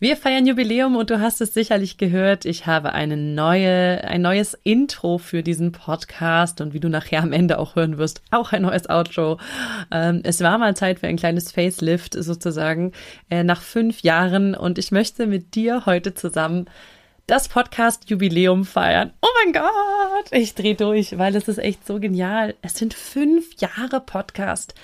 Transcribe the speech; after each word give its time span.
Wir 0.00 0.16
feiern 0.16 0.46
Jubiläum 0.46 0.94
und 0.94 1.10
du 1.10 1.20
hast 1.20 1.40
es 1.40 1.52
sicherlich 1.54 1.98
gehört. 1.98 2.44
Ich 2.44 2.66
habe 2.66 2.92
eine 2.92 3.16
neue, 3.16 4.04
ein 4.04 4.22
neues 4.22 4.56
Intro 4.62 5.18
für 5.18 5.42
diesen 5.42 5.72
Podcast 5.72 6.60
und 6.60 6.72
wie 6.72 6.78
du 6.78 6.88
nachher 6.88 7.20
am 7.20 7.32
Ende 7.32 7.58
auch 7.58 7.74
hören 7.74 7.98
wirst, 7.98 8.22
auch 8.30 8.52
ein 8.52 8.62
neues 8.62 8.88
Outro. 8.88 9.40
Ähm, 9.90 10.20
es 10.22 10.40
war 10.40 10.56
mal 10.58 10.76
Zeit 10.76 11.00
für 11.00 11.08
ein 11.08 11.16
kleines 11.16 11.50
Facelift 11.50 12.14
sozusagen 12.14 12.92
äh, 13.28 13.42
nach 13.42 13.60
fünf 13.60 14.02
Jahren 14.02 14.54
und 14.54 14.78
ich 14.78 14.92
möchte 14.92 15.26
mit 15.26 15.56
dir 15.56 15.84
heute 15.84 16.14
zusammen 16.14 16.66
das 17.26 17.48
Podcast 17.48 18.08
Jubiläum 18.08 18.64
feiern. 18.64 19.12
Oh 19.20 19.28
mein 19.42 19.52
Gott, 19.52 20.30
ich 20.30 20.54
drehe 20.54 20.76
durch, 20.76 21.18
weil 21.18 21.34
es 21.34 21.48
ist 21.48 21.58
echt 21.58 21.84
so 21.84 21.98
genial. 21.98 22.54
Es 22.62 22.74
sind 22.74 22.94
fünf 22.94 23.60
Jahre 23.60 24.00
Podcast. 24.00 24.74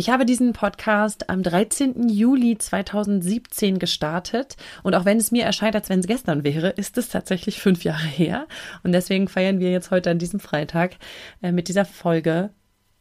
Ich 0.00 0.10
habe 0.10 0.24
diesen 0.24 0.52
Podcast 0.52 1.28
am 1.28 1.42
13. 1.42 2.08
Juli 2.08 2.56
2017 2.56 3.80
gestartet 3.80 4.54
und 4.84 4.94
auch 4.94 5.04
wenn 5.04 5.18
es 5.18 5.32
mir 5.32 5.42
erscheint, 5.42 5.74
als 5.74 5.88
wenn 5.88 5.98
es 5.98 6.06
gestern 6.06 6.44
wäre, 6.44 6.68
ist 6.68 6.96
es 6.98 7.08
tatsächlich 7.08 7.60
fünf 7.60 7.82
Jahre 7.82 8.06
her 8.06 8.46
und 8.84 8.92
deswegen 8.92 9.26
feiern 9.26 9.58
wir 9.58 9.72
jetzt 9.72 9.90
heute 9.90 10.12
an 10.12 10.20
diesem 10.20 10.38
Freitag 10.38 10.98
äh, 11.42 11.50
mit 11.50 11.66
dieser 11.66 11.84
Folge 11.84 12.50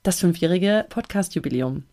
das 0.02 0.22
fünfjährige 0.22 0.88
Podcast-Jubiläum. 0.90 1.84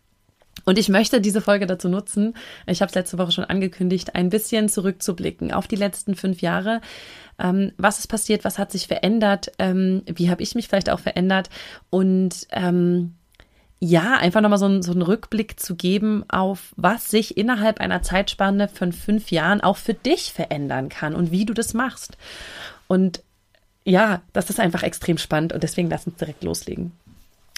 Und 0.65 0.79
ich 0.79 0.89
möchte 0.89 1.21
diese 1.21 1.43
Folge 1.43 1.67
dazu 1.67 1.91
nutzen, 1.91 2.33
ich 2.67 2.81
habe 2.81 2.89
es 2.89 2.95
letzte 2.95 3.19
Woche 3.19 3.33
schon 3.33 3.45
angekündigt, 3.45 4.15
ein 4.15 4.31
bisschen 4.31 4.71
zurückzublicken 4.71 5.53
auf 5.53 5.69
die 5.69 5.77
letzten 5.77 6.15
fünf 6.15 6.41
Jahre. 6.41 6.81
Ähm, 7.39 7.73
was 7.77 7.99
ist 7.99 8.07
passiert? 8.07 8.43
Was 8.43 8.59
hat 8.59 8.73
sich 8.73 8.87
verändert? 8.87 9.53
Ähm, 9.59 10.03
wie 10.07 10.31
habe 10.31 10.43
ich 10.43 10.55
mich 10.55 10.69
vielleicht 10.69 10.89
auch 10.89 11.01
verändert? 11.01 11.51
Und 11.91 12.47
ähm, 12.53 13.17
ja, 13.85 14.17
einfach 14.17 14.41
nochmal 14.41 14.59
so, 14.59 14.81
so 14.81 14.93
einen 14.93 15.03
Rückblick 15.03 15.61
zu 15.61 15.75
geben 15.77 16.25
auf, 16.29 16.73
was 16.77 17.11
sich 17.11 17.37
innerhalb 17.37 17.81
einer 17.81 18.03
Zeitspanne 18.03 18.69
von 18.69 18.93
fünf 18.93 19.31
Jahren 19.31 19.61
auch 19.61 19.77
für 19.77 19.93
dich 19.93 20.33
verändern 20.33 20.89
kann 20.89 21.15
und 21.15 21.31
wie 21.31 21.45
du 21.45 21.53
das 21.53 21.75
machst. 21.75 22.17
Und 22.89 23.23
ja, 23.85 24.23
das 24.33 24.49
ist 24.49 24.59
einfach 24.59 24.83
extrem 24.83 25.19
spannend 25.19 25.53
und 25.53 25.63
deswegen 25.63 25.91
lass 25.91 26.07
uns 26.07 26.17
direkt 26.17 26.43
loslegen. 26.43 26.93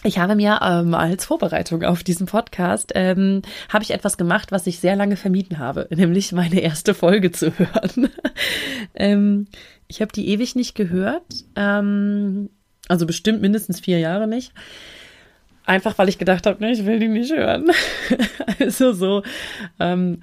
Ich 0.03 0.19
habe 0.19 0.35
mir 0.35 0.59
ähm, 0.63 0.95
als 0.95 1.25
Vorbereitung 1.25 1.85
auf 1.85 2.03
diesen 2.03 2.27
Podcast 2.27 2.93
ähm, 2.97 3.43
habe 3.69 3.85
ich 3.85 3.93
etwas 3.93 4.19
gemacht, 4.19 4.51
was 4.51 4.67
ich 4.67 4.81
sehr 4.81 4.97
lange 4.97 5.17
vermieden 5.17 5.59
habe, 5.59 5.87
nämlich 5.95 6.33
meine 6.33 6.59
erste 6.59 6.93
Folge 6.93 7.31
zu 7.31 7.57
hören. 7.57 8.11
ähm, 8.95 9.47
ich 9.87 10.01
habe 10.01 10.13
die 10.13 10.29
ewig 10.29 10.57
nicht 10.57 10.75
gehört, 10.75 11.45
ähm, 11.55 12.51
also 12.89 13.07
bestimmt 13.07 13.41
mindestens 13.41 13.79
vier 13.79 14.01
Jahre 14.01 14.27
nicht. 14.27 14.53
Einfach 15.67 15.99
weil 15.99 16.09
ich 16.09 16.19
gedacht 16.19 16.47
habe, 16.47 16.63
ne, 16.65 16.73
ich 16.73 16.87
will 16.87 16.99
die 16.99 17.09
nicht 17.09 17.35
hören. 17.35 17.71
also 18.61 18.93
so, 18.93 19.23
ähm, 19.81 20.23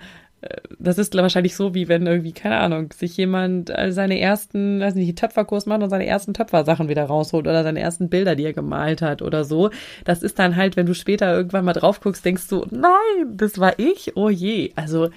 das 0.79 0.97
ist 0.97 1.15
wahrscheinlich 1.15 1.55
so, 1.55 1.73
wie 1.73 1.87
wenn 1.87 2.05
irgendwie, 2.05 2.33
keine 2.33 2.57
Ahnung, 2.57 2.91
sich 2.93 3.15
jemand 3.17 3.71
seine 3.89 4.19
ersten, 4.19 4.79
weiß 4.79 4.95
nicht, 4.95 5.17
Töpferkurs 5.17 5.65
macht 5.65 5.81
und 5.83 5.89
seine 5.89 6.05
ersten 6.05 6.33
Töpfersachen 6.33 6.89
wieder 6.89 7.05
rausholt 7.05 7.47
oder 7.47 7.63
seine 7.63 7.79
ersten 7.79 8.09
Bilder, 8.09 8.35
die 8.35 8.43
er 8.43 8.53
gemalt 8.53 9.01
hat 9.01 9.21
oder 9.21 9.45
so. 9.45 9.69
Das 10.03 10.23
ist 10.23 10.39
dann 10.39 10.55
halt, 10.55 10.75
wenn 10.75 10.85
du 10.85 10.93
später 10.93 11.33
irgendwann 11.33 11.65
mal 11.65 11.73
drauf 11.73 12.01
guckst, 12.01 12.25
denkst 12.25 12.47
du, 12.47 12.65
nein, 12.71 13.37
das 13.37 13.59
war 13.59 13.79
ich, 13.79 14.17
oh 14.17 14.29
je. 14.29 14.71
Also 14.75 15.09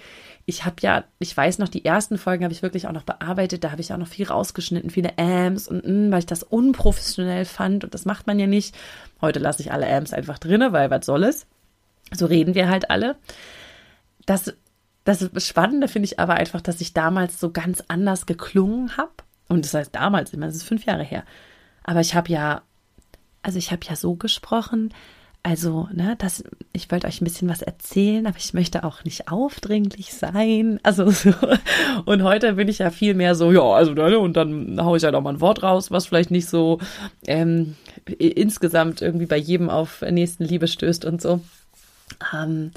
ich 0.48 0.64
habe 0.64 0.76
ja, 0.80 1.04
ich 1.18 1.36
weiß 1.36 1.58
noch, 1.58 1.68
die 1.68 1.84
ersten 1.84 2.18
Folgen 2.18 2.44
habe 2.44 2.54
ich 2.54 2.62
wirklich 2.62 2.86
auch 2.86 2.92
noch 2.92 3.02
bearbeitet. 3.02 3.64
Da 3.64 3.72
habe 3.72 3.80
ich 3.80 3.92
auch 3.92 3.98
noch 3.98 4.06
viel 4.06 4.28
rausgeschnitten, 4.28 4.90
viele 4.90 5.18
Amps 5.18 5.66
und 5.66 5.84
mh, 5.84 5.92
mm, 5.92 6.12
weil 6.12 6.20
ich 6.20 6.26
das 6.26 6.44
unprofessionell 6.44 7.44
fand 7.44 7.82
und 7.82 7.92
das 7.94 8.04
macht 8.04 8.28
man 8.28 8.38
ja 8.38 8.46
nicht. 8.46 8.76
Heute 9.20 9.40
lasse 9.40 9.60
ich 9.60 9.72
alle 9.72 9.92
Amps 9.92 10.12
einfach 10.12 10.38
drinne, 10.38 10.72
weil 10.72 10.88
was 10.88 11.04
soll 11.04 11.24
es? 11.24 11.46
So 12.14 12.26
reden 12.26 12.54
wir 12.54 12.68
halt 12.68 12.90
alle. 12.90 13.16
Das, 14.24 14.54
das 15.04 15.28
Spannende 15.44 15.88
finde 15.88 16.06
ich 16.06 16.20
aber 16.20 16.34
einfach, 16.34 16.60
dass 16.60 16.80
ich 16.80 16.94
damals 16.94 17.40
so 17.40 17.50
ganz 17.50 17.82
anders 17.88 18.26
geklungen 18.26 18.96
habe. 18.96 19.10
Und 19.48 19.64
das 19.64 19.74
heißt 19.74 19.96
damals, 19.96 20.32
ich 20.32 20.38
meine, 20.38 20.52
das 20.52 20.62
ist 20.62 20.68
fünf 20.68 20.84
Jahre 20.84 21.02
her. 21.02 21.24
Aber 21.82 22.00
ich 22.00 22.14
habe 22.14 22.30
ja, 22.30 22.62
also 23.42 23.58
ich 23.58 23.72
habe 23.72 23.84
ja 23.84 23.96
so 23.96 24.14
gesprochen, 24.14 24.94
also, 25.46 25.88
ne, 25.92 26.16
das, 26.18 26.42
ich 26.72 26.90
wollte 26.90 27.06
euch 27.06 27.20
ein 27.20 27.24
bisschen 27.24 27.48
was 27.48 27.62
erzählen, 27.62 28.26
aber 28.26 28.36
ich 28.36 28.52
möchte 28.52 28.82
auch 28.82 29.04
nicht 29.04 29.30
aufdringlich 29.30 30.12
sein. 30.12 30.80
Also 30.82 31.08
so. 31.10 31.32
Und 32.04 32.24
heute 32.24 32.54
bin 32.54 32.66
ich 32.66 32.78
ja 32.78 32.90
viel 32.90 33.14
mehr 33.14 33.36
so, 33.36 33.52
ja, 33.52 33.62
also 33.62 33.92
ne, 33.92 34.18
und 34.18 34.36
dann 34.36 34.84
haue 34.84 34.96
ich 34.96 35.04
halt 35.04 35.14
auch 35.14 35.20
mal 35.20 35.34
ein 35.34 35.40
Wort 35.40 35.62
raus, 35.62 35.92
was 35.92 36.06
vielleicht 36.06 36.32
nicht 36.32 36.48
so 36.48 36.80
ähm, 37.28 37.76
insgesamt 38.18 39.02
irgendwie 39.02 39.26
bei 39.26 39.36
jedem 39.36 39.70
auf 39.70 40.02
nächsten 40.02 40.42
Liebe 40.42 40.66
stößt 40.66 41.04
und 41.04 41.22
so. 41.22 41.38
Ähm, 42.34 42.72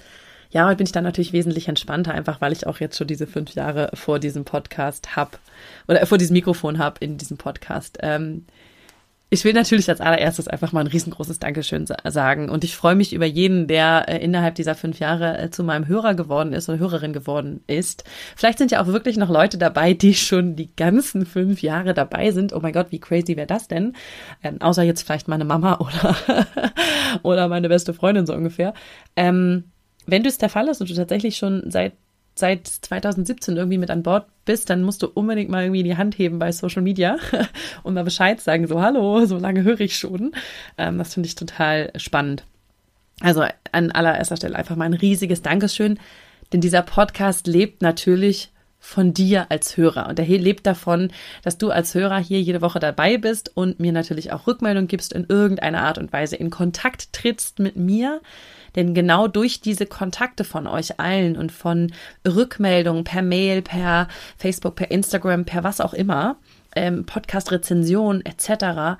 ja, 0.51 0.67
heute 0.67 0.77
bin 0.77 0.85
ich 0.85 0.91
dann 0.91 1.03
natürlich 1.03 1.33
wesentlich 1.33 1.69
entspannter, 1.69 2.13
einfach 2.13 2.39
weil 2.39 2.53
ich 2.53 2.67
auch 2.67 2.79
jetzt 2.79 2.99
schon 2.99 3.07
diese 3.07 3.25
fünf 3.25 3.55
Jahre 3.55 3.89
vor 3.95 4.19
diesem 4.19 4.45
Podcast 4.45 5.15
habe 5.15 5.31
oder 5.87 6.05
vor 6.05 6.19
diesem 6.19 6.35
Mikrofon 6.35 6.77
habe 6.77 7.03
in 7.03 7.17
diesem 7.17 7.37
Podcast. 7.37 7.97
Ähm, 8.03 8.45
ich 9.31 9.45
will 9.45 9.53
natürlich 9.53 9.89
als 9.89 10.01
allererstes 10.01 10.47
einfach 10.47 10.71
mal 10.71 10.79
ein 10.79 10.87
riesengroßes 10.87 11.37
Dankeschön 11.37 11.85
sagen. 11.85 12.49
Und 12.49 12.63
ich 12.63 12.75
freue 12.75 12.95
mich 12.95 13.13
über 13.13 13.27
jeden, 13.27 13.67
der 13.67 14.05
äh, 14.07 14.17
innerhalb 14.17 14.55
dieser 14.55 14.73
fünf 14.73 14.99
Jahre 14.99 15.37
äh, 15.37 15.49
zu 15.51 15.63
meinem 15.63 15.87
Hörer 15.87 16.15
geworden 16.15 16.51
ist 16.51 16.67
oder 16.67 16.79
Hörerin 16.79 17.13
geworden 17.13 17.61
ist. 17.67 18.03
Vielleicht 18.35 18.57
sind 18.57 18.71
ja 18.71 18.81
auch 18.81 18.87
wirklich 18.87 19.17
noch 19.17 19.29
Leute 19.29 19.59
dabei, 19.59 19.93
die 19.93 20.15
schon 20.15 20.55
die 20.55 20.75
ganzen 20.75 21.27
fünf 21.27 21.61
Jahre 21.61 21.93
dabei 21.93 22.31
sind. 22.31 22.53
Oh 22.53 22.59
mein 22.59 22.73
Gott, 22.73 22.87
wie 22.89 22.99
crazy 22.99 23.37
wäre 23.37 23.45
das 23.45 23.67
denn? 23.67 23.93
Ähm, 24.43 24.61
außer 24.61 24.81
jetzt 24.81 25.03
vielleicht 25.03 25.27
meine 25.27 25.45
Mama 25.45 25.77
oder, 25.79 26.47
oder 27.21 27.47
meine 27.47 27.69
beste 27.69 27.93
Freundin 27.93 28.25
so 28.25 28.33
ungefähr. 28.33 28.73
Ähm, 29.15 29.65
wenn 30.07 30.23
du 30.23 30.29
es 30.29 30.39
der 30.39 30.49
Fall 30.49 30.67
ist 30.69 30.81
und 30.81 30.89
du 30.89 30.95
tatsächlich 30.95 31.37
schon 31.37 31.69
seit 31.69 31.93
seit 32.39 32.67
2017 32.67 33.57
irgendwie 33.57 33.77
mit 33.77 33.91
an 33.91 34.03
Bord 34.03 34.27
bist, 34.45 34.69
dann 34.69 34.83
musst 34.83 35.03
du 35.03 35.07
unbedingt 35.07 35.49
mal 35.49 35.63
irgendwie 35.63 35.83
die 35.83 35.97
Hand 35.97 36.17
heben 36.17 36.39
bei 36.39 36.51
Social 36.51 36.81
Media 36.81 37.17
und 37.83 37.93
mal 37.93 38.03
Bescheid 38.03 38.41
sagen, 38.41 38.67
so 38.67 38.81
hallo, 38.81 39.25
so 39.25 39.37
lange 39.37 39.63
höre 39.63 39.79
ich 39.81 39.97
schon. 39.97 40.31
Ähm, 40.77 40.97
das 40.97 41.13
finde 41.13 41.27
ich 41.27 41.35
total 41.35 41.91
spannend. 41.97 42.43
Also 43.21 43.43
an 43.71 43.91
allererster 43.91 44.37
Stelle 44.37 44.55
einfach 44.55 44.75
mal 44.75 44.85
ein 44.85 44.93
riesiges 44.93 45.41
Dankeschön, 45.41 45.99
denn 46.53 46.61
dieser 46.61 46.81
Podcast 46.81 47.47
lebt 47.47 47.81
natürlich 47.81 48.51
von 48.79 49.13
dir 49.13 49.47
als 49.49 49.75
Hörer. 49.77 50.07
Und 50.07 50.19
er 50.19 50.25
lebt 50.25 50.65
davon, 50.65 51.11
dass 51.43 51.57
du 51.57 51.69
als 51.69 51.93
Hörer 51.93 52.17
hier 52.17 52.41
jede 52.41 52.61
Woche 52.61 52.79
dabei 52.79 53.17
bist 53.17 53.55
und 53.55 53.79
mir 53.79 53.91
natürlich 53.91 54.31
auch 54.31 54.47
Rückmeldung 54.47 54.87
gibst, 54.87 55.13
in 55.13 55.25
irgendeiner 55.27 55.81
Art 55.81 55.97
und 55.97 56.13
Weise 56.13 56.37
in 56.37 56.49
Kontakt 56.49 57.11
trittst 57.13 57.59
mit 57.59 57.75
mir. 57.75 58.21
Denn 58.75 58.93
genau 58.93 59.27
durch 59.27 59.61
diese 59.61 59.85
Kontakte 59.85 60.43
von 60.43 60.65
euch 60.67 60.99
allen 60.99 61.35
und 61.35 61.51
von 61.51 61.91
Rückmeldungen 62.25 63.03
per 63.03 63.21
Mail, 63.21 63.61
per 63.61 64.07
Facebook, 64.37 64.75
per 64.75 64.91
Instagram, 64.91 65.45
per 65.45 65.63
was 65.63 65.81
auch 65.81 65.93
immer, 65.93 66.37
ähm, 66.75 67.05
Podcast-Rezension 67.05 68.23
etc., 68.25 68.97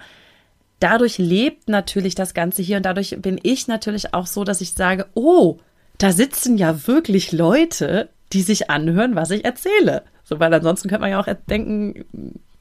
dadurch 0.80 1.18
lebt 1.18 1.68
natürlich 1.70 2.16
das 2.16 2.34
Ganze 2.34 2.62
hier 2.62 2.78
und 2.78 2.86
dadurch 2.86 3.18
bin 3.22 3.40
ich 3.44 3.68
natürlich 3.68 4.14
auch 4.14 4.28
so, 4.28 4.44
dass 4.44 4.62
ich 4.62 4.74
sage, 4.74 5.08
oh, 5.14 5.58
da 5.98 6.14
sitzen 6.14 6.58
ja 6.58 6.88
wirklich 6.88 7.32
Leute, 7.34 8.10
die 8.34 8.42
sich 8.42 8.70
anhören, 8.70 9.16
was 9.16 9.32
ich 9.32 9.46
erzähle. 9.46 10.04
So, 10.24 10.40
weil 10.40 10.54
ansonsten 10.54 10.90
könnte 10.90 11.02
man 11.02 11.12
ja 11.12 11.20
auch 11.20 11.28
denken, 11.50 12.06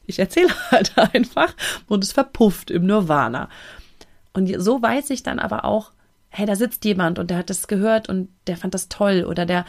ich 0.06 0.19
erzähle 0.19 0.49
halt 0.70 0.97
einfach 0.97 1.55
und 1.87 2.03
es 2.03 2.12
verpufft 2.12 2.70
im 2.70 2.87
Nirvana. 2.87 3.49
Und 4.32 4.53
so 4.59 4.81
weiß 4.81 5.11
ich 5.11 5.23
dann 5.23 5.38
aber 5.38 5.65
auch, 5.65 5.93
hey, 6.31 6.47
da 6.47 6.56
sitzt 6.56 6.85
jemand 6.85 7.19
und 7.19 7.31
der 7.31 7.38
hat 7.38 7.50
das 7.50 7.69
gehört 7.69 8.09
und 8.09 8.29
der 8.47 8.56
fand 8.56 8.75
das 8.75 8.88
toll 8.88 9.25
oder 9.29 9.47
der 9.47 9.65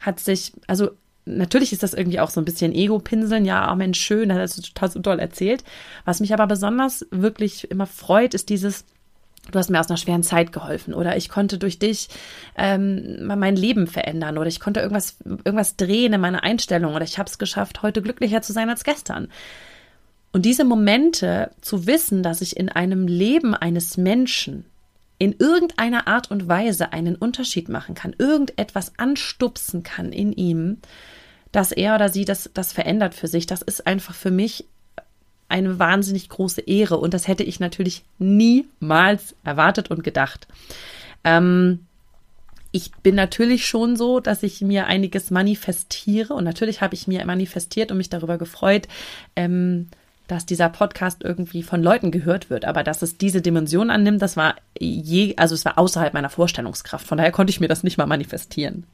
hat 0.00 0.20
sich, 0.20 0.52
also 0.66 0.90
natürlich 1.24 1.72
ist 1.72 1.82
das 1.82 1.94
irgendwie 1.94 2.20
auch 2.20 2.30
so 2.30 2.40
ein 2.40 2.44
bisschen 2.44 2.72
Ego-Pinseln, 2.72 3.44
ja, 3.44 3.70
oh 3.72 3.76
Mensch, 3.76 4.00
schön, 4.00 4.32
hat 4.32 4.40
das 4.40 4.56
total 4.56 4.90
so 4.90 5.00
toll 5.00 5.18
erzählt. 5.18 5.64
Was 6.04 6.20
mich 6.20 6.32
aber 6.32 6.46
besonders 6.46 7.06
wirklich 7.10 7.70
immer 7.70 7.86
freut, 7.86 8.34
ist 8.34 8.48
dieses, 8.48 8.84
du 9.50 9.58
hast 9.58 9.70
mir 9.70 9.80
aus 9.80 9.90
einer 9.90 9.96
schweren 9.96 10.22
Zeit 10.22 10.52
geholfen 10.52 10.94
oder 10.94 11.16
ich 11.16 11.28
konnte 11.28 11.58
durch 11.58 11.78
dich 11.78 12.08
ähm, 12.56 13.26
mein 13.26 13.56
Leben 13.56 13.86
verändern 13.86 14.38
oder 14.38 14.48
ich 14.48 14.60
konnte 14.60 14.80
irgendwas, 14.80 15.16
irgendwas 15.24 15.76
drehen 15.76 16.12
in 16.12 16.20
meiner 16.20 16.44
Einstellung 16.44 16.94
oder 16.94 17.04
ich 17.04 17.18
habe 17.18 17.28
es 17.28 17.38
geschafft, 17.38 17.82
heute 17.82 18.02
glücklicher 18.02 18.42
zu 18.42 18.52
sein 18.52 18.70
als 18.70 18.84
gestern. 18.84 19.28
Und 20.32 20.46
diese 20.46 20.64
Momente 20.64 21.50
zu 21.60 21.86
wissen, 21.86 22.22
dass 22.22 22.40
ich 22.40 22.56
in 22.56 22.68
einem 22.68 23.06
Leben 23.06 23.54
eines 23.54 23.96
Menschen 23.96 24.64
in 25.18 25.36
irgendeiner 25.38 26.08
Art 26.08 26.30
und 26.30 26.48
Weise 26.48 26.92
einen 26.92 27.16
Unterschied 27.16 27.68
machen 27.68 27.94
kann, 27.94 28.14
irgendetwas 28.18 28.98
anstupsen 28.98 29.82
kann 29.82 30.10
in 30.10 30.32
ihm, 30.32 30.78
dass 31.52 31.70
er 31.70 31.94
oder 31.94 32.08
sie 32.08 32.24
das, 32.24 32.50
das 32.54 32.72
verändert 32.72 33.14
für 33.14 33.28
sich, 33.28 33.46
das 33.46 33.62
ist 33.62 33.86
einfach 33.86 34.14
für 34.14 34.30
mich 34.30 34.66
eine 35.52 35.78
wahnsinnig 35.78 36.28
große 36.28 36.62
Ehre 36.62 36.96
und 36.96 37.14
das 37.14 37.28
hätte 37.28 37.44
ich 37.44 37.60
natürlich 37.60 38.02
niemals 38.18 39.36
erwartet 39.44 39.90
und 39.90 40.02
gedacht. 40.02 40.48
Ähm, 41.24 41.86
ich 42.72 42.90
bin 43.02 43.14
natürlich 43.14 43.66
schon 43.66 43.96
so, 43.96 44.18
dass 44.18 44.42
ich 44.42 44.62
mir 44.62 44.86
einiges 44.86 45.30
manifestiere 45.30 46.32
und 46.32 46.44
natürlich 46.44 46.80
habe 46.80 46.94
ich 46.94 47.06
mir 47.06 47.24
manifestiert 47.26 47.90
und 47.90 47.98
mich 47.98 48.08
darüber 48.08 48.38
gefreut, 48.38 48.88
ähm, 49.36 49.88
dass 50.26 50.46
dieser 50.46 50.70
Podcast 50.70 51.22
irgendwie 51.22 51.62
von 51.62 51.82
Leuten 51.82 52.10
gehört 52.10 52.48
wird. 52.48 52.64
Aber 52.64 52.82
dass 52.82 53.02
es 53.02 53.18
diese 53.18 53.42
Dimension 53.42 53.90
annimmt, 53.90 54.22
das 54.22 54.38
war 54.38 54.56
je, 54.78 55.36
also 55.36 55.54
es 55.54 55.66
war 55.66 55.78
außerhalb 55.78 56.14
meiner 56.14 56.30
Vorstellungskraft. 56.30 57.06
Von 57.06 57.18
daher 57.18 57.32
konnte 57.32 57.50
ich 57.50 57.60
mir 57.60 57.68
das 57.68 57.82
nicht 57.82 57.98
mal 57.98 58.06
manifestieren. 58.06 58.86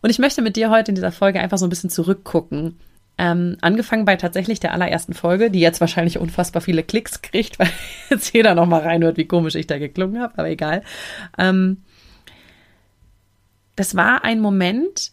Und 0.00 0.10
ich 0.10 0.20
möchte 0.20 0.42
mit 0.42 0.54
dir 0.54 0.70
heute 0.70 0.92
in 0.92 0.94
dieser 0.94 1.10
Folge 1.10 1.40
einfach 1.40 1.58
so 1.58 1.66
ein 1.66 1.70
bisschen 1.70 1.90
zurückgucken. 1.90 2.76
Ähm, 3.16 3.56
angefangen 3.60 4.04
bei 4.04 4.16
tatsächlich 4.16 4.58
der 4.58 4.72
allerersten 4.72 5.14
Folge, 5.14 5.50
die 5.50 5.60
jetzt 5.60 5.80
wahrscheinlich 5.80 6.18
unfassbar 6.18 6.60
viele 6.60 6.82
Klicks 6.82 7.22
kriegt, 7.22 7.58
weil 7.58 7.70
jetzt 8.10 8.34
jeder 8.34 8.54
nochmal 8.54 8.82
reinhört, 8.82 9.16
wie 9.16 9.26
komisch 9.26 9.54
ich 9.54 9.66
da 9.66 9.78
geklungen 9.78 10.20
habe, 10.20 10.34
aber 10.36 10.48
egal. 10.48 10.82
Ähm, 11.38 11.82
das 13.76 13.94
war 13.94 14.24
ein 14.24 14.40
Moment, 14.40 15.12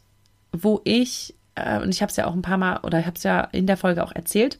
wo 0.52 0.82
ich, 0.84 1.36
äh, 1.56 1.80
und 1.80 1.90
ich 1.90 2.02
habe 2.02 2.10
es 2.10 2.18
ja 2.18 2.26
auch 2.26 2.34
ein 2.34 2.42
paar 2.42 2.58
Mal, 2.58 2.80
oder 2.80 3.00
ich 3.00 3.06
habe 3.06 3.18
es 3.18 3.24
ja 3.24 3.42
in 3.52 3.68
der 3.68 3.78
Folge 3.78 4.04
auch 4.04 4.12
erzählt, 4.12 4.60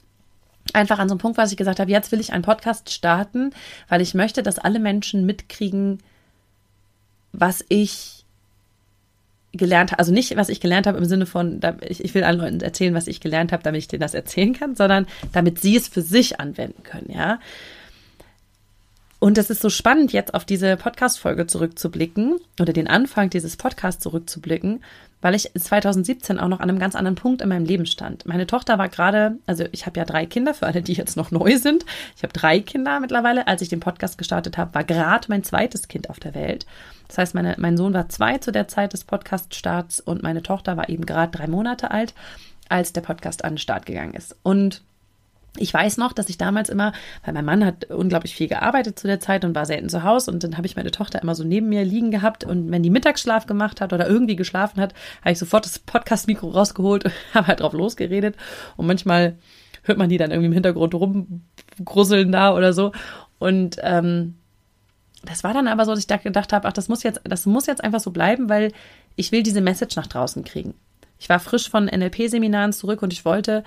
einfach 0.74 1.00
an 1.00 1.10
so 1.10 1.14
einem 1.14 1.20
Punkt, 1.20 1.38
was 1.38 1.52
ich 1.52 1.58
gesagt 1.58 1.80
habe, 1.80 1.92
jetzt 1.92 2.12
will 2.12 2.20
ich 2.20 2.34
einen 2.34 2.44
Podcast 2.44 2.92
starten, 2.92 3.52
weil 3.90 4.02
ich 4.02 4.14
möchte, 4.14 4.44
dass 4.44 4.60
alle 4.60 4.80
Menschen 4.80 5.26
mitkriegen, 5.26 6.00
was 7.34 7.66
ich 7.70 8.21
gelernt 9.54 9.98
also 10.00 10.14
nicht, 10.14 10.36
was 10.38 10.50
ich 10.50 10.62
gelernt 10.62 10.88
habe 10.88 10.98
im 10.98 11.06
Sinne 11.06 11.26
von, 11.26 11.60
ich, 11.88 12.14
will 12.14 12.24
allen 12.24 12.40
Leuten 12.40 12.62
erzählen, 12.62 12.94
was 12.94 13.08
ich 13.08 13.20
gelernt 13.20 13.52
habe, 13.52 13.64
damit 13.64 13.80
ich 13.80 13.88
denen 13.88 14.02
das 14.02 14.14
erzählen 14.14 14.54
kann, 14.54 14.76
sondern 14.76 15.08
damit 15.34 15.60
sie 15.60 15.76
es 15.76 15.88
für 15.88 16.02
sich 16.02 16.40
anwenden 16.40 16.84
können, 16.84 17.12
ja. 17.14 17.40
Und 19.24 19.38
es 19.38 19.52
ist 19.52 19.62
so 19.62 19.70
spannend, 19.70 20.14
jetzt 20.14 20.34
auf 20.34 20.46
diese 20.46 20.76
Podcast-Folge 20.78 21.46
zurückzublicken 21.46 22.40
oder 22.60 22.74
den 22.74 22.88
Anfang 22.88 23.30
dieses 23.30 23.56
Podcasts 23.56 24.02
zurückzublicken, 24.02 24.84
weil 25.22 25.36
ich 25.36 25.52
2017 25.54 26.40
auch 26.40 26.48
noch 26.48 26.60
an 26.60 26.68
einem 26.72 26.80
ganz 26.80 26.96
anderen 26.96 27.14
Punkt 27.14 27.44
in 27.44 27.50
meinem 27.50 27.66
Leben 27.66 27.86
stand. 27.86 28.26
Meine 28.26 28.48
Tochter 28.48 28.80
war 28.80 28.90
gerade, 28.90 29.38
also 29.46 29.66
ich 29.74 29.86
habe 29.86 30.00
ja 30.00 30.06
drei 30.08 30.26
Kinder, 30.26 30.56
für 30.56 30.66
alle, 30.66 30.82
die 30.82 30.94
jetzt 30.94 31.18
noch 31.18 31.30
neu 31.30 31.60
sind. 31.60 31.86
Ich 32.16 32.24
habe 32.24 32.34
drei 32.34 32.62
Kinder 32.62 33.00
mittlerweile. 33.00 33.46
Als 33.46 33.62
ich 33.62 33.70
den 33.70 33.80
Podcast 33.80 34.18
gestartet 34.18 34.58
habe, 34.58 34.74
war 34.74 34.84
gerade 34.84 35.28
mein 35.30 35.44
zweites 35.44 35.88
Kind 35.88 36.10
auf 36.10 36.20
der 36.20 36.34
Welt. 36.34 36.66
Das 37.08 37.20
heißt, 37.20 37.36
meine, 37.36 37.54
mein 37.60 37.78
Sohn 37.78 37.94
war 37.94 38.10
zwei 38.10 38.40
zu 38.40 38.52
der 38.52 38.70
Zeit 38.70 38.94
des 38.94 39.04
Podcast-Starts 39.04 40.00
und 40.00 40.24
meine 40.24 40.42
Tochter 40.42 40.78
war 40.78 40.90
eben 40.90 41.06
gerade 41.06 41.38
drei 41.38 41.46
Monate 41.46 41.92
alt, 41.92 42.16
als 42.70 42.92
der 42.92 43.02
Podcast 43.02 43.46
an 43.46 43.54
den 43.54 43.60
Start 43.60 43.86
gegangen 43.86 44.16
ist. 44.16 44.36
Und 44.42 44.82
ich 45.58 45.74
weiß 45.74 45.98
noch, 45.98 46.14
dass 46.14 46.30
ich 46.30 46.38
damals 46.38 46.70
immer, 46.70 46.94
weil 47.26 47.34
mein 47.34 47.44
Mann 47.44 47.66
hat 47.66 47.86
unglaublich 47.86 48.36
viel 48.36 48.48
gearbeitet 48.48 48.98
zu 48.98 49.08
der 49.08 49.20
Zeit 49.20 49.44
und 49.44 49.54
war 49.54 49.66
selten 49.66 49.90
zu 49.90 50.04
Hause 50.04 50.32
und 50.32 50.44
dann 50.44 50.56
habe 50.56 50.66
ich 50.66 50.78
meine 50.78 50.92
Tochter 50.92 51.22
immer 51.22 51.36
so 51.36 51.44
neben 51.44 51.68
mir 51.68 51.84
liegen 51.84 52.10
gehabt 52.10 52.46
und 52.46 52.72
wenn 52.72 52.84
die 52.84 52.90
Mittagsschlaf 52.90 53.48
gemacht 53.48 53.82
hat 53.82 53.92
oder 53.92 54.08
irgendwie 54.08 54.38
geschlafen 54.38 54.80
hat, 54.80 54.94
habe 55.22 55.34
ich 55.34 55.40
sofort 55.40 55.66
das 55.66 55.80
Podcast-Mikro 55.80 56.50
rausgeholt 56.50 57.06
und 57.06 57.14
habe 57.34 57.48
halt 57.48 57.60
drauf 57.60 57.74
losgeredet 57.74 58.36
und 58.78 58.88
manchmal 58.88 59.38
hört 59.84 59.98
man 59.98 60.10
die 60.10 60.18
dann 60.18 60.32
irgendwie 60.32 60.48
im 60.48 60.54
Hintergrund 60.54 60.94
rumgrusseln 60.96 62.32
da 62.32 62.56
oder 62.56 62.72
so 62.72 62.94
und 63.38 63.78
ähm, 63.82 64.36
das 65.24 65.44
war 65.44 65.54
dann 65.54 65.68
aber 65.68 65.86
so, 65.86 65.92
dass 65.92 66.00
ich 66.00 66.08
da 66.08 66.18
gedacht 66.18 66.54
habe, 66.54 66.68
ach, 66.68 66.74
das 66.74 66.88
muss 66.88 67.04
jetzt, 67.04 67.22
das 67.24 67.46
muss 67.46 67.68
jetzt 67.68 67.84
einfach 67.84 68.00
so 68.00 68.12
bleiben, 68.12 68.50
weil 68.50 68.72
ich 69.16 69.32
will 69.32 69.44
diese 69.44 69.62
Message 69.62 69.96
nach 69.96 70.08
draußen 70.08 70.44
kriegen. 70.44 70.74
Ich 71.20 71.30
war 71.30 71.40
frisch 71.40 71.70
von 71.70 71.86
NLP-Seminaren 71.86 72.74
zurück 72.74 73.04
und 73.04 73.14
ich 73.14 73.26
wollte 73.26 73.64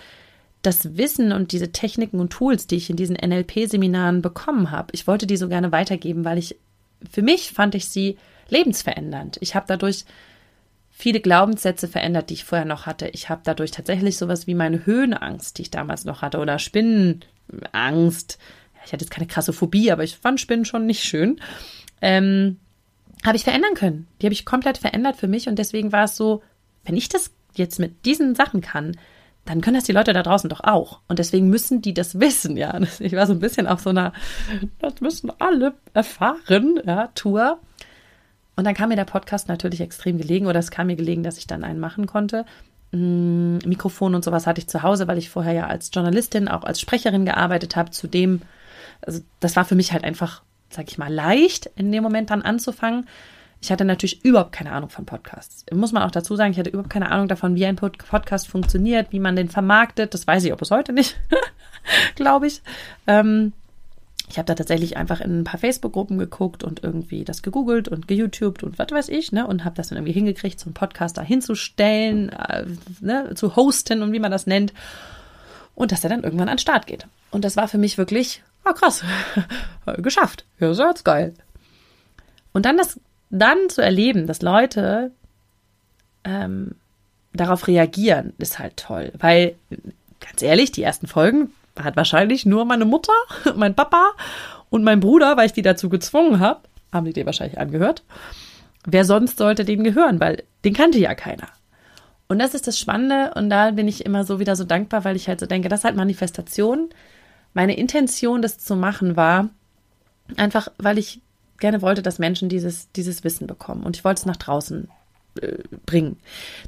das 0.67 0.97
Wissen 0.97 1.33
und 1.33 1.53
diese 1.53 1.73
Techniken 1.73 2.21
und 2.21 2.31
Tools, 2.31 2.67
die 2.67 2.77
ich 2.77 2.91
in 2.91 2.97
diesen 2.97 3.17
NLP-Seminaren 3.17 4.23
bekommen 4.23 4.71
habe, 4.71 4.89
ich 4.93 5.07
wollte 5.07 5.27
die 5.27 5.37
so 5.37 5.49
gerne 5.49 5.73
weitergeben, 5.73 6.25
weil 6.25 6.39
ich, 6.39 6.57
für 7.11 7.23
mich 7.23 7.53
fand 7.53 7.75
ich 7.75 7.89
sie 7.89 8.17
lebensverändernd. 8.49 9.39
Ich 9.41 9.55
habe 9.55 9.67
dadurch 9.69 10.05
viele 10.91 11.21
Glaubenssätze 11.21 11.89
verändert, 11.89 12.31
die 12.31 12.35
ich 12.35 12.45
vorher 12.45 12.65
noch 12.65 12.87
hatte. 12.87 13.09
Ich 13.09 13.29
habe 13.29 13.43
dadurch 13.45 13.73
tatsächlich 13.73 14.17
sowas 14.17 14.47
wie 14.47 14.55
meine 14.55 14.87
Höhenangst, 14.87 15.59
die 15.59 15.63
ich 15.63 15.71
damals 15.71 16.05
noch 16.05 16.23
hatte, 16.23 16.39
oder 16.39 16.59
Spinnenangst. 16.59 18.39
Ich 18.87 18.93
hatte 18.93 19.05
jetzt 19.05 19.11
keine 19.11 19.27
krasse 19.27 19.53
Phobie, 19.53 19.91
aber 19.91 20.05
ich 20.05 20.17
fand 20.17 20.41
Spinnen 20.41 20.65
schon 20.65 20.87
nicht 20.87 21.03
schön. 21.03 21.41
Ähm, 22.01 22.59
habe 23.25 23.37
ich 23.37 23.45
verändern 23.45 23.75
können. 23.75 24.07
Die 24.21 24.27
habe 24.27 24.35
ich 24.35 24.45
komplett 24.45 24.79
verändert 24.79 25.17
für 25.17 25.29
mich 25.29 25.49
und 25.49 25.59
deswegen 25.59 25.91
war 25.93 26.05
es 26.05 26.17
so, 26.17 26.43
wenn 26.85 26.97
ich 26.97 27.09
das 27.09 27.33
jetzt 27.55 27.81
mit 27.81 28.05
diesen 28.05 28.35
Sachen 28.35 28.61
kann, 28.61 28.97
dann 29.45 29.61
können 29.61 29.77
das 29.77 29.85
die 29.85 29.93
Leute 29.93 30.13
da 30.13 30.23
draußen 30.23 30.49
doch 30.49 30.61
auch. 30.63 31.01
Und 31.07 31.19
deswegen 31.19 31.49
müssen 31.49 31.83
die 31.83 31.95
das 31.95 32.19
wissen, 32.21 32.57
ja. 32.57 32.79
Ich 32.99 33.13
war 33.13 33.27
so 33.27 33.33
ein 33.33 33.41
bisschen 33.41 33.67
auf 33.67 33.81
so 33.81 33.91
einer, 33.91 34.13
das 34.79 35.01
müssen 35.01 35.31
alle 35.39 35.75
erfahren, 35.93 36.81
ja, 36.85 37.09
Tour. 37.15 37.59
Und 38.57 38.65
dann 38.65 38.75
kam 38.75 38.89
mir 38.89 38.97
der 38.97 39.05
Podcast 39.05 39.49
natürlich 39.49 39.81
extrem 39.81 40.19
gelegen 40.19 40.47
oder 40.47 40.61
es 40.61 40.71
kam 40.71 40.87
mir 40.87 40.97
gelegen, 40.97 41.23
dass 41.23 41.39
ich 41.39 41.47
dann 41.47 41.65
einen 41.65 41.81
machen 41.81 42.07
konnte. 42.07 42.47
Mm, 42.93 43.59
Mikrofon 43.65 44.15
und 44.15 44.25
sowas 44.25 44.47
hatte 44.47 44.61
ich 44.61 44.69
zu 44.69 44.83
Hause, 44.83 45.09
weil 45.09 45.19
ich 45.19 45.29
vorher 45.29 45.53
ja 45.53 45.67
als 45.67 45.91
Journalistin, 45.93 46.49
auch 46.49 46.63
als 46.63 46.81
Sprecherin 46.81 47.25
gearbeitet 47.25 47.77
habe. 47.77 47.91
Zudem, 47.91 48.43
also 49.03 49.21
das 49.41 49.57
war 49.57 49.65
für 49.65 49.75
mich 49.75 49.93
halt 49.93 50.05
einfach, 50.05 50.43
sag 50.71 50.89
ich 50.89 50.99
mal, 50.99 51.13
leicht 51.13 51.71
in 51.77 51.91
dem 51.91 52.03
Moment 52.03 52.31
dann 52.31 52.43
anzufangen. 52.43 53.07
Ich 53.65 53.73
hatte 53.73 53.87
natürlich 53.87 54.23
überhaupt 54.27 54.53
keine 54.53 54.73
Ahnung 54.73 54.91
von 54.91 55.07
Podcasts. 55.07 55.65
Muss 55.73 55.91
man 55.91 56.03
auch 56.03 56.11
dazu 56.11 56.37
sagen, 56.37 56.53
ich 56.53 56.59
hatte 56.59 56.69
überhaupt 56.69 56.91
keine 56.91 57.11
Ahnung 57.11 57.29
davon, 57.29 57.55
wie 57.55 57.65
ein 57.65 57.77
Podcast 57.77 58.47
funktioniert, 58.47 59.11
wie 59.11 59.21
man 59.21 59.37
den 59.37 59.49
vermarktet. 59.49 60.13
Das 60.13 60.27
weiß 60.27 60.45
ich 60.45 60.53
auch 60.53 60.59
bis 60.59 60.71
heute 60.71 60.93
nicht, 60.93 61.17
glaube 62.15 62.47
ich. 62.47 62.61
Ähm, 63.07 63.55
ich 64.29 64.37
habe 64.37 64.45
da 64.45 64.55
tatsächlich 64.55 64.99
einfach 64.99 65.23
in 65.23 65.41
ein 65.41 65.45
paar 65.45 65.59
Facebook-Gruppen 65.59 66.19
geguckt 66.19 66.63
und 66.63 66.85
irgendwie 66.85 67.25
das 67.25 67.41
gegoogelt 67.41 67.89
und 67.89 68.07
geYouTubed 68.07 68.65
und 68.65 68.79
was 68.79 68.91
weiß 68.91 69.09
ich, 69.09 69.33
ne? 69.33 69.47
Und 69.47 69.65
habe 69.65 69.77
das 69.77 69.89
dann 69.89 69.97
irgendwie 69.97 70.13
hingekriegt, 70.13 70.61
so 70.61 70.67
einen 70.67 70.75
Podcast 70.75 71.17
da 71.17 71.23
hinzustellen, 71.23 72.29
äh, 72.35 72.67
ne? 73.01 73.33
zu 73.35 73.57
hosten 73.57 74.03
und 74.03 74.13
wie 74.13 74.21
man 74.21 74.31
das 74.31 74.47
nennt. 74.47 74.75
Und 75.75 75.91
dass 75.91 76.05
er 76.05 76.11
dann 76.11 76.23
irgendwann 76.23 76.51
an 76.51 76.57
den 76.57 76.61
Start 76.61 76.87
geht. 76.87 77.07
Und 77.31 77.47
das 77.47 77.57
war 77.57 77.67
für 77.67 77.79
mich 77.79 77.97
wirklich, 77.97 78.43
ah 78.65 78.75
krass, 78.75 79.03
geschafft. 79.97 80.45
Ja, 80.61 80.75
so 80.75 80.85
jetzt 80.85 81.07
geil. 81.07 81.33
Und 82.53 82.67
dann 82.67 82.77
das 82.77 83.01
dann 83.35 83.69
zu 83.69 83.83
erleben, 83.83 84.27
dass 84.27 84.43
Leute 84.43 85.11
ähm, 86.25 86.77
darauf 87.33 87.67
reagieren, 87.67 88.33
ist 88.39 88.59
halt 88.59 88.77
toll. 88.77 89.13
Weil, 89.19 89.57
ganz 90.21 90.43
ehrlich, 90.43 90.73
die 90.73 90.83
ersten 90.83 91.07
Folgen 91.07 91.53
hat 91.79 91.97
wahrscheinlich 91.97 92.47
nur 92.47 92.65
meine 92.65 92.85
Mutter, 92.85 93.13
mein 93.57 93.75
Papa 93.75 94.13
und 94.71 94.85
mein 94.85 95.01
Bruder, 95.01 95.37
weil 95.37 95.47
ich 95.47 95.53
die 95.53 95.63
dazu 95.63 95.89
gezwungen 95.89 96.41
habe, 96.41 96.61
haben 96.93 97.07
die 97.07 97.13
dir 97.13 97.27
wahrscheinlich 97.27 97.59
angehört. 97.59 98.03
Wer 98.87 99.05
sonst 99.05 99.39
sollte 99.39 99.65
den 99.65 99.83
gehören, 99.83 100.21
weil 100.21 100.45
den 100.65 100.75
kannte 100.75 100.99
ja 100.99 101.15
keiner. 101.15 101.49
Und 102.29 102.39
das 102.39 102.55
ist 102.55 102.67
das 102.67 102.79
Spannende 102.79 103.33
und 103.35 103.51
da 103.51 103.73
bin 103.73 103.89
ich 103.89 104.07
immer 104.07 104.25
so 104.25 104.39
wieder 104.39 104.57
so 104.57 104.65
dankbar, 104.65 105.05
weil 105.05 105.17
ich 105.17 105.29
halt 105.29 105.41
so 105.41 105.47
denke, 105.47 105.69
das 105.69 105.81
ist 105.81 105.85
halt 105.85 105.97
Manifestation. 105.97 106.91
Meine 107.53 107.77
Intention, 107.77 108.43
das 108.43 108.59
zu 108.59 108.77
machen, 108.77 109.17
war 109.17 109.51
einfach, 110.37 110.69
weil 110.79 110.99
ich 110.99 111.21
gerne 111.59 111.83
wollte, 111.83 112.03
dass 112.03 112.19
Menschen 112.19 112.49
dieses, 112.49 112.91
dieses 112.93 113.25
Wissen 113.25 113.47
bekommen. 113.47 113.85
Und 113.85 113.97
ich 113.97 114.05
wollte 114.05 114.21
es 114.21 114.27
nach 114.27 114.37
draußen 114.37 114.89
äh, 115.41 115.59
bringen. 115.87 116.19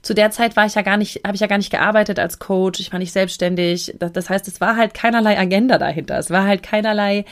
Zu 0.03 0.15
der 0.15 0.31
Zeit 0.31 0.57
war 0.57 0.67
ich 0.67 0.75
ja 0.75 0.83
gar 0.83 0.97
nicht, 0.97 1.23
habe 1.25 1.35
ich 1.35 1.41
ja 1.41 1.47
gar 1.47 1.59
nicht 1.59 1.71
gearbeitet 1.71 2.19
als 2.19 2.39
Coach, 2.39 2.81
ich 2.81 2.93
war 2.93 2.99
nicht 2.99 3.13
selbstständig. 3.13 3.95
Das, 3.99 4.29
heißt, 4.29 4.49
es 4.49 4.61
war 4.61 4.77
halt 4.77 4.95
keinerlei 4.95 5.39
Agenda 5.39 5.79
dahinter. 5.79 6.19
Es 6.19 6.31
war 6.31 6.45
halt 6.45 6.63
keinerlei, 6.63 7.25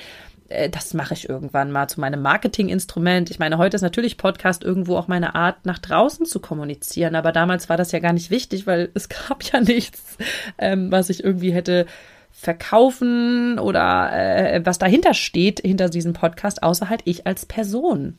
äh, 0.49 0.71
das 0.71 0.95
mache 0.95 1.15
ich 1.15 1.29
irgendwann 1.29 1.71
mal 1.71 1.89
zu 1.89 2.01
meinem 2.01 2.23
Marketinginstrument. 2.23 3.31
Ich 3.31 3.39
meine, 3.39 3.59
heute 3.59 3.77
ist 3.77 3.83
natürlich 3.83 4.17
Podcast 4.17 4.63
irgendwo 4.63 4.97
auch 4.97 5.09
meine 5.09 5.35
Art, 5.35 5.67
nach 5.67 5.79
draußen 5.79 6.27
zu 6.27 6.41
kommunizieren. 6.41 7.15
Aber 7.15 7.33
damals 7.33 7.69
war 7.69 7.77
das 7.77 7.93
ja 7.93 7.99
gar 7.99 8.13
nicht 8.13 8.31
wichtig, 8.31 8.67
weil 8.67 8.91
es 8.95 9.09
gab 9.29 9.43
ja 9.43 9.61
nichts, 9.61 10.17
ähm, 10.59 10.91
was 10.91 11.11
ich 11.11 11.25
irgendwie 11.25 11.53
hätte 11.53 11.87
verkaufen 12.37 13.59
oder 13.61 14.13
äh, 14.13 14.61
was 14.67 14.79
dahinter 14.79 15.15
steht, 15.15 15.61
hinter 15.61 15.89
diesem 15.89 16.13
Podcast, 16.13 16.63
außer 16.63 16.91
halt 16.91 17.03
ich 17.05 17.27
als 17.27 17.47
Person, 17.47 18.19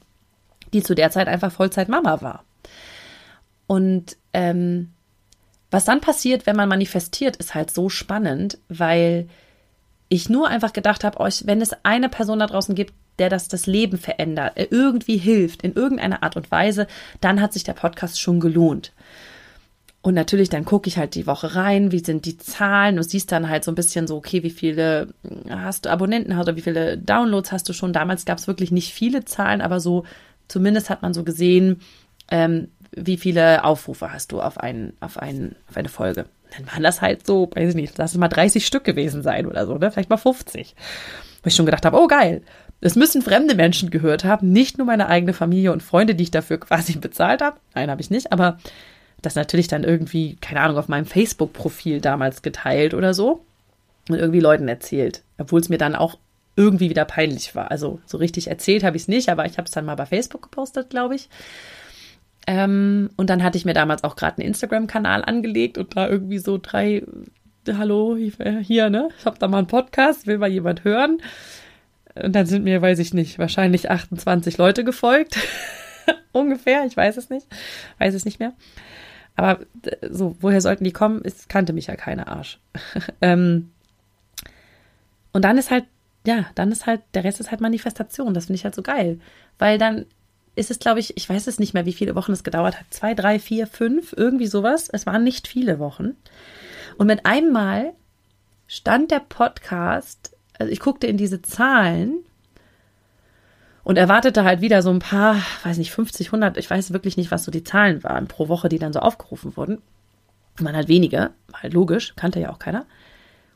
die 0.73 0.81
zu 0.81 0.95
der 0.95 1.11
Zeit 1.11 1.27
einfach 1.27 1.51
Vollzeit 1.51 1.89
Mama 1.89 2.21
war. 2.21 2.43
Und 3.67 4.15
ähm, 4.33 4.91
was 5.69 5.85
dann 5.85 5.99
passiert, 5.99 6.45
wenn 6.45 6.55
man 6.55 6.69
manifestiert, 6.69 7.35
ist 7.35 7.53
halt 7.53 7.71
so 7.71 7.89
spannend, 7.89 8.57
weil 8.69 9.27
ich 10.07 10.29
nur 10.29 10.47
einfach 10.47 10.71
gedacht 10.71 11.03
habe, 11.03 11.19
euch, 11.19 11.45
wenn 11.45 11.61
es 11.61 11.75
eine 11.83 12.09
Person 12.09 12.39
da 12.39 12.47
draußen 12.47 12.73
gibt, 12.73 12.93
der 13.19 13.29
das 13.29 13.47
das 13.49 13.65
Leben 13.65 13.97
verändert, 13.97 14.53
irgendwie 14.55 15.17
hilft 15.17 15.61
in 15.61 15.73
irgendeiner 15.73 16.23
Art 16.23 16.35
und 16.35 16.51
Weise, 16.51 16.87
dann 17.21 17.41
hat 17.41 17.53
sich 17.53 17.63
der 17.63 17.73
Podcast 17.73 18.19
schon 18.19 18.39
gelohnt. 18.39 18.93
Und 20.05 20.13
natürlich, 20.13 20.49
dann 20.49 20.65
gucke 20.65 20.87
ich 20.87 20.99
halt 20.99 21.15
die 21.15 21.25
Woche 21.25 21.55
rein, 21.55 21.91
wie 21.91 21.97
sind 21.97 22.27
die 22.27 22.37
Zahlen. 22.37 22.97
Du 22.97 23.01
siehst 23.01 23.31
dann 23.31 23.49
halt 23.49 23.63
so 23.63 23.71
ein 23.71 23.75
bisschen 23.75 24.05
so, 24.05 24.17
okay, 24.17 24.43
wie 24.43 24.51
viele 24.51 25.07
hast 25.49 25.85
du 25.85 25.89
Abonnenten 25.89 26.37
oder 26.37 26.55
wie 26.55 26.61
viele 26.61 26.95
Downloads 26.95 27.51
hast 27.51 27.67
du 27.67 27.73
schon. 27.73 27.91
Damals 27.91 28.23
gab 28.23 28.37
es 28.37 28.45
wirklich 28.45 28.69
nicht 28.69 28.93
viele 28.93 29.25
Zahlen, 29.25 29.61
aber 29.61 29.79
so 29.79 30.03
zumindest 30.47 30.91
hat 30.91 31.01
man 31.01 31.15
so 31.15 31.23
gesehen, 31.23 31.81
ähm, 32.29 32.67
wie 32.91 33.17
viele 33.17 33.63
Aufrufe 33.63 34.13
hast 34.13 34.31
du 34.31 34.41
auf, 34.41 34.59
einen, 34.59 34.93
auf, 34.99 35.17
einen, 35.17 35.55
auf 35.71 35.75
eine 35.75 35.89
Folge. 35.89 36.25
Dann 36.55 36.67
waren 36.67 36.83
das 36.83 37.01
halt 37.01 37.25
so, 37.25 37.49
weiß 37.55 37.69
ich 37.69 37.75
nicht, 37.75 37.97
lass 37.97 38.11
es 38.11 38.19
mal 38.19 38.27
30 38.27 38.63
Stück 38.63 38.83
gewesen 38.83 39.23
sein 39.23 39.47
oder 39.47 39.65
so, 39.65 39.75
ne? 39.79 39.89
Vielleicht 39.89 40.11
mal 40.11 40.17
50. 40.17 40.75
Wo 41.41 41.47
ich 41.47 41.55
schon 41.55 41.65
gedacht 41.65 41.83
habe, 41.83 41.97
oh 41.97 42.05
geil, 42.05 42.43
es 42.79 42.95
müssen 42.95 43.23
fremde 43.23 43.55
Menschen 43.55 43.89
gehört 43.89 44.23
haben, 44.23 44.51
nicht 44.51 44.77
nur 44.77 44.85
meine 44.85 45.07
eigene 45.07 45.33
Familie 45.33 45.71
und 45.71 45.81
Freunde, 45.81 46.13
die 46.13 46.25
ich 46.25 46.31
dafür 46.31 46.59
quasi 46.59 46.93
bezahlt 46.99 47.41
habe. 47.41 47.57
Nein, 47.73 47.89
habe 47.89 48.01
ich 48.01 48.11
nicht, 48.11 48.31
aber 48.31 48.59
das 49.21 49.35
natürlich 49.35 49.67
dann 49.67 49.83
irgendwie, 49.83 50.35
keine 50.41 50.61
Ahnung, 50.61 50.77
auf 50.77 50.87
meinem 50.87 51.05
Facebook-Profil 51.05 52.01
damals 52.01 52.41
geteilt 52.41 52.93
oder 52.93 53.13
so 53.13 53.43
und 54.09 54.15
irgendwie 54.15 54.39
Leuten 54.39 54.67
erzählt, 54.67 55.23
obwohl 55.37 55.61
es 55.61 55.69
mir 55.69 55.77
dann 55.77 55.95
auch 55.95 56.17
irgendwie 56.55 56.89
wieder 56.89 57.05
peinlich 57.05 57.55
war. 57.55 57.71
Also 57.71 57.99
so 58.05 58.17
richtig 58.17 58.47
erzählt 58.47 58.83
habe 58.83 58.97
ich 58.97 59.03
es 59.03 59.07
nicht, 59.07 59.29
aber 59.29 59.45
ich 59.45 59.57
habe 59.57 59.65
es 59.65 59.71
dann 59.71 59.85
mal 59.85 59.95
bei 59.95 60.05
Facebook 60.05 60.43
gepostet, 60.43 60.89
glaube 60.89 61.15
ich. 61.15 61.29
Ähm, 62.47 63.09
und 63.17 63.29
dann 63.29 63.43
hatte 63.43 63.57
ich 63.57 63.65
mir 63.65 63.73
damals 63.73 64.03
auch 64.03 64.15
gerade 64.15 64.37
einen 64.37 64.47
Instagram-Kanal 64.47 65.25
angelegt 65.25 65.77
und 65.77 65.97
da 65.97 66.07
irgendwie 66.07 66.37
so 66.37 66.59
drei, 66.61 67.03
hallo, 67.67 68.15
hier, 68.15 68.89
ne? 68.89 69.09
Ich 69.19 69.25
habe 69.25 69.39
da 69.39 69.47
mal 69.47 69.59
einen 69.59 69.67
Podcast, 69.67 70.27
will 70.27 70.37
mal 70.37 70.49
jemand 70.49 70.83
hören. 70.83 71.17
Und 72.13 72.33
dann 72.33 72.45
sind 72.45 72.63
mir, 72.63 72.81
weiß 72.81 72.99
ich 72.99 73.13
nicht, 73.13 73.39
wahrscheinlich 73.39 73.89
28 73.89 74.57
Leute 74.57 74.83
gefolgt. 74.83 75.37
Ungefähr, 76.31 76.85
ich 76.85 76.95
weiß 76.95 77.17
es 77.17 77.29
nicht. 77.29 77.47
Weiß 77.97 78.13
es 78.13 78.23
nicht 78.23 78.39
mehr. 78.39 78.53
Aber 79.35 79.59
so, 80.09 80.35
woher 80.39 80.61
sollten 80.61 80.83
die 80.83 80.93
kommen? 80.93 81.21
Es 81.23 81.47
kannte 81.47 81.73
mich 81.73 81.87
ja 81.87 81.95
keine 81.95 82.27
Arsch. 82.27 82.59
ähm, 83.21 83.71
und 85.33 85.43
dann 85.43 85.57
ist 85.57 85.71
halt, 85.71 85.85
ja, 86.25 86.45
dann 86.55 86.71
ist 86.71 86.85
halt, 86.85 87.01
der 87.13 87.23
Rest 87.23 87.39
ist 87.39 87.51
halt 87.51 87.61
Manifestation. 87.61 88.33
Das 88.33 88.45
finde 88.45 88.57
ich 88.57 88.63
halt 88.63 88.75
so 88.75 88.81
geil. 88.81 89.19
Weil 89.57 89.77
dann 89.77 90.05
ist 90.55 90.71
es, 90.71 90.79
glaube 90.79 91.01
ich, 91.01 91.17
ich 91.17 91.27
weiß 91.27 91.47
es 91.47 91.59
nicht 91.59 91.73
mehr, 91.73 91.85
wie 91.85 91.93
viele 91.93 92.15
Wochen 92.15 92.31
es 92.31 92.43
gedauert 92.45 92.79
hat. 92.79 92.85
Zwei, 92.89 93.13
drei, 93.13 93.39
vier, 93.39 93.67
fünf, 93.67 94.13
irgendwie 94.15 94.47
sowas. 94.47 94.87
Es 94.91 95.05
waren 95.05 95.23
nicht 95.23 95.47
viele 95.47 95.79
Wochen. 95.79 96.15
Und 96.97 97.07
mit 97.07 97.25
einem 97.25 97.51
Mal 97.51 97.93
stand 98.67 99.11
der 99.11 99.19
Podcast 99.19 100.35
also 100.59 100.71
ich 100.71 100.79
guckte 100.79 101.07
in 101.07 101.17
diese 101.17 101.41
Zahlen 101.41 102.23
und 103.85 103.97
erwartete 103.97 104.43
halt 104.43 104.61
wieder 104.61 104.81
so 104.81 104.89
ein 104.89 104.99
paar, 104.99 105.37
weiß 105.63 105.77
nicht, 105.77 105.91
50, 105.91 106.27
100, 106.27 106.57
ich 106.57 106.69
weiß 106.69 106.91
wirklich 106.91 107.17
nicht, 107.17 107.31
was 107.31 107.45
so 107.45 107.51
die 107.51 107.63
Zahlen 107.63 108.03
waren 108.03 108.27
pro 108.27 108.49
Woche, 108.49 108.67
die 108.67 108.79
dann 108.79 108.91
so 108.91 108.99
aufgerufen 108.99 109.55
wurden. 109.55 109.81
Man 110.59 110.75
hat 110.75 110.87
weniger, 110.87 111.31
halt 111.53 111.73
logisch, 111.73 112.13
kannte 112.15 112.39
ja 112.39 112.51
auch 112.51 112.59
keiner. 112.59 112.85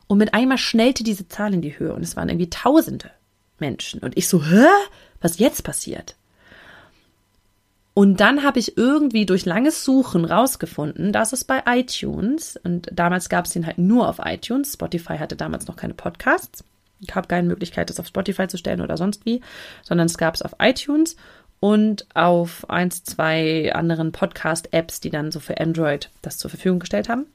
Und 0.06 0.18
mit 0.18 0.32
einmal 0.32 0.56
schnellte 0.56 1.02
diese 1.02 1.26
Zahl 1.28 1.52
in 1.52 1.62
die 1.62 1.78
Höhe 1.78 1.92
und 1.92 2.02
es 2.02 2.16
waren 2.16 2.28
irgendwie 2.28 2.48
Tausende 2.48 3.10
Menschen. 3.58 4.00
Und 4.00 4.16
ich 4.16 4.28
so, 4.28 4.42
hä? 4.44 4.66
Was 5.20 5.38
jetzt 5.38 5.64
passiert? 5.64 6.14
Und 7.92 8.20
dann 8.20 8.44
habe 8.44 8.60
ich 8.60 8.78
irgendwie 8.78 9.26
durch 9.26 9.44
langes 9.44 9.84
Suchen 9.84 10.24
rausgefunden, 10.24 11.12
dass 11.12 11.32
es 11.32 11.44
bei 11.44 11.62
iTunes, 11.66 12.56
und 12.62 12.88
damals 12.92 13.28
gab 13.28 13.46
es 13.46 13.52
den 13.52 13.66
halt 13.66 13.78
nur 13.78 14.08
auf 14.08 14.20
iTunes, 14.24 14.74
Spotify 14.74 15.18
hatte 15.18 15.36
damals 15.36 15.66
noch 15.66 15.76
keine 15.76 15.94
Podcasts, 15.94 16.64
gab 17.06 17.28
keine 17.28 17.48
Möglichkeit, 17.48 17.90
das 17.90 18.00
auf 18.00 18.06
Spotify 18.06 18.48
zu 18.48 18.58
stellen 18.58 18.80
oder 18.80 18.96
sonst 18.96 19.24
wie, 19.26 19.40
sondern 19.82 20.06
es 20.06 20.18
gab 20.18 20.34
es 20.34 20.42
auf 20.42 20.56
iTunes 20.58 21.16
und 21.60 22.06
auf 22.14 22.68
eins, 22.70 23.04
zwei 23.04 23.72
anderen 23.74 24.12
Podcast-Apps, 24.12 25.00
die 25.00 25.10
dann 25.10 25.30
so 25.30 25.40
für 25.40 25.60
Android 25.60 26.10
das 26.22 26.38
zur 26.38 26.50
Verfügung 26.50 26.80
gestellt 26.80 27.08
haben. 27.08 27.26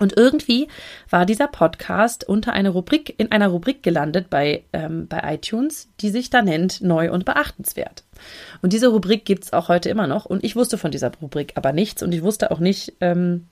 Und 0.00 0.16
irgendwie 0.16 0.68
war 1.10 1.26
dieser 1.26 1.48
Podcast 1.48 2.24
unter 2.26 2.54
einer 2.54 2.70
Rubrik, 2.70 3.14
in 3.18 3.30
einer 3.30 3.48
Rubrik 3.48 3.82
gelandet 3.82 4.30
bei, 4.30 4.64
ähm, 4.72 5.06
bei 5.06 5.34
iTunes, 5.34 5.88
die 6.00 6.08
sich 6.08 6.30
da 6.30 6.40
nennt 6.40 6.80
Neu 6.80 7.12
und 7.12 7.26
Beachtenswert. 7.26 8.02
Und 8.62 8.72
diese 8.72 8.88
Rubrik 8.88 9.26
gibt's 9.26 9.52
auch 9.52 9.68
heute 9.68 9.90
immer 9.90 10.06
noch. 10.06 10.24
Und 10.24 10.44
ich 10.44 10.56
wusste 10.56 10.78
von 10.78 10.90
dieser 10.90 11.12
Rubrik 11.20 11.52
aber 11.56 11.72
nichts 11.72 12.02
und 12.02 12.12
ich 12.12 12.22
wusste 12.22 12.50
auch 12.50 12.58
nicht, 12.58 12.94
ähm, 13.00 13.46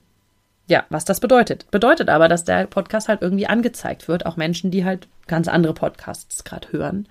ja, 0.70 0.84
was 0.88 1.04
das 1.04 1.18
bedeutet. 1.18 1.70
Bedeutet 1.72 2.08
aber, 2.08 2.28
dass 2.28 2.44
der 2.44 2.66
Podcast 2.66 3.08
halt 3.08 3.22
irgendwie 3.22 3.48
angezeigt 3.48 4.06
wird, 4.06 4.24
auch 4.24 4.36
Menschen, 4.36 4.70
die 4.70 4.84
halt 4.84 5.08
ganz 5.26 5.48
andere 5.48 5.74
Podcasts 5.74 6.44
gerade 6.44 6.70
hören. 6.70 7.08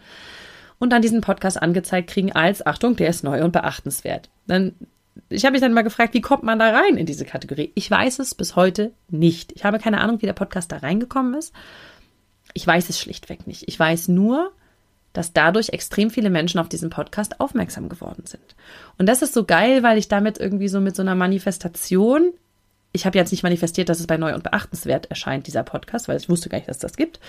Und 0.80 0.92
dann 0.94 1.02
diesen 1.02 1.20
Podcast 1.20 1.62
angezeigt 1.62 2.10
kriegen 2.10 2.32
als, 2.32 2.66
Achtung, 2.66 2.96
der 2.96 3.10
ist 3.10 3.24
neu 3.24 3.44
und 3.44 3.52
beachtenswert. 3.52 4.30
Dann, 4.48 4.76
ich 5.28 5.44
habe 5.44 5.52
mich 5.52 5.62
dann 5.62 5.74
mal 5.74 5.82
gefragt, 5.82 6.14
wie 6.14 6.22
kommt 6.22 6.44
man 6.44 6.58
da 6.58 6.70
rein 6.70 6.96
in 6.96 7.06
diese 7.06 7.26
Kategorie? 7.26 7.74
Ich 7.76 7.92
weiß 7.92 8.20
es 8.20 8.34
bis 8.34 8.56
heute 8.56 8.94
nicht. 9.10 9.52
Ich 9.52 9.66
habe 9.66 9.78
keine 9.78 10.00
Ahnung, 10.00 10.22
wie 10.22 10.26
der 10.26 10.34
Podcast 10.34 10.72
da 10.72 10.78
reingekommen 10.78 11.34
ist. 11.34 11.54
Ich 12.54 12.66
weiß 12.66 12.90
es 12.90 12.98
schlichtweg 12.98 13.46
nicht. 13.46 13.68
Ich 13.68 13.78
weiß 13.78 14.08
nur, 14.08 14.54
dass 15.12 15.34
dadurch 15.34 15.70
extrem 15.70 16.10
viele 16.12 16.30
Menschen 16.30 16.62
auf 16.62 16.70
diesen 16.70 16.90
Podcast 16.90 17.42
aufmerksam 17.42 17.90
geworden 17.90 18.24
sind. 18.26 18.56
Und 18.98 19.08
das 19.08 19.22
ist 19.22 19.34
so 19.34 19.44
geil, 19.44 19.84
weil 19.84 19.98
ich 19.98 20.08
damit 20.08 20.38
irgendwie 20.38 20.70
so 20.70 20.80
mit 20.80 20.96
so 20.96 21.02
einer 21.02 21.16
Manifestation 21.16 22.32
ich 22.92 23.06
habe 23.06 23.18
jetzt 23.18 23.32
nicht 23.32 23.44
manifestiert, 23.44 23.90
dass 23.90 24.00
es 24.00 24.08
bei 24.08 24.18
Neu 24.18 24.34
und 24.34 24.44
Beachtenswert 24.44 25.08
erscheint, 25.08 25.48
dieser 25.48 25.64
Podcast, 25.64 26.08
weil 26.08 26.18
ich 26.18 26.30
wusste 26.30 26.50
gar 26.50 26.58
nicht, 26.58 26.70
dass 26.70 26.80
das 26.80 26.98
gibt. 26.98 27.20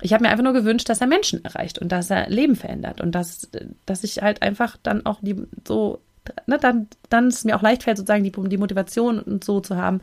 Ich 0.00 0.12
habe 0.12 0.24
mir 0.24 0.30
einfach 0.30 0.44
nur 0.44 0.54
gewünscht, 0.54 0.88
dass 0.88 1.00
er 1.00 1.06
Menschen 1.06 1.44
erreicht 1.44 1.78
und 1.78 1.92
dass 1.92 2.10
er 2.10 2.28
Leben 2.28 2.56
verändert 2.56 3.00
und 3.00 3.12
dass, 3.12 3.48
dass 3.86 4.04
ich 4.04 4.22
halt 4.22 4.42
einfach 4.42 4.76
dann 4.82 5.04
auch 5.04 5.20
die 5.20 5.36
so, 5.66 6.00
ne, 6.46 6.58
dann, 6.58 6.88
dann 7.10 7.28
es 7.28 7.44
mir 7.44 7.56
auch 7.56 7.62
leicht 7.62 7.82
fällt, 7.82 7.98
sozusagen 7.98 8.24
die, 8.24 8.32
die 8.32 8.56
Motivation 8.56 9.20
und 9.20 9.44
so 9.44 9.60
zu 9.60 9.76
haben, 9.76 10.00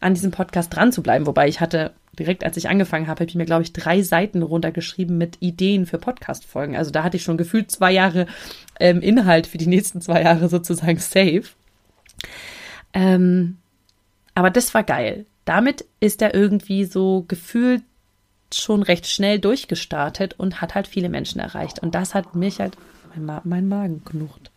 an 0.00 0.14
diesem 0.14 0.30
Podcast 0.30 0.74
dran 0.74 0.92
zu 0.92 1.02
bleiben. 1.02 1.26
Wobei 1.26 1.48
ich 1.48 1.60
hatte 1.60 1.92
direkt, 2.18 2.44
als 2.44 2.56
ich 2.58 2.68
angefangen 2.68 3.06
habe, 3.06 3.20
habe 3.20 3.30
ich 3.30 3.34
mir, 3.34 3.46
glaube 3.46 3.62
ich, 3.62 3.72
drei 3.72 4.02
Seiten 4.02 4.42
runtergeschrieben 4.42 5.16
mit 5.16 5.38
Ideen 5.40 5.86
für 5.86 5.98
Podcast-Folgen. 5.98 6.76
Also 6.76 6.90
da 6.90 7.02
hatte 7.02 7.16
ich 7.16 7.22
schon 7.22 7.38
gefühlt 7.38 7.70
zwei 7.70 7.92
Jahre 7.92 8.26
ähm, 8.78 9.00
Inhalt 9.00 9.46
für 9.46 9.58
die 9.58 9.66
nächsten 9.66 10.00
zwei 10.02 10.22
Jahre 10.22 10.48
sozusagen 10.48 10.98
safe. 10.98 11.44
Ähm, 12.92 13.59
aber 14.34 14.50
das 14.50 14.72
war 14.74 14.82
geil. 14.82 15.26
Damit 15.44 15.84
ist 16.00 16.22
er 16.22 16.34
irgendwie 16.34 16.84
so 16.84 17.24
gefühlt 17.26 17.82
schon 18.52 18.82
recht 18.82 19.06
schnell 19.06 19.38
durchgestartet 19.38 20.34
und 20.38 20.60
hat 20.60 20.74
halt 20.74 20.86
viele 20.86 21.08
Menschen 21.08 21.40
erreicht. 21.40 21.78
Und 21.78 21.94
das 21.94 22.14
hat 22.14 22.34
mich 22.34 22.60
halt, 22.60 22.76
mein, 23.14 23.24
Ma 23.24 23.40
mein 23.44 23.68
Magen 23.68 24.04
knucht. 24.04 24.50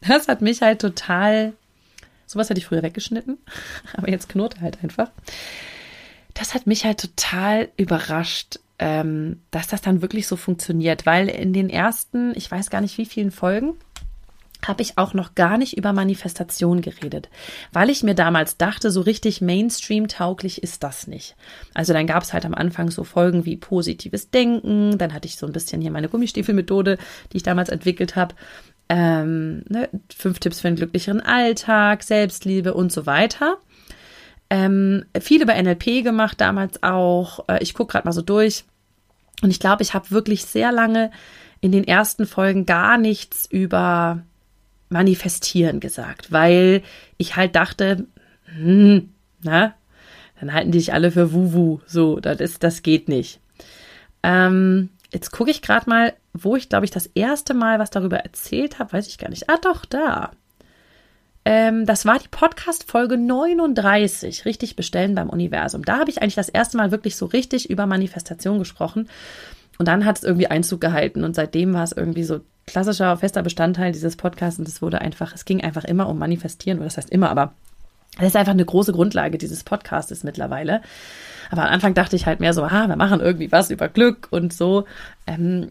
Das 0.00 0.28
hat 0.28 0.42
mich 0.42 0.62
halt 0.62 0.80
total, 0.80 1.52
sowas 2.26 2.50
hätte 2.50 2.58
ich 2.58 2.66
früher 2.66 2.82
weggeschnitten, 2.82 3.38
aber 3.94 4.10
jetzt 4.10 4.28
knurrt 4.28 4.56
er 4.56 4.62
halt 4.62 4.82
einfach. 4.82 5.10
Das 6.34 6.54
hat 6.54 6.66
mich 6.66 6.84
halt 6.84 7.00
total 7.00 7.68
überrascht, 7.76 8.60
ähm, 8.78 9.40
dass 9.50 9.68
das 9.68 9.80
dann 9.80 10.02
wirklich 10.02 10.26
so 10.26 10.36
funktioniert, 10.36 11.06
weil 11.06 11.28
in 11.28 11.52
den 11.52 11.70
ersten, 11.70 12.36
ich 12.36 12.50
weiß 12.50 12.68
gar 12.68 12.82
nicht 12.82 12.98
wie 12.98 13.06
vielen 13.06 13.30
Folgen, 13.30 13.74
habe 14.68 14.82
ich 14.82 14.98
auch 14.98 15.14
noch 15.14 15.34
gar 15.34 15.58
nicht 15.58 15.76
über 15.76 15.92
Manifestation 15.92 16.80
geredet, 16.80 17.28
weil 17.72 17.90
ich 17.90 18.02
mir 18.02 18.14
damals 18.14 18.56
dachte, 18.56 18.90
so 18.90 19.00
richtig 19.00 19.40
Mainstream-tauglich 19.40 20.62
ist 20.62 20.82
das 20.82 21.06
nicht. 21.06 21.36
Also 21.74 21.92
dann 21.92 22.06
gab 22.06 22.22
es 22.22 22.32
halt 22.32 22.44
am 22.44 22.54
Anfang 22.54 22.90
so 22.90 23.04
Folgen 23.04 23.44
wie 23.44 23.56
positives 23.56 24.30
Denken, 24.30 24.98
dann 24.98 25.12
hatte 25.12 25.26
ich 25.26 25.36
so 25.36 25.46
ein 25.46 25.52
bisschen 25.52 25.80
hier 25.80 25.90
meine 25.90 26.08
Gummistiefelmethode, 26.08 26.98
die 27.32 27.36
ich 27.36 27.42
damals 27.42 27.68
entwickelt 27.68 28.16
habe, 28.16 28.34
ähm, 28.88 29.64
ne, 29.68 29.88
fünf 30.14 30.38
Tipps 30.38 30.60
für 30.60 30.68
einen 30.68 30.76
glücklicheren 30.76 31.20
Alltag, 31.20 32.02
Selbstliebe 32.02 32.74
und 32.74 32.92
so 32.92 33.06
weiter. 33.06 33.58
Ähm, 34.48 35.04
viel 35.20 35.42
über 35.42 35.60
NLP 35.60 36.04
gemacht 36.04 36.40
damals 36.40 36.82
auch. 36.82 37.48
Äh, 37.48 37.62
ich 37.62 37.74
gucke 37.74 37.92
gerade 37.92 38.06
mal 38.06 38.12
so 38.12 38.22
durch 38.22 38.64
und 39.42 39.50
ich 39.50 39.60
glaube, 39.60 39.82
ich 39.82 39.94
habe 39.94 40.10
wirklich 40.10 40.44
sehr 40.44 40.72
lange 40.72 41.10
in 41.60 41.72
den 41.72 41.84
ersten 41.84 42.26
Folgen 42.26 42.66
gar 42.66 42.98
nichts 42.98 43.46
über 43.46 44.22
manifestieren 44.88 45.80
gesagt, 45.80 46.32
weil 46.32 46.82
ich 47.16 47.36
halt 47.36 47.56
dachte, 47.56 48.06
hm, 48.44 49.10
na, 49.42 49.74
dann 50.40 50.52
halten 50.52 50.70
die 50.70 50.80
sich 50.80 50.92
alle 50.92 51.10
für 51.10 51.32
Wuwu. 51.32 51.80
So, 51.86 52.20
das 52.20 52.40
ist, 52.40 52.62
das 52.62 52.82
geht 52.82 53.08
nicht. 53.08 53.40
Ähm, 54.22 54.90
jetzt 55.12 55.30
gucke 55.30 55.50
ich 55.50 55.62
gerade 55.62 55.88
mal, 55.88 56.14
wo 56.32 56.56
ich, 56.56 56.68
glaube 56.68 56.84
ich, 56.84 56.90
das 56.90 57.06
erste 57.06 57.54
Mal 57.54 57.78
was 57.78 57.90
darüber 57.90 58.18
erzählt 58.18 58.78
habe, 58.78 58.92
weiß 58.92 59.06
ich 59.08 59.18
gar 59.18 59.30
nicht. 59.30 59.48
Ah, 59.48 59.58
doch, 59.60 59.84
da. 59.84 60.32
Ähm, 61.44 61.86
das 61.86 62.04
war 62.04 62.18
die 62.18 62.28
Podcast-Folge 62.28 63.16
39, 63.16 64.44
richtig 64.44 64.76
bestellen 64.76 65.14
beim 65.14 65.30
Universum. 65.30 65.84
Da 65.84 65.98
habe 65.98 66.10
ich 66.10 66.20
eigentlich 66.20 66.34
das 66.34 66.48
erste 66.48 66.76
Mal 66.76 66.90
wirklich 66.90 67.16
so 67.16 67.26
richtig 67.26 67.70
über 67.70 67.86
Manifestation 67.86 68.58
gesprochen. 68.58 69.08
Und 69.78 69.88
dann 69.88 70.04
hat 70.04 70.18
es 70.18 70.24
irgendwie 70.24 70.48
Einzug 70.48 70.80
gehalten 70.80 71.22
und 71.22 71.34
seitdem 71.36 71.72
war 71.72 71.84
es 71.84 71.92
irgendwie 71.92 72.24
so 72.24 72.40
klassischer, 72.66 73.16
fester 73.16 73.42
Bestandteil 73.42 73.92
dieses 73.92 74.16
Podcasts 74.16 74.58
und 74.58 74.68
es 74.68 74.82
wurde 74.82 75.00
einfach, 75.00 75.34
es 75.34 75.44
ging 75.44 75.62
einfach 75.62 75.84
immer 75.84 76.08
um 76.08 76.18
Manifestieren, 76.18 76.78
oder 76.78 76.86
das 76.86 76.96
heißt 76.96 77.10
immer, 77.10 77.30
aber 77.30 77.52
das 78.18 78.28
ist 78.28 78.36
einfach 78.36 78.52
eine 78.52 78.64
große 78.64 78.92
Grundlage 78.92 79.36
dieses 79.36 79.62
Podcasts 79.62 80.24
mittlerweile. 80.24 80.80
Aber 81.50 81.62
am 81.62 81.72
Anfang 81.72 81.94
dachte 81.94 82.16
ich 82.16 82.26
halt 82.26 82.40
mehr 82.40 82.54
so, 82.54 82.62
ah, 82.64 82.88
wir 82.88 82.96
machen 82.96 83.20
irgendwie 83.20 83.52
was 83.52 83.70
über 83.70 83.88
Glück 83.88 84.28
und 84.30 84.52
so. 84.54 84.84
Ähm, 85.26 85.70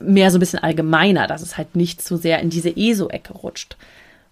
mehr 0.00 0.30
so 0.30 0.38
ein 0.38 0.40
bisschen 0.40 0.60
allgemeiner, 0.60 1.26
dass 1.26 1.42
es 1.42 1.58
halt 1.58 1.74
nicht 1.74 2.00
zu 2.00 2.16
sehr 2.16 2.40
in 2.40 2.48
diese 2.48 2.76
ESO-Ecke 2.76 3.32
rutscht. 3.32 3.76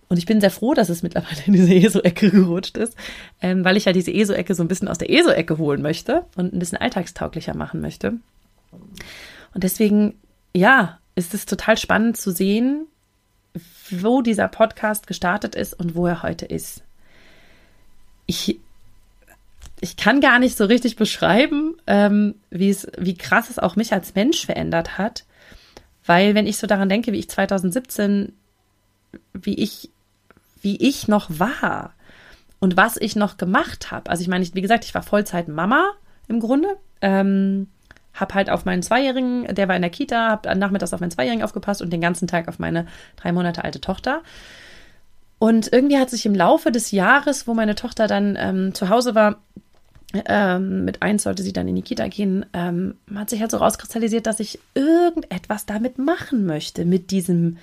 Und 0.08 0.18
ich 0.18 0.24
bin 0.24 0.40
sehr 0.40 0.52
froh, 0.52 0.72
dass 0.72 0.88
es 0.88 1.02
mittlerweile 1.02 1.42
in 1.46 1.52
diese 1.52 1.74
ESO-Ecke 1.74 2.30
gerutscht 2.30 2.76
ist, 2.76 2.96
ähm, 3.42 3.64
weil 3.64 3.76
ich 3.76 3.86
ja 3.86 3.92
diese 3.92 4.12
ESO-Ecke 4.12 4.54
so 4.54 4.62
ein 4.62 4.68
bisschen 4.68 4.88
aus 4.88 4.98
der 4.98 5.10
ESO-Ecke 5.10 5.58
holen 5.58 5.82
möchte 5.82 6.24
und 6.36 6.54
ein 6.54 6.58
bisschen 6.58 6.78
alltagstauglicher 6.78 7.54
machen 7.54 7.80
möchte. 7.80 8.14
Und 9.52 9.64
deswegen, 9.64 10.14
ja, 10.54 10.98
ist 11.18 11.34
es 11.34 11.46
total 11.46 11.76
spannend 11.76 12.16
zu 12.16 12.30
sehen, 12.30 12.86
wo 13.90 14.22
dieser 14.22 14.48
Podcast 14.48 15.06
gestartet 15.06 15.54
ist 15.54 15.74
und 15.74 15.94
wo 15.94 16.06
er 16.06 16.22
heute 16.22 16.46
ist. 16.46 16.82
Ich, 18.26 18.60
ich 19.80 19.96
kann 19.96 20.20
gar 20.20 20.38
nicht 20.38 20.56
so 20.56 20.64
richtig 20.64 20.96
beschreiben, 20.96 21.76
ähm, 21.86 22.36
wie 22.50 22.70
es, 22.70 22.86
wie 22.96 23.16
krass 23.16 23.50
es 23.50 23.58
auch 23.58 23.74
mich 23.74 23.92
als 23.92 24.14
Mensch 24.14 24.46
verändert 24.46 24.96
hat. 24.96 25.24
Weil 26.06 26.34
wenn 26.34 26.46
ich 26.46 26.56
so 26.56 26.66
daran 26.66 26.88
denke, 26.88 27.12
wie 27.12 27.18
ich 27.18 27.28
2017, 27.28 28.32
wie 29.32 29.54
ich, 29.54 29.90
wie 30.62 30.76
ich 30.76 31.08
noch 31.08 31.28
war 31.30 31.94
und 32.60 32.76
was 32.76 32.96
ich 32.96 33.16
noch 33.16 33.38
gemacht 33.38 33.90
habe. 33.90 34.08
Also 34.08 34.22
ich 34.22 34.28
meine, 34.28 34.46
wie 34.54 34.62
gesagt, 34.62 34.84
ich 34.84 34.94
war 34.94 35.02
Vollzeit 35.02 35.48
Mama 35.48 35.92
im 36.28 36.38
Grunde. 36.40 36.76
Ähm, 37.00 37.68
habe 38.18 38.34
halt 38.34 38.50
auf 38.50 38.64
meinen 38.64 38.82
Zweijährigen, 38.82 39.54
der 39.54 39.68
war 39.68 39.76
in 39.76 39.82
der 39.82 39.90
Kita, 39.90 40.28
habe 40.28 40.56
nachmittags 40.56 40.92
auf 40.92 41.00
meinen 41.00 41.10
Zweijährigen 41.10 41.44
aufgepasst 41.44 41.82
und 41.82 41.92
den 41.92 42.00
ganzen 42.00 42.28
Tag 42.28 42.48
auf 42.48 42.58
meine 42.58 42.86
drei 43.16 43.32
Monate 43.32 43.64
alte 43.64 43.80
Tochter. 43.80 44.22
Und 45.38 45.72
irgendwie 45.72 45.98
hat 45.98 46.10
sich 46.10 46.26
im 46.26 46.34
Laufe 46.34 46.72
des 46.72 46.90
Jahres, 46.90 47.46
wo 47.46 47.54
meine 47.54 47.76
Tochter 47.76 48.08
dann 48.08 48.36
ähm, 48.38 48.74
zu 48.74 48.88
Hause 48.88 49.14
war, 49.14 49.36
ähm, 50.26 50.84
mit 50.84 51.02
eins 51.02 51.24
sollte 51.24 51.42
sie 51.42 51.52
dann 51.52 51.68
in 51.68 51.76
die 51.76 51.82
Kita 51.82 52.08
gehen, 52.08 52.46
ähm, 52.54 52.94
hat 53.14 53.30
sich 53.30 53.40
halt 53.40 53.50
so 53.50 53.58
rauskristallisiert, 53.58 54.26
dass 54.26 54.40
ich 54.40 54.58
irgendetwas 54.74 55.66
damit 55.66 55.98
machen 55.98 56.46
möchte, 56.46 56.84
mit 56.86 57.10
diesem, 57.10 57.58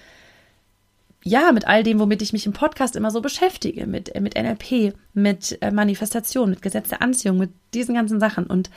ja, 1.24 1.52
mit 1.52 1.68
all 1.68 1.82
dem, 1.84 2.00
womit 2.00 2.22
ich 2.22 2.34
mich 2.34 2.46
im 2.46 2.54
Podcast 2.54 2.96
immer 2.96 3.10
so 3.10 3.20
beschäftige, 3.20 3.88
mit, 3.88 4.14
äh, 4.14 4.22
mit 4.22 4.36
NLP, 4.36 4.94
mit 5.14 5.58
äh, 5.62 5.72
Manifestation, 5.72 6.52
mit 6.52 6.62
Gesetz 6.62 6.90
der 6.90 7.02
Anziehung, 7.02 7.38
mit 7.38 7.50
diesen 7.74 7.96
ganzen 7.96 8.20
Sachen. 8.20 8.46
Und 8.46 8.70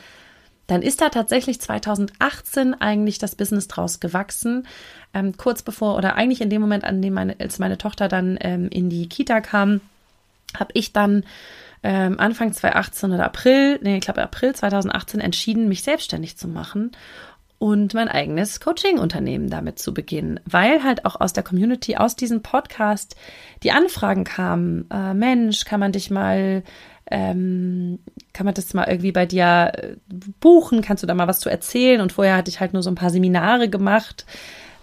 dann 0.68 0.82
ist 0.82 1.00
da 1.00 1.08
tatsächlich 1.08 1.60
2018 1.60 2.74
eigentlich 2.74 3.18
das 3.18 3.34
Business 3.34 3.66
draus 3.66 3.98
gewachsen. 3.98 4.68
Ähm, 5.12 5.36
kurz 5.36 5.62
bevor 5.62 5.96
oder 5.96 6.14
eigentlich 6.14 6.40
in 6.40 6.50
dem 6.50 6.60
Moment, 6.60 6.84
an 6.84 7.02
dem 7.02 7.14
meine, 7.14 7.34
als 7.40 7.58
meine 7.58 7.78
Tochter 7.78 8.06
dann 8.06 8.38
ähm, 8.40 8.68
in 8.68 8.88
die 8.88 9.08
Kita 9.08 9.40
kam, 9.40 9.80
habe 10.56 10.70
ich 10.74 10.92
dann 10.92 11.24
ähm, 11.82 12.20
Anfang 12.20 12.52
2018 12.52 13.12
oder 13.12 13.24
April, 13.24 13.78
nee, 13.82 13.96
ich 13.96 14.04
glaube 14.04 14.22
April 14.22 14.54
2018 14.54 15.20
entschieden, 15.20 15.68
mich 15.68 15.82
selbstständig 15.82 16.36
zu 16.36 16.48
machen 16.48 16.92
und 17.58 17.94
mein 17.94 18.08
eigenes 18.08 18.60
Coaching-Unternehmen 18.60 19.50
damit 19.50 19.78
zu 19.78 19.92
beginnen, 19.94 20.40
weil 20.44 20.82
halt 20.84 21.04
auch 21.04 21.20
aus 21.20 21.32
der 21.32 21.42
Community, 21.42 21.96
aus 21.96 22.14
diesem 22.14 22.42
Podcast 22.42 23.16
die 23.62 23.72
Anfragen 23.72 24.24
kamen, 24.24 24.86
äh, 24.90 25.14
Mensch, 25.14 25.64
kann 25.64 25.80
man 25.80 25.92
dich 25.92 26.10
mal, 26.10 26.62
ähm, 27.10 28.00
kann 28.32 28.44
man 28.44 28.54
das 28.54 28.74
mal 28.74 28.88
irgendwie 28.88 29.12
bei 29.12 29.26
dir 29.26 29.72
äh, 29.74 29.96
buchen, 30.40 30.82
kannst 30.82 31.02
du 31.02 31.06
da 31.06 31.14
mal 31.14 31.28
was 31.28 31.40
zu 31.40 31.48
erzählen? 31.48 32.00
Und 32.00 32.12
vorher 32.12 32.36
hatte 32.36 32.50
ich 32.50 32.60
halt 32.60 32.72
nur 32.72 32.82
so 32.82 32.90
ein 32.90 32.94
paar 32.94 33.10
Seminare 33.10 33.68
gemacht. 33.68 34.26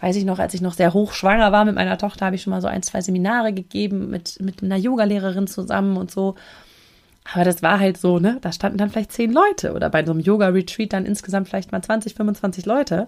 Weiß 0.02 0.16
ich 0.16 0.26
noch, 0.26 0.40
als 0.40 0.54
ich 0.54 0.62
noch 0.62 0.74
sehr 0.74 0.94
hochschwanger 0.94 1.52
war 1.52 1.66
mit 1.66 1.76
meiner 1.76 1.98
Tochter, 1.98 2.26
habe 2.26 2.36
ich 2.36 2.42
schon 2.42 2.52
mal 2.52 2.62
so 2.62 2.68
ein, 2.68 2.84
zwei 2.84 3.02
Seminare 3.02 3.54
gegeben 3.54 4.10
mit, 4.10 4.42
mit 4.42 4.62
einer 4.62 4.78
Yogalehrerin 4.78 5.48
zusammen 5.48 5.98
und 5.98 6.12
so. 6.12 6.36
Aber 7.34 7.44
das 7.44 7.64
war 7.64 7.80
halt 7.80 7.98
so, 7.98 8.20
ne? 8.20 8.38
Da 8.42 8.52
standen 8.52 8.78
dann 8.78 8.92
vielleicht 8.92 9.12
zehn 9.12 9.32
Leute 9.32 9.74
oder 9.74 9.90
bei 9.90 10.06
so 10.06 10.12
einem 10.12 10.20
Yoga-Retreat 10.20 10.94
dann 10.94 11.06
insgesamt 11.06 11.48
vielleicht 11.48 11.72
mal 11.72 11.82
20, 11.82 12.14
25 12.14 12.66
Leute. 12.66 13.08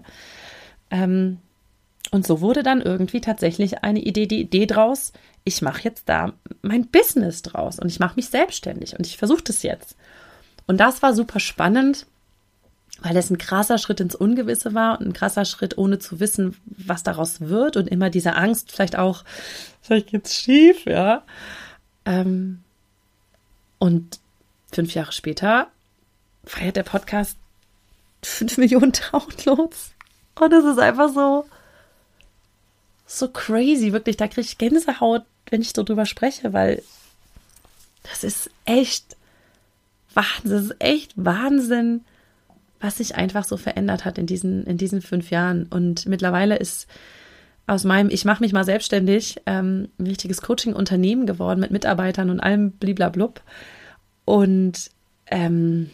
Ähm, 0.90 1.38
und 2.10 2.26
so 2.26 2.40
wurde 2.40 2.62
dann 2.62 2.80
irgendwie 2.80 3.20
tatsächlich 3.20 3.84
eine 3.84 4.00
Idee, 4.00 4.26
die 4.26 4.40
Idee 4.40 4.66
draus, 4.66 5.12
ich 5.44 5.62
mache 5.62 5.82
jetzt 5.84 6.08
da 6.08 6.32
mein 6.62 6.88
Business 6.88 7.42
draus 7.42 7.78
und 7.78 7.88
ich 7.88 8.00
mache 8.00 8.16
mich 8.16 8.28
selbstständig 8.28 8.98
und 8.98 9.06
ich 9.06 9.16
versuche 9.18 9.42
das 9.42 9.62
jetzt. 9.62 9.96
Und 10.68 10.78
das 10.78 11.02
war 11.02 11.14
super 11.14 11.40
spannend, 11.40 12.06
weil 13.00 13.16
es 13.16 13.30
ein 13.30 13.38
krasser 13.38 13.78
Schritt 13.78 14.00
ins 14.00 14.14
Ungewisse 14.14 14.74
war 14.74 15.00
und 15.00 15.06
ein 15.06 15.12
krasser 15.12 15.44
Schritt, 15.44 15.78
ohne 15.78 15.98
zu 15.98 16.20
wissen, 16.20 16.56
was 16.66 17.02
daraus 17.02 17.40
wird 17.40 17.76
und 17.76 17.88
immer 17.88 18.10
diese 18.10 18.36
Angst, 18.36 18.70
vielleicht 18.70 18.96
auch, 18.96 19.24
vielleicht 19.82 20.08
geht's 20.08 20.34
schief, 20.34 20.84
ja. 20.84 21.24
Ähm, 22.04 22.60
und 23.78 24.20
fünf 24.72 24.94
Jahre 24.94 25.12
später 25.12 25.68
feiert 26.44 26.76
der 26.76 26.82
Podcast 26.82 27.36
fünf 28.22 28.58
Millionen 28.58 28.92
Downloads. 28.92 29.92
Und 30.34 30.52
es 30.52 30.64
ist 30.64 30.78
einfach 30.78 31.12
so, 31.12 31.46
so 33.06 33.28
crazy, 33.28 33.92
wirklich. 33.92 34.16
Da 34.16 34.28
kriege 34.28 34.42
ich 34.42 34.58
Gänsehaut, 34.58 35.22
wenn 35.50 35.62
ich 35.62 35.72
so 35.74 35.82
drüber 35.82 36.04
spreche, 36.04 36.52
weil 36.52 36.82
das 38.02 38.22
ist 38.24 38.50
echt 38.64 39.16
Wahnsinn. 40.18 40.50
Das 40.50 40.62
ist 40.64 40.76
echt 40.80 41.12
Wahnsinn, 41.16 42.04
was 42.80 42.98
sich 42.98 43.16
einfach 43.16 43.44
so 43.44 43.56
verändert 43.56 44.04
hat 44.04 44.18
in 44.18 44.26
diesen, 44.26 44.64
in 44.64 44.76
diesen 44.76 45.02
fünf 45.02 45.30
Jahren. 45.30 45.66
Und 45.66 46.06
mittlerweile 46.06 46.56
ist 46.56 46.88
aus 47.66 47.84
meinem 47.84 48.10
Ich 48.10 48.24
mache 48.24 48.42
mich 48.42 48.52
mal 48.52 48.64
selbstständig 48.64 49.42
ähm, 49.46 49.88
ein 49.98 50.06
richtiges 50.06 50.40
Coaching-Unternehmen 50.42 51.26
geworden 51.26 51.60
mit 51.60 51.70
Mitarbeitern 51.70 52.30
und 52.30 52.40
allem 52.40 52.72
bliblablub. 52.72 53.42
Und 54.24 54.90
ähm, 55.26 55.90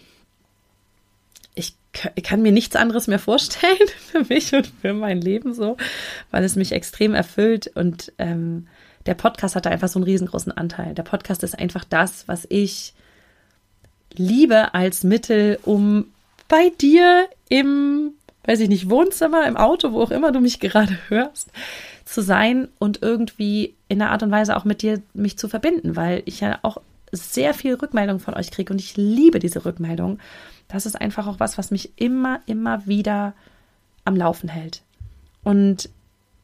ich, 1.55 1.77
kann 2.23 2.43
mir 2.43 2.53
nichts 2.53 2.77
anderes 2.77 3.07
mehr 3.07 3.19
vorstellen 3.19 3.89
für 4.11 4.25
mich 4.25 4.53
und 4.55 4.67
für 4.67 4.95
mein 4.95 5.21
Leben 5.21 5.55
so, 5.55 5.77
weil 6.31 6.45
es 6.45 6.57
mich 6.57 6.73
extrem 6.73 7.15
erfüllt 7.15 7.71
und 7.75 8.13
ähm, 8.19 8.67
der 9.07 9.15
Podcast 9.15 9.55
hat 9.55 9.67
da 9.67 9.71
einfach 9.71 9.89
so 9.89 9.99
einen 9.99 10.05
riesengroßen 10.05 10.53
Anteil. 10.53 10.95
Der 10.95 11.03
Podcast 11.03 11.43
ist 11.43 11.59
einfach 11.59 11.85
das, 11.85 12.27
was 12.27 12.47
ich 12.49 12.95
liebe 14.17 14.75
als 14.75 15.05
Mittel, 15.05 15.59
um 15.65 16.07
bei 16.49 16.71
dir 16.81 17.29
im 17.49 18.13
weiß 18.45 18.61
ich 18.61 18.69
nicht, 18.69 18.91
Wohnzimmer, 18.91 19.47
im 19.47 19.57
Auto, 19.57 19.93
wo 19.93 20.03
auch 20.03 20.11
immer 20.11 20.33
du 20.33 20.41
mich 20.41 20.61
gerade 20.61 20.99
hörst, 21.09 21.51
zu 22.05 22.23
sein 22.23 22.69
und 22.79 23.03
irgendwie 23.03 23.75
in 23.89 24.01
einer 24.01 24.11
Art 24.11 24.23
und 24.23 24.31
Weise 24.31 24.57
auch 24.57 24.65
mit 24.65 24.83
dir 24.83 25.03
mich 25.15 25.39
zu 25.39 25.49
verbinden, 25.49 25.97
weil 25.97 26.23
ich 26.27 26.41
ja 26.41 26.59
auch 26.63 26.79
sehr 27.11 27.55
viel 27.55 27.75
Rückmeldung 27.75 28.21
von 28.21 28.35
euch 28.35 28.51
kriege 28.51 28.73
und 28.73 28.81
ich 28.81 28.97
liebe 28.97 29.39
diese 29.39 29.65
Rückmeldung. 29.65 30.19
Das 30.69 30.87
ist 30.87 31.01
einfach 31.01 31.27
auch 31.27 31.41
was, 31.41 31.59
was 31.59 31.71
mich 31.71 31.93
immer, 31.97 32.41
immer 32.47 32.87
wieder 32.87 33.35
am 34.05 34.17
Laufen 34.17 34.49
hält. 34.49 34.83
Und 35.43 35.89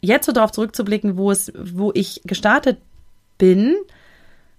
jetzt 0.00 0.26
so 0.26 0.32
darauf 0.32 0.52
zurückzublicken, 0.52 1.16
wo 1.16 1.30
es, 1.30 1.52
wo 1.54 1.90
ich 1.94 2.22
gestartet 2.24 2.78
bin, 3.36 3.76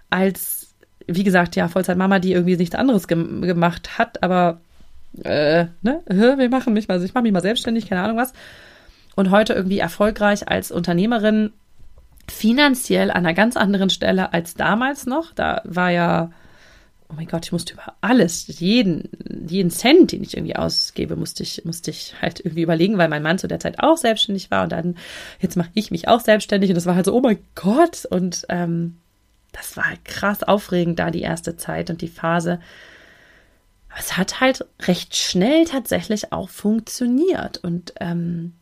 als, 0.10 0.61
wie 1.08 1.24
gesagt, 1.24 1.56
ja, 1.56 1.68
Vollzeitmama, 1.68 2.20
die 2.20 2.34
irgendwie 2.34 2.58
nichts 2.58 2.76
anderes 2.76 3.08
gem 3.08 3.42
gemacht 3.42 3.98
hat, 3.98 4.24
aber 4.24 4.62
äh, 5.24 5.66
ne, 5.82 6.02
wir 6.08 6.50
machen 6.50 6.74
mich 6.74 6.88
mal, 6.88 7.04
ich 7.04 7.14
mache 7.14 7.24
mich 7.24 7.34
mal 7.34 7.42
selbstständig, 7.42 7.90
keine 7.90 8.02
Ahnung 8.02 8.18
was. 8.18 8.34
Und 9.16 9.30
heute 9.30 9.54
irgendwie 9.54 9.80
erfolgreich 9.80 10.48
als 10.48 10.72
Unternehmerin, 10.72 11.52
finanziell 12.30 13.12
an 13.12 13.18
einer 13.18 13.34
ganz 13.34 13.58
anderen 13.58 13.90
Stelle 13.90 14.34
als 14.34 14.54
damals 14.54 15.06
noch. 15.06 15.34
Da 15.34 15.62
war 15.66 15.90
ja, 15.92 16.32
oh 17.10 17.14
mein 17.16 17.28
Gott, 17.28 17.46
ich 17.46 17.52
musste 17.52 17.74
über 17.74 17.96
alles, 18.00 18.48
jeden, 18.60 19.10
jeden 19.48 19.70
Cent, 19.70 20.14
den 20.14 20.24
ich 20.24 20.38
irgendwie 20.38 20.56
ausgebe, 20.56 21.18
musste 21.18 21.44
ich, 21.44 21.66
musste 21.66 21.92
ich 21.92 22.16
halt 22.22 22.40
irgendwie 22.40 22.62
überlegen, 22.62 22.98
weil 22.98 23.10
mein 23.10 23.24
Mann 23.24 23.38
zu 23.38 23.48
der 23.48 23.60
Zeit 23.60 23.80
auch 23.80 23.98
selbstständig 23.98 24.50
war 24.50 24.64
und 24.64 24.72
dann, 24.72 24.96
jetzt 25.40 25.58
mache 25.58 25.72
ich 25.74 25.92
mich 25.92 26.08
auch 26.08 26.22
selbstständig 26.22 26.70
und 26.70 26.76
das 26.76 26.86
war 26.86 26.96
halt 26.96 27.06
so, 27.06 27.14
oh 27.14 27.22
mein 27.22 27.40
Gott. 27.56 28.06
Und 28.10 28.46
ähm, 28.48 28.98
das 29.52 29.76
war 29.78 29.90
halt 29.90 30.06
krass 30.06 30.44
aufregend 30.44 31.00
da 31.00 31.12
die 31.12 31.22
erste 31.22 31.58
Zeit 31.58 31.90
und 31.90 32.02
die 32.02 32.08
Phase, 32.08 32.60
es 33.98 34.18
hat 34.18 34.40
halt 34.40 34.66
recht 34.84 35.16
schnell 35.16 35.66
tatsächlich 35.66 36.32
auch 36.32 36.50
funktioniert. 36.50 37.58
Und 37.58 37.94
ähm, 38.00 38.54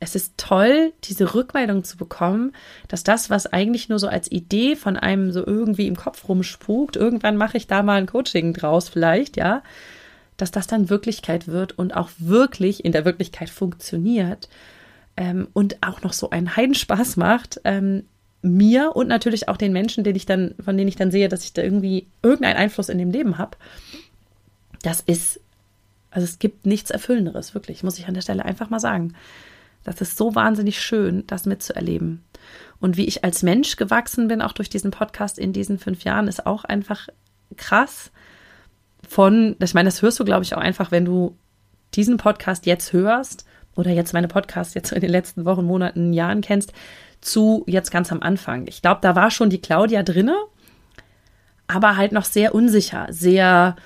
es 0.00 0.14
ist 0.14 0.34
toll, 0.36 0.92
diese 1.04 1.34
Rückmeldung 1.34 1.84
zu 1.84 1.96
bekommen, 1.96 2.52
dass 2.88 3.04
das, 3.04 3.30
was 3.30 3.46
eigentlich 3.46 3.88
nur 3.88 3.98
so 3.98 4.08
als 4.08 4.30
Idee 4.30 4.74
von 4.74 4.96
einem 4.96 5.30
so 5.30 5.46
irgendwie 5.46 5.86
im 5.86 5.96
Kopf 5.96 6.28
rumspukt, 6.28 6.96
irgendwann 6.96 7.36
mache 7.36 7.56
ich 7.56 7.66
da 7.66 7.82
mal 7.82 7.98
ein 7.98 8.06
Coaching 8.06 8.52
draus 8.52 8.88
vielleicht, 8.88 9.36
ja, 9.36 9.62
dass 10.36 10.50
das 10.50 10.66
dann 10.66 10.88
Wirklichkeit 10.88 11.48
wird 11.48 11.78
und 11.78 11.94
auch 11.94 12.08
wirklich 12.18 12.84
in 12.84 12.92
der 12.92 13.04
Wirklichkeit 13.04 13.50
funktioniert 13.50 14.48
ähm, 15.16 15.48
und 15.52 15.82
auch 15.82 16.02
noch 16.02 16.14
so 16.14 16.30
einen 16.30 16.56
Heidenspaß 16.56 17.16
macht, 17.18 17.60
ähm, 17.64 18.06
mir 18.42 18.96
und 18.96 19.08
natürlich 19.08 19.48
auch 19.48 19.56
den 19.56 19.72
Menschen, 19.72 20.04
den 20.04 20.16
ich 20.16 20.26
dann, 20.26 20.54
von 20.64 20.76
denen 20.76 20.88
ich 20.88 20.96
dann 20.96 21.10
sehe, 21.10 21.28
dass 21.28 21.44
ich 21.44 21.52
da 21.52 21.62
irgendwie 21.62 22.06
irgendeinen 22.22 22.56
Einfluss 22.56 22.88
in 22.88 22.98
dem 22.98 23.10
Leben 23.10 23.38
habe. 23.38 23.56
Das 24.82 25.00
ist, 25.00 25.40
also 26.10 26.24
es 26.24 26.38
gibt 26.38 26.66
nichts 26.66 26.90
Erfüllenderes, 26.90 27.54
wirklich, 27.54 27.82
muss 27.82 27.98
ich 27.98 28.08
an 28.08 28.14
der 28.14 28.22
Stelle 28.22 28.44
einfach 28.44 28.70
mal 28.70 28.80
sagen. 28.80 29.14
Das 29.84 30.00
ist 30.00 30.16
so 30.16 30.34
wahnsinnig 30.34 30.80
schön, 30.80 31.26
das 31.26 31.46
mitzuerleben. 31.46 32.22
Und 32.80 32.96
wie 32.96 33.06
ich 33.06 33.24
als 33.24 33.42
Mensch 33.42 33.76
gewachsen 33.76 34.28
bin, 34.28 34.42
auch 34.42 34.52
durch 34.52 34.70
diesen 34.70 34.90
Podcast 34.90 35.38
in 35.38 35.52
diesen 35.52 35.78
fünf 35.78 36.04
Jahren, 36.04 36.28
ist 36.28 36.46
auch 36.46 36.64
einfach 36.64 37.08
krass. 37.56 38.10
Von, 39.06 39.56
ich 39.62 39.74
meine, 39.74 39.88
das 39.88 40.02
hörst 40.02 40.18
du, 40.18 40.24
glaube 40.24 40.44
ich, 40.44 40.54
auch 40.54 40.60
einfach, 40.60 40.90
wenn 40.90 41.04
du 41.04 41.36
diesen 41.94 42.16
Podcast 42.16 42.66
jetzt 42.66 42.92
hörst 42.92 43.44
oder 43.74 43.90
jetzt 43.90 44.12
meine 44.12 44.28
Podcasts 44.28 44.74
jetzt 44.74 44.92
in 44.92 45.00
den 45.00 45.10
letzten 45.10 45.44
Wochen, 45.44 45.64
Monaten, 45.64 46.12
Jahren 46.12 46.40
kennst, 46.40 46.72
zu 47.20 47.64
jetzt 47.66 47.90
ganz 47.90 48.12
am 48.12 48.22
Anfang. 48.22 48.66
Ich 48.66 48.82
glaube, 48.82 49.00
da 49.02 49.14
war 49.16 49.30
schon 49.30 49.50
die 49.50 49.60
Claudia 49.60 50.02
drinne, 50.02 50.36
aber 51.66 51.96
halt 51.96 52.12
noch 52.12 52.24
sehr 52.24 52.54
unsicher, 52.54 53.06
sehr, 53.10 53.76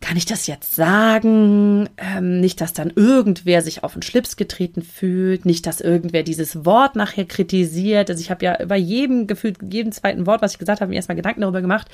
kann 0.00 0.16
ich 0.16 0.26
das 0.26 0.46
jetzt 0.46 0.74
sagen? 0.74 1.88
Ähm, 1.96 2.40
nicht, 2.40 2.60
dass 2.60 2.72
dann 2.72 2.92
irgendwer 2.94 3.62
sich 3.62 3.82
auf 3.82 3.94
den 3.94 4.02
Schlips 4.02 4.36
getreten 4.36 4.82
fühlt, 4.82 5.44
nicht, 5.44 5.66
dass 5.66 5.80
irgendwer 5.80 6.22
dieses 6.22 6.64
Wort 6.64 6.96
nachher 6.96 7.24
kritisiert. 7.24 8.10
Also 8.10 8.20
ich 8.20 8.30
habe 8.30 8.44
ja 8.44 8.60
über 8.60 8.76
jedem 8.76 9.26
gefühlt, 9.26 9.58
jedem 9.62 9.92
zweiten 9.92 10.26
Wort, 10.26 10.42
was 10.42 10.52
ich 10.52 10.58
gesagt 10.58 10.80
habe, 10.80 10.90
mir 10.90 10.96
erstmal 10.96 11.16
Gedanken 11.16 11.40
darüber 11.40 11.60
gemacht, 11.60 11.88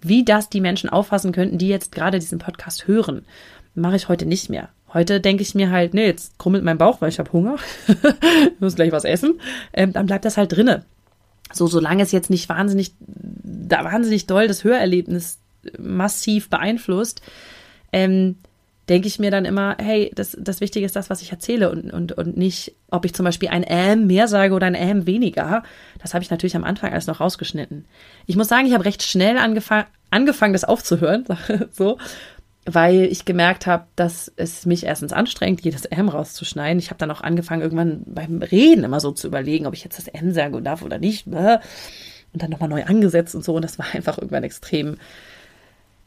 wie 0.00 0.24
das 0.24 0.48
die 0.48 0.60
Menschen 0.60 0.90
auffassen 0.90 1.32
könnten, 1.32 1.58
die 1.58 1.68
jetzt 1.68 1.92
gerade 1.92 2.18
diesen 2.18 2.38
Podcast 2.38 2.86
hören. 2.86 3.24
Mache 3.74 3.96
ich 3.96 4.08
heute 4.08 4.26
nicht 4.26 4.50
mehr. 4.50 4.68
Heute 4.94 5.20
denke 5.20 5.42
ich 5.42 5.54
mir 5.54 5.70
halt, 5.70 5.94
nee, 5.94 6.06
jetzt 6.06 6.38
krummelt 6.38 6.64
mein 6.64 6.78
Bauch, 6.78 7.00
weil 7.00 7.08
ich 7.08 7.18
habe 7.18 7.32
Hunger. 7.32 7.56
ich 7.88 7.96
muss 8.60 8.76
gleich 8.76 8.92
was 8.92 9.04
essen. 9.04 9.40
Ähm, 9.72 9.92
dann 9.92 10.06
bleibt 10.06 10.24
das 10.24 10.36
halt 10.36 10.52
drinne. 10.52 10.84
So, 11.52 11.66
solange 11.66 12.02
es 12.02 12.12
jetzt 12.12 12.30
nicht 12.30 12.48
wahnsinnig, 12.48 12.92
da 13.00 13.84
wahnsinnig 13.84 14.26
doll 14.26 14.48
das 14.48 14.64
Hörerlebnis 14.64 15.38
massiv 15.78 16.50
beeinflusst, 16.50 17.22
ähm, 17.92 18.36
denke 18.88 19.06
ich 19.06 19.18
mir 19.18 19.30
dann 19.30 19.44
immer, 19.44 19.76
hey, 19.80 20.10
das, 20.14 20.36
das 20.38 20.60
Wichtige 20.60 20.84
ist 20.84 20.96
das, 20.96 21.08
was 21.08 21.22
ich 21.22 21.30
erzähle 21.30 21.70
und, 21.70 21.92
und, 21.92 22.12
und 22.12 22.36
nicht, 22.36 22.74
ob 22.90 23.04
ich 23.04 23.14
zum 23.14 23.24
Beispiel 23.24 23.48
ein 23.48 23.64
Ähm 23.66 24.06
mehr 24.06 24.28
sage 24.28 24.54
oder 24.54 24.66
ein 24.66 24.74
Ähm 24.74 25.06
weniger. 25.06 25.62
Das 26.00 26.14
habe 26.14 26.24
ich 26.24 26.30
natürlich 26.30 26.56
am 26.56 26.64
Anfang 26.64 26.92
alles 26.92 27.06
noch 27.06 27.20
rausgeschnitten. 27.20 27.84
Ich 28.26 28.36
muss 28.36 28.48
sagen, 28.48 28.66
ich 28.66 28.74
habe 28.74 28.84
recht 28.84 29.02
schnell 29.02 29.38
angefangen, 29.38 29.86
angefangen, 30.10 30.52
das 30.52 30.64
aufzuhören, 30.64 31.24
so, 31.72 31.98
weil 32.64 33.02
ich 33.04 33.24
gemerkt 33.24 33.66
habe, 33.66 33.86
dass 33.96 34.30
es 34.36 34.66
mich 34.66 34.84
erstens 34.84 35.12
anstrengt, 35.12 35.62
jedes 35.62 35.84
M 35.84 36.08
rauszuschneiden. 36.08 36.78
Ich 36.78 36.90
habe 36.90 36.98
dann 36.98 37.10
auch 37.10 37.20
angefangen, 37.20 37.62
irgendwann 37.62 38.02
beim 38.06 38.40
Reden 38.40 38.84
immer 38.84 39.00
so 39.00 39.10
zu 39.10 39.26
überlegen, 39.26 39.66
ob 39.66 39.74
ich 39.74 39.82
jetzt 39.82 39.98
das 39.98 40.08
M 40.08 40.32
sagen 40.32 40.62
darf 40.62 40.82
oder 40.82 40.98
nicht. 40.98 41.26
Und 41.26 41.34
dann 42.42 42.50
nochmal 42.50 42.68
neu 42.68 42.84
angesetzt 42.84 43.34
und 43.34 43.44
so. 43.44 43.54
Und 43.54 43.62
das 43.62 43.78
war 43.78 43.86
einfach 43.92 44.18
irgendwann 44.18 44.44
extrem 44.44 44.96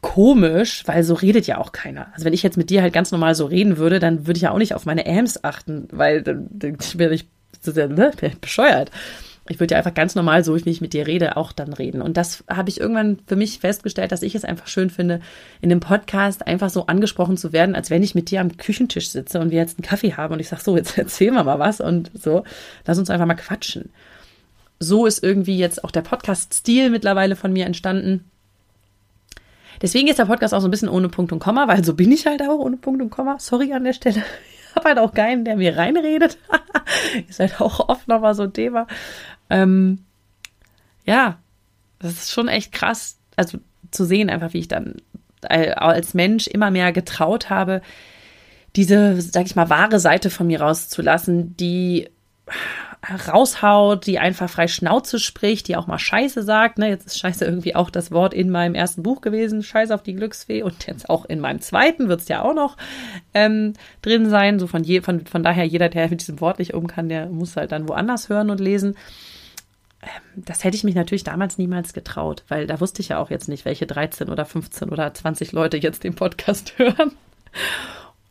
komisch, 0.00 0.82
weil 0.86 1.02
so 1.02 1.14
redet 1.14 1.46
ja 1.46 1.58
auch 1.58 1.72
keiner. 1.72 2.08
Also 2.12 2.24
wenn 2.24 2.32
ich 2.32 2.42
jetzt 2.42 2.56
mit 2.56 2.70
dir 2.70 2.80
halt 2.80 2.92
ganz 2.92 3.10
normal 3.10 3.34
so 3.34 3.46
reden 3.46 3.76
würde, 3.76 3.98
dann 3.98 4.26
würde 4.26 4.38
ich 4.38 4.42
ja 4.42 4.52
auch 4.52 4.58
nicht 4.58 4.74
auf 4.74 4.86
meine 4.86 5.06
Ams 5.06 5.42
achten, 5.42 5.88
weil 5.90 6.22
dann, 6.22 6.48
wäre 6.60 7.14
ich 7.14 7.26
ne, 7.64 8.12
bescheuert. 8.40 8.90
Ich 9.50 9.60
würde 9.60 9.72
ja 9.72 9.78
einfach 9.78 9.94
ganz 9.94 10.14
normal, 10.14 10.44
so 10.44 10.56
wie 10.56 10.70
ich 10.70 10.80
mit 10.80 10.92
dir 10.92 11.06
rede, 11.06 11.36
auch 11.36 11.52
dann 11.52 11.72
reden. 11.72 12.02
Und 12.02 12.16
das 12.16 12.44
habe 12.48 12.68
ich 12.68 12.80
irgendwann 12.80 13.18
für 13.26 13.36
mich 13.36 13.60
festgestellt, 13.60 14.12
dass 14.12 14.22
ich 14.22 14.34
es 14.34 14.44
einfach 14.44 14.66
schön 14.66 14.90
finde, 14.90 15.20
in 15.60 15.68
dem 15.68 15.80
Podcast 15.80 16.46
einfach 16.46 16.70
so 16.70 16.86
angesprochen 16.86 17.36
zu 17.36 17.52
werden, 17.52 17.74
als 17.74 17.90
wenn 17.90 18.02
ich 18.02 18.14
mit 18.14 18.30
dir 18.30 18.40
am 18.40 18.56
Küchentisch 18.56 19.10
sitze 19.10 19.40
und 19.40 19.50
wir 19.50 19.58
jetzt 19.58 19.78
einen 19.78 19.86
Kaffee 19.86 20.14
haben 20.14 20.34
und 20.34 20.40
ich 20.40 20.48
sage, 20.48 20.62
so, 20.62 20.76
jetzt 20.76 20.98
erzählen 20.98 21.34
wir 21.34 21.44
mal 21.44 21.58
was 21.58 21.80
und 21.80 22.10
so, 22.14 22.44
lass 22.86 22.98
uns 22.98 23.10
einfach 23.10 23.26
mal 23.26 23.34
quatschen. 23.34 23.90
So 24.78 25.06
ist 25.06 25.22
irgendwie 25.22 25.56
jetzt 25.56 25.84
auch 25.84 25.90
der 25.90 26.02
Podcast-Stil 26.02 26.90
mittlerweile 26.90 27.36
von 27.36 27.52
mir 27.52 27.66
entstanden. 27.66 28.24
Deswegen 29.82 30.08
ist 30.08 30.18
der 30.18 30.26
Podcast 30.26 30.54
auch 30.54 30.60
so 30.60 30.68
ein 30.68 30.70
bisschen 30.70 30.88
ohne 30.88 31.08
Punkt 31.08 31.32
und 31.32 31.38
Komma, 31.38 31.68
weil 31.68 31.84
so 31.84 31.94
bin 31.94 32.12
ich 32.12 32.26
halt 32.26 32.42
auch 32.42 32.58
ohne 32.58 32.76
Punkt 32.76 33.02
und 33.02 33.10
Komma. 33.10 33.38
Sorry 33.38 33.72
an 33.72 33.84
der 33.84 33.92
Stelle. 33.92 34.22
Ich 34.68 34.78
habe 34.78 34.90
halt 34.90 34.98
auch 34.98 35.14
keinen, 35.14 35.46
der 35.46 35.56
mir 35.56 35.74
reinredet. 35.74 36.36
ist 37.30 37.40
halt 37.40 37.62
auch 37.62 37.88
oft 37.88 38.08
nochmal 38.08 38.34
so 38.34 38.42
ein 38.42 38.52
Thema. 38.52 38.86
Ähm, 39.50 40.04
ja, 41.04 41.38
das 41.98 42.12
ist 42.12 42.32
schon 42.32 42.48
echt 42.48 42.72
krass, 42.72 43.18
also 43.36 43.58
zu 43.90 44.04
sehen 44.04 44.30
einfach, 44.30 44.52
wie 44.52 44.58
ich 44.58 44.68
dann 44.68 44.96
als 45.42 46.14
Mensch 46.14 46.46
immer 46.46 46.70
mehr 46.70 46.92
getraut 46.92 47.50
habe, 47.50 47.82
diese, 48.74 49.20
sag 49.20 49.46
ich 49.46 49.56
mal, 49.56 49.70
wahre 49.70 50.00
Seite 50.00 50.28
von 50.28 50.46
mir 50.46 50.60
rauszulassen, 50.60 51.56
die 51.56 52.08
raushaut, 53.28 54.06
die 54.06 54.18
einfach 54.18 54.50
frei 54.50 54.68
Schnauze 54.68 55.18
spricht, 55.18 55.68
die 55.68 55.76
auch 55.76 55.86
mal 55.86 55.98
Scheiße 55.98 56.42
sagt. 56.42 56.78
Ne? 56.78 56.88
Jetzt 56.88 57.06
ist 57.06 57.18
Scheiße 57.18 57.44
irgendwie 57.44 57.74
auch 57.76 57.90
das 57.90 58.10
Wort 58.10 58.34
in 58.34 58.50
meinem 58.50 58.74
ersten 58.74 59.02
Buch 59.02 59.20
gewesen, 59.20 59.62
Scheiße 59.62 59.94
auf 59.94 60.02
die 60.02 60.14
Glücksfee. 60.14 60.62
Und 60.62 60.86
jetzt 60.86 61.08
auch 61.08 61.24
in 61.24 61.40
meinem 61.40 61.60
zweiten 61.60 62.08
wird 62.08 62.22
es 62.22 62.28
ja 62.28 62.42
auch 62.42 62.54
noch 62.54 62.76
ähm, 63.34 63.74
drin 64.02 64.28
sein. 64.28 64.58
So 64.58 64.66
von, 64.66 64.82
je, 64.82 65.02
von, 65.02 65.24
von 65.26 65.42
daher, 65.42 65.64
jeder, 65.64 65.88
der 65.88 66.08
mit 66.08 66.20
diesem 66.20 66.40
Wort 66.40 66.58
nicht 66.58 66.74
um 66.74 66.86
kann, 66.86 67.08
der 67.08 67.26
muss 67.26 67.56
halt 67.56 67.72
dann 67.72 67.88
woanders 67.88 68.28
hören 68.28 68.50
und 68.50 68.60
lesen. 68.60 68.96
Ähm, 70.06 70.44
das 70.44 70.64
hätte 70.64 70.76
ich 70.76 70.84
mich 70.84 70.94
natürlich 70.94 71.24
damals 71.24 71.58
niemals 71.58 71.92
getraut, 71.92 72.44
weil 72.48 72.66
da 72.66 72.80
wusste 72.80 73.02
ich 73.02 73.10
ja 73.10 73.18
auch 73.18 73.28
jetzt 73.28 73.48
nicht, 73.48 73.64
welche 73.66 73.86
13 73.86 74.30
oder 74.30 74.46
15 74.46 74.88
oder 74.88 75.12
20 75.12 75.52
Leute 75.52 75.76
jetzt 75.76 76.04
den 76.04 76.14
Podcast 76.14 76.72
hören. 76.78 77.12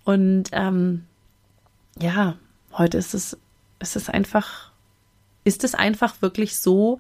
Und 0.04 0.50
ähm, 0.52 1.06
ja, 2.00 2.36
heute 2.74 2.98
ist 2.98 3.14
es 3.14 3.38
es 3.80 3.96
ist 3.96 4.10
einfach, 4.10 4.72
ist 5.44 5.64
es 5.64 5.76
einfach 5.76 6.22
wirklich 6.22 6.58
so, 6.58 7.00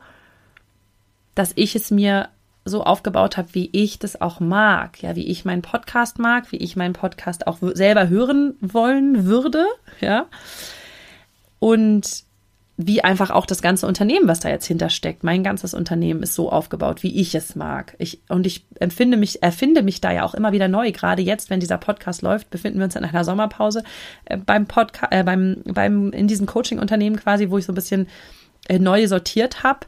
dass 1.34 1.52
ich 1.56 1.76
es 1.76 1.92
mir 1.92 2.30
so 2.64 2.84
aufgebaut 2.84 3.38
habe, 3.38 3.54
wie 3.54 3.70
ich 3.74 4.00
das 4.00 4.20
auch 4.22 4.40
mag, 4.40 5.02
ja, 5.02 5.16
wie 5.16 5.28
ich 5.28 5.46
meinen 5.46 5.62
Podcast 5.62 6.18
mag, 6.18 6.52
wie 6.52 6.58
ich 6.58 6.76
meinen 6.76 6.94
Podcast 6.94 7.46
auch 7.48 7.60
selber 7.62 8.08
hören 8.10 8.56
wollen 8.60 9.26
würde, 9.26 9.66
ja. 10.02 10.26
Und 11.60 12.25
wie 12.78 13.04
einfach 13.04 13.30
auch 13.30 13.46
das 13.46 13.62
ganze 13.62 13.88
Unternehmen, 13.88 14.28
was 14.28 14.42
da 14.42 14.50
jetzt 14.50 14.66
hintersteckt. 14.66 15.24
Mein 15.24 15.44
ganzes 15.44 15.74
Unternehmen 15.74 16.24
ist 16.24 16.36
so 16.36 16.52
aufgebaut, 16.52 17.04
wie 17.04 17.22
ich 17.22 17.34
es 17.34 17.56
mag. 17.56 17.96
Ich, 18.00 18.20
und 18.28 18.46
ich 18.46 18.66
empfinde 18.80 19.16
mich, 19.16 19.42
erfinde 19.42 19.82
mich 19.82 20.02
da 20.02 20.12
ja 20.12 20.24
auch 20.24 20.34
immer 20.34 20.52
wieder 20.52 20.68
neu. 20.68 20.92
Gerade 20.92 21.22
jetzt, 21.22 21.50
wenn 21.50 21.62
dieser 21.62 21.78
Podcast 21.78 22.22
läuft, 22.22 22.50
befinden 22.50 22.80
wir 22.80 22.86
uns 22.86 22.98
in 22.98 23.06
einer 23.06 23.24
Sommerpause 23.24 23.84
äh, 24.26 24.38
beim 24.38 24.66
Podcast, 24.66 25.14
äh, 25.14 25.24
beim, 25.24 25.62
beim, 25.66 26.12
in 26.12 26.28
diesem 26.28 26.48
Coaching-Unternehmen 26.48 27.16
quasi, 27.16 27.50
wo 27.50 27.58
ich 27.58 27.66
so 27.66 27.72
ein 27.72 27.76
bisschen 27.76 28.08
äh, 28.68 28.78
neu 28.78 29.08
sortiert 29.08 29.64
habe. 29.64 29.88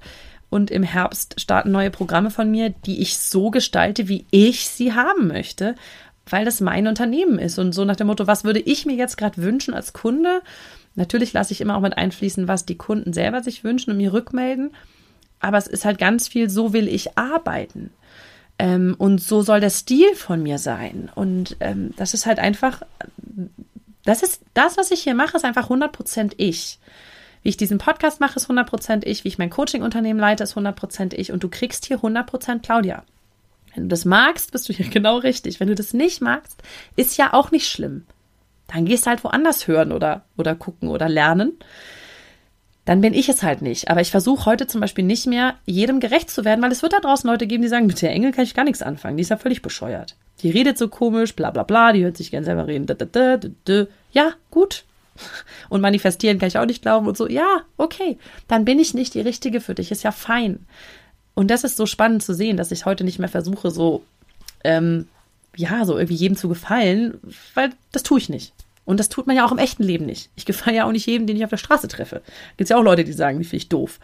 Und 0.50 0.71
im 0.71 0.84
Herbst 0.84 1.41
starten 1.41 1.71
neue 1.71 1.91
Programme 1.91 2.32
von 2.32 2.50
mir, 2.50 2.69
die 2.69 3.02
ich 3.02 3.17
so 3.17 3.52
gestalte, 3.52 4.08
wie 4.08 4.26
ich 4.32 4.69
sie 4.69 4.93
haben 4.93 5.28
möchte, 5.28 5.76
weil 6.26 6.45
das 6.45 6.62
mein 6.62 6.88
Unternehmen 6.88 7.38
ist. 7.38 7.60
Und 7.60 7.73
so 7.73 7.84
nach 7.84 7.97
dem 7.97 8.08
Motto, 8.08 8.28
was 8.28 8.45
würde 8.45 8.62
ich 8.62 8.86
mir 8.86 8.95
jetzt 8.95 9.17
gerade 9.17 9.41
wünschen 9.41 9.73
als 9.73 9.91
Kunde? 9.91 10.41
Natürlich 10.97 11.31
lasse 11.31 11.53
ich 11.53 11.62
immer 11.62 11.77
auch 11.77 11.81
mit 11.81 11.95
einfließen, 11.95 12.47
was 12.47 12.65
die 12.65 12.75
Kunden 12.75 13.13
selber 13.13 13.43
sich 13.43 13.63
wünschen 13.63 13.91
und 13.91 13.97
mir 13.97 14.13
rückmelden. 14.13 14.71
Aber 15.39 15.57
es 15.57 15.67
ist 15.67 15.86
halt 15.86 15.99
ganz 15.99 16.27
viel, 16.27 16.49
so 16.49 16.73
will 16.73 16.88
ich 16.88 17.17
arbeiten. 17.17 17.91
Ähm, 18.57 18.95
und 18.97 19.21
so 19.21 19.43
soll 19.43 19.60
der 19.60 19.69
Stil 19.69 20.15
von 20.15 20.41
mir 20.41 20.57
sein. 20.57 21.12
Und 21.13 21.55
ähm, 21.60 21.93
das 21.97 22.15
ist 22.15 22.25
halt 22.25 22.39
einfach, 22.39 22.81
das 24.05 24.23
ist 24.23 24.41
das, 24.55 24.77
was 24.77 24.89
ich 24.89 25.01
hier 25.01 25.13
mache, 25.13 25.38
ist 25.38 25.45
einfach 25.45 25.69
100% 25.69 26.33
ich. 26.38 26.79
Wie 27.43 27.49
ich 27.49 27.57
diesen 27.57 27.77
Podcast 27.77 28.19
mache, 28.19 28.38
ist 28.38 28.49
100% 28.49 29.05
ich. 29.05 29.23
Wie 29.23 29.27
ich 29.27 29.38
mein 29.38 29.51
Coaching-Unternehmen 29.51 30.19
leite, 30.19 30.43
ist 30.43 30.57
100% 30.57 31.13
ich. 31.13 31.31
Und 31.31 31.43
du 31.43 31.49
kriegst 31.49 31.86
hier 31.86 31.99
100% 31.99 32.63
Claudia. 32.63 33.03
Wenn 33.75 33.83
du 33.83 33.89
das 33.89 34.03
magst, 34.03 34.51
bist 34.51 34.67
du 34.67 34.73
hier 34.73 34.88
genau 34.89 35.17
richtig. 35.17 35.60
Wenn 35.60 35.67
du 35.67 35.75
das 35.75 35.93
nicht 35.93 36.21
magst, 36.21 36.63
ist 36.95 37.17
ja 37.17 37.33
auch 37.33 37.51
nicht 37.51 37.69
schlimm 37.69 38.07
dann 38.67 38.86
gehst 38.86 39.06
du 39.06 39.10
halt 39.10 39.23
woanders 39.23 39.67
hören 39.67 39.91
oder, 39.91 40.23
oder 40.38 40.56
gucken 40.56 40.89
oder 40.89 41.08
lernen. 41.10 41.53
Dann 42.86 43.01
bin 43.01 43.13
ich 43.13 43.27
es 43.27 43.43
halt 43.43 43.62
nicht. 43.62 43.89
Aber 43.89 44.01
ich 44.01 44.12
versuche 44.12 44.45
heute 44.45 44.67
zum 44.67 44.82
Beispiel 44.82 45.03
nicht 45.03 45.27
mehr, 45.27 45.56
jedem 45.65 45.99
gerecht 45.99 46.30
zu 46.30 46.45
werden, 46.45 46.62
weil 46.62 46.71
es 46.71 46.84
wird 46.84 46.93
da 46.93 46.99
draußen 46.99 47.30
Leute 47.30 47.47
geben, 47.47 47.63
die 47.63 47.69
sagen, 47.69 47.86
mit 47.86 48.01
der 48.01 48.12
Engel 48.12 48.32
kann 48.32 48.45
ich 48.45 48.53
gar 48.53 48.63
nichts 48.63 48.82
anfangen. 48.82 49.17
Die 49.17 49.21
ist 49.21 49.30
ja 49.30 49.38
völlig 49.38 49.62
bescheuert. 49.62 50.15
Die 50.41 50.51
redet 50.51 50.77
so 50.77 50.88
komisch, 50.88 51.36
bla 51.36 51.51
bla 51.51 51.63
bla, 51.63 51.91
die 51.91 52.03
hört 52.03 52.15
sich 52.15 52.32
gern 52.32 52.45
selber 52.45 52.67
reden. 52.67 52.88
Ja, 54.12 54.34
gut. 54.51 54.86
Und 55.69 55.82
manifestieren 55.82 56.39
kann 56.39 56.47
ich 56.47 56.58
auch 56.58 56.65
nicht 56.65 56.82
glauben 56.82 57.08
und 57.08 57.17
so. 57.17 57.27
Ja, 57.27 57.63
okay. 57.77 58.19
Dann 58.47 58.65
bin 58.65 58.80
ich 58.80 58.93
nicht 58.93 59.15
die 59.15 59.21
Richtige 59.21 59.62
für 59.62 59.73
dich. 59.73 59.91
Ist 59.91 60.03
ja 60.03 60.12
fein. 60.12 60.67
Und 61.34 61.49
das 61.49 61.63
ist 61.63 61.75
so 61.75 61.88
spannend 61.88 62.23
zu 62.23 62.34
sehen, 62.34 62.56
dass 62.56 62.71
ich 62.71 62.86
heute 62.86 63.03
nicht 63.03 63.17
mehr 63.17 63.30
versuche, 63.30 63.71
so 63.71 64.03
ähm, 64.63 65.08
ja, 65.58 65.86
so 65.86 65.97
irgendwie 65.97 66.15
jedem 66.15 66.38
zu 66.38 66.47
gefallen, 66.47 67.19
weil 67.56 67.71
das 67.91 68.03
tue 68.03 68.19
ich 68.19 68.30
nicht. 68.30 68.53
Und 68.88 69.02
das 69.02 69.10
tut 69.10 69.28
man 69.28 69.36
ja 69.36 69.45
auch 69.45 69.52
im 69.52 69.58
echten 69.58 69.84
Leben 69.84 70.06
nicht. 70.06 70.30
Ich 70.38 70.45
gefalle 70.45 70.78
ja 70.78 70.86
auch 70.86 70.93
nicht 70.93 71.06
jedem, 71.06 71.28
den 71.28 71.36
ich 71.36 71.43
auf 71.43 71.50
der 71.50 71.58
Straße 71.58 71.89
treffe. 71.89 72.21
Gibt 72.56 72.69
ja 72.69 72.78
auch 72.78 72.84
Leute, 72.84 73.04
die 73.04 73.12
sagen, 73.12 73.38
die 73.38 73.43
finde 73.43 73.58
ich 73.58 73.69
doof. 73.69 74.00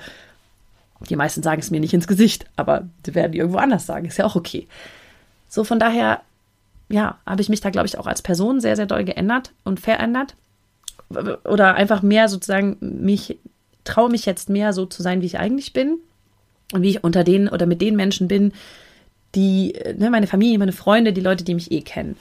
Die 1.10 1.16
meisten 1.16 1.42
sagen 1.42 1.62
es 1.62 1.72
mir 1.72 1.80
nicht 1.80 1.94
ins 1.94 2.06
Gesicht, 2.06 2.46
aber 2.58 2.84
die 3.06 3.16
werden 3.16 3.32
die 3.32 3.38
irgendwo 3.38 3.60
anders 3.60 3.86
sagen. 3.86 4.06
Ist 4.06 4.18
ja 4.18 4.26
auch 4.26 4.36
okay. 4.36 4.68
So, 5.48 5.64
von 5.64 5.80
daher, 5.80 6.20
ja, 6.90 7.18
habe 7.26 7.42
ich 7.42 7.48
mich 7.48 7.62
da, 7.62 7.70
glaube 7.70 7.88
ich, 7.88 7.98
auch 7.98 8.08
als 8.08 8.22
Person 8.22 8.60
sehr, 8.60 8.76
sehr 8.76 8.86
doll 8.86 9.06
geändert 9.06 9.54
und 9.64 9.80
verändert. 9.80 10.36
Oder 11.46 11.76
einfach 11.76 12.02
mehr 12.02 12.28
sozusagen 12.28 12.76
mich, 12.82 13.38
traue 13.86 14.10
mich 14.10 14.26
jetzt 14.26 14.50
mehr 14.50 14.74
so 14.74 14.86
zu 14.86 15.02
sein, 15.02 15.22
wie 15.22 15.28
ich 15.28 15.40
eigentlich 15.40 15.72
bin. 15.72 15.98
Und 16.74 16.82
wie 16.82 16.90
ich 16.90 17.06
unter 17.06 17.24
denen 17.24 17.48
oder 17.48 17.68
mit 17.68 17.80
den 17.80 17.96
Menschen 17.96 18.28
bin, 18.28 18.52
die, 19.34 19.80
ne, 19.98 20.10
meine 20.10 20.28
Familie, 20.28 20.60
meine 20.60 20.74
Freunde, 20.74 21.14
die 21.14 21.22
Leute, 21.22 21.46
die 21.46 21.56
mich 21.56 21.72
eh 21.72 21.82
kennen. 21.82 22.18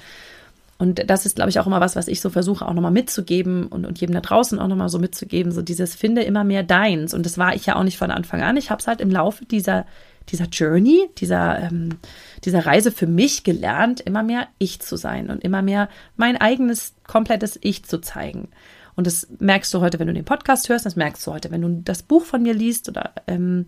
Und 0.82 1.08
das 1.08 1.26
ist, 1.26 1.36
glaube 1.36 1.48
ich, 1.48 1.60
auch 1.60 1.68
immer 1.68 1.80
was, 1.80 1.94
was 1.94 2.08
ich 2.08 2.20
so 2.20 2.28
versuche 2.28 2.66
auch 2.66 2.74
nochmal 2.74 2.90
mitzugeben 2.90 3.68
und, 3.68 3.86
und 3.86 4.00
jedem 4.00 4.16
da 4.16 4.20
draußen 4.20 4.58
auch 4.58 4.66
nochmal 4.66 4.88
so 4.88 4.98
mitzugeben, 4.98 5.52
so 5.52 5.62
dieses 5.62 5.94
finde 5.94 6.24
immer 6.24 6.42
mehr 6.42 6.64
deins. 6.64 7.14
Und 7.14 7.24
das 7.24 7.38
war 7.38 7.54
ich 7.54 7.66
ja 7.66 7.76
auch 7.76 7.84
nicht 7.84 7.98
von 7.98 8.10
Anfang 8.10 8.42
an. 8.42 8.56
Ich 8.56 8.68
habe 8.68 8.80
es 8.80 8.88
halt 8.88 9.00
im 9.00 9.08
Laufe 9.08 9.44
dieser, 9.44 9.86
dieser 10.30 10.46
Journey, 10.46 11.08
dieser, 11.18 11.60
ähm, 11.60 11.98
dieser 12.44 12.66
Reise 12.66 12.90
für 12.90 13.06
mich 13.06 13.44
gelernt, 13.44 14.00
immer 14.00 14.24
mehr 14.24 14.48
ich 14.58 14.80
zu 14.80 14.96
sein 14.96 15.30
und 15.30 15.44
immer 15.44 15.62
mehr 15.62 15.88
mein 16.16 16.36
eigenes, 16.36 16.94
komplettes 17.06 17.56
Ich 17.62 17.84
zu 17.84 18.00
zeigen. 18.00 18.48
Und 18.96 19.06
das 19.06 19.28
merkst 19.38 19.72
du 19.72 19.82
heute, 19.82 20.00
wenn 20.00 20.08
du 20.08 20.14
den 20.14 20.24
Podcast 20.24 20.68
hörst, 20.68 20.84
das 20.84 20.96
merkst 20.96 21.24
du 21.24 21.32
heute, 21.32 21.52
wenn 21.52 21.62
du 21.62 21.80
das 21.84 22.02
Buch 22.02 22.24
von 22.24 22.42
mir 22.42 22.54
liest 22.54 22.88
oder 22.88 23.12
ähm, 23.28 23.66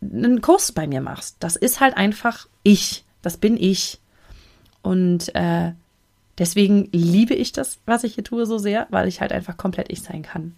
einen 0.00 0.40
Kurs 0.40 0.72
bei 0.72 0.86
mir 0.86 1.02
machst. 1.02 1.36
Das 1.40 1.54
ist 1.54 1.80
halt 1.80 1.98
einfach 1.98 2.46
ich. 2.62 3.04
Das 3.20 3.36
bin 3.36 3.58
ich. 3.58 4.00
Und 4.80 5.34
äh, 5.34 5.72
deswegen 6.38 6.88
liebe 6.92 7.34
ich 7.34 7.52
das, 7.52 7.78
was 7.86 8.04
ich 8.04 8.14
hier 8.14 8.24
tue, 8.24 8.46
so 8.46 8.58
sehr, 8.58 8.86
weil 8.90 9.08
ich 9.08 9.20
halt 9.20 9.32
einfach 9.32 9.56
komplett 9.56 9.90
ich 9.90 10.02
sein 10.02 10.22
kann. 10.22 10.54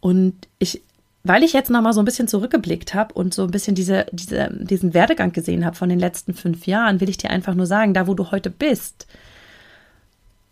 Und 0.00 0.34
ich 0.58 0.82
weil 1.26 1.42
ich 1.42 1.54
jetzt 1.54 1.70
noch 1.70 1.80
mal 1.80 1.94
so 1.94 2.02
ein 2.02 2.04
bisschen 2.04 2.28
zurückgeblickt 2.28 2.92
habe 2.92 3.14
und 3.14 3.32
so 3.32 3.44
ein 3.44 3.50
bisschen 3.50 3.74
diese, 3.74 4.04
diese, 4.12 4.50
diesen 4.52 4.92
Werdegang 4.92 5.32
gesehen 5.32 5.64
habe 5.64 5.74
von 5.74 5.88
den 5.88 5.98
letzten 5.98 6.34
fünf 6.34 6.66
Jahren, 6.66 7.00
will 7.00 7.08
ich 7.08 7.16
dir 7.16 7.30
einfach 7.30 7.54
nur 7.54 7.64
sagen, 7.64 7.94
da 7.94 8.06
wo 8.06 8.12
du 8.12 8.30
heute 8.30 8.50
bist, 8.50 9.06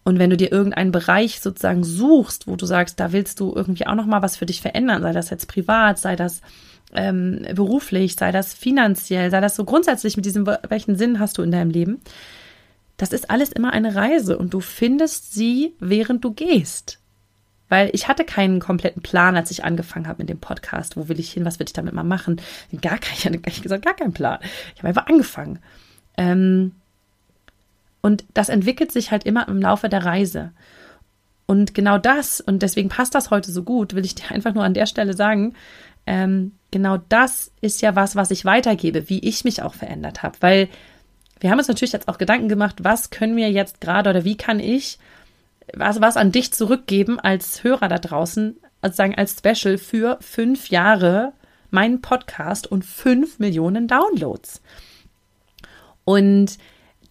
und 0.04 0.18
wenn 0.18 0.30
du 0.30 0.36
dir 0.36 0.50
irgendeinen 0.50 0.90
Bereich 0.90 1.40
sozusagen 1.40 1.84
suchst, 1.84 2.48
wo 2.48 2.56
du 2.56 2.66
sagst, 2.66 2.98
da 2.98 3.12
willst 3.12 3.38
du 3.38 3.52
irgendwie 3.54 3.86
auch 3.86 3.94
noch 3.94 4.06
mal 4.06 4.22
was 4.22 4.36
für 4.36 4.46
dich 4.46 4.60
verändern, 4.60 5.02
sei 5.02 5.12
das 5.12 5.30
jetzt 5.30 5.46
privat, 5.46 5.98
sei 5.98 6.16
das 6.16 6.40
ähm, 6.92 7.46
beruflich, 7.54 8.16
sei 8.16 8.32
das 8.32 8.52
finanziell, 8.52 9.30
sei 9.30 9.40
das 9.40 9.54
so 9.54 9.64
grundsätzlich 9.64 10.16
mit 10.16 10.26
diesem, 10.26 10.46
welchen 10.68 10.96
Sinn 10.96 11.20
hast 11.20 11.38
du 11.38 11.42
in 11.42 11.52
deinem 11.52 11.70
Leben, 11.70 12.00
das 13.02 13.12
ist 13.12 13.32
alles 13.32 13.50
immer 13.50 13.72
eine 13.72 13.96
Reise 13.96 14.38
und 14.38 14.54
du 14.54 14.60
findest 14.60 15.34
sie, 15.34 15.74
während 15.80 16.24
du 16.24 16.32
gehst. 16.32 17.00
Weil 17.68 17.90
ich 17.94 18.06
hatte 18.06 18.24
keinen 18.24 18.60
kompletten 18.60 19.02
Plan, 19.02 19.34
als 19.34 19.50
ich 19.50 19.64
angefangen 19.64 20.06
habe 20.06 20.22
mit 20.22 20.28
dem 20.28 20.38
Podcast. 20.38 20.96
Wo 20.96 21.08
will 21.08 21.18
ich 21.18 21.32
hin? 21.32 21.44
Was 21.44 21.58
will 21.58 21.66
ich 21.66 21.72
damit 21.72 21.94
mal 21.94 22.04
machen? 22.04 22.40
Gar 22.80 22.98
kein, 22.98 23.42
ich 23.44 23.60
gesagt 23.60 23.84
gar 23.84 23.96
keinen 23.96 24.12
Plan. 24.12 24.38
Ich 24.74 24.78
habe 24.78 24.86
einfach 24.86 25.08
angefangen. 25.08 25.58
Ähm, 26.16 26.76
und 28.02 28.22
das 28.34 28.48
entwickelt 28.48 28.92
sich 28.92 29.10
halt 29.10 29.24
immer 29.24 29.48
im 29.48 29.60
Laufe 29.60 29.88
der 29.88 30.04
Reise. 30.04 30.52
Und 31.46 31.74
genau 31.74 31.98
das, 31.98 32.40
und 32.40 32.62
deswegen 32.62 32.88
passt 32.88 33.16
das 33.16 33.30
heute 33.30 33.50
so 33.50 33.64
gut, 33.64 33.96
will 33.96 34.04
ich 34.04 34.14
dir 34.14 34.30
einfach 34.30 34.54
nur 34.54 34.62
an 34.62 34.74
der 34.74 34.86
Stelle 34.86 35.14
sagen, 35.14 35.56
ähm, 36.06 36.52
genau 36.70 36.98
das 37.08 37.50
ist 37.60 37.82
ja 37.82 37.96
was, 37.96 38.14
was 38.14 38.30
ich 38.30 38.44
weitergebe, 38.44 39.08
wie 39.08 39.18
ich 39.18 39.42
mich 39.42 39.60
auch 39.60 39.74
verändert 39.74 40.22
habe. 40.22 40.36
Weil 40.38 40.68
wir 41.42 41.50
haben 41.50 41.58
uns 41.58 41.68
natürlich 41.68 41.92
jetzt 41.92 42.08
auch 42.08 42.18
Gedanken 42.18 42.48
gemacht, 42.48 42.76
was 42.82 43.10
können 43.10 43.36
wir 43.36 43.50
jetzt 43.50 43.80
gerade 43.80 44.10
oder 44.10 44.24
wie 44.24 44.36
kann 44.36 44.60
ich 44.60 44.98
was, 45.74 46.00
was 46.00 46.16
an 46.16 46.32
dich 46.32 46.52
zurückgeben 46.52 47.18
als 47.18 47.64
Hörer 47.64 47.88
da 47.88 47.98
draußen, 47.98 48.56
also 48.80 48.96
sagen 48.96 49.14
als 49.16 49.36
Special 49.38 49.78
für 49.78 50.18
fünf 50.20 50.68
Jahre 50.68 51.32
meinen 51.70 52.00
Podcast 52.00 52.66
und 52.66 52.84
fünf 52.84 53.38
Millionen 53.38 53.88
Downloads. 53.88 54.62
Und 56.04 56.58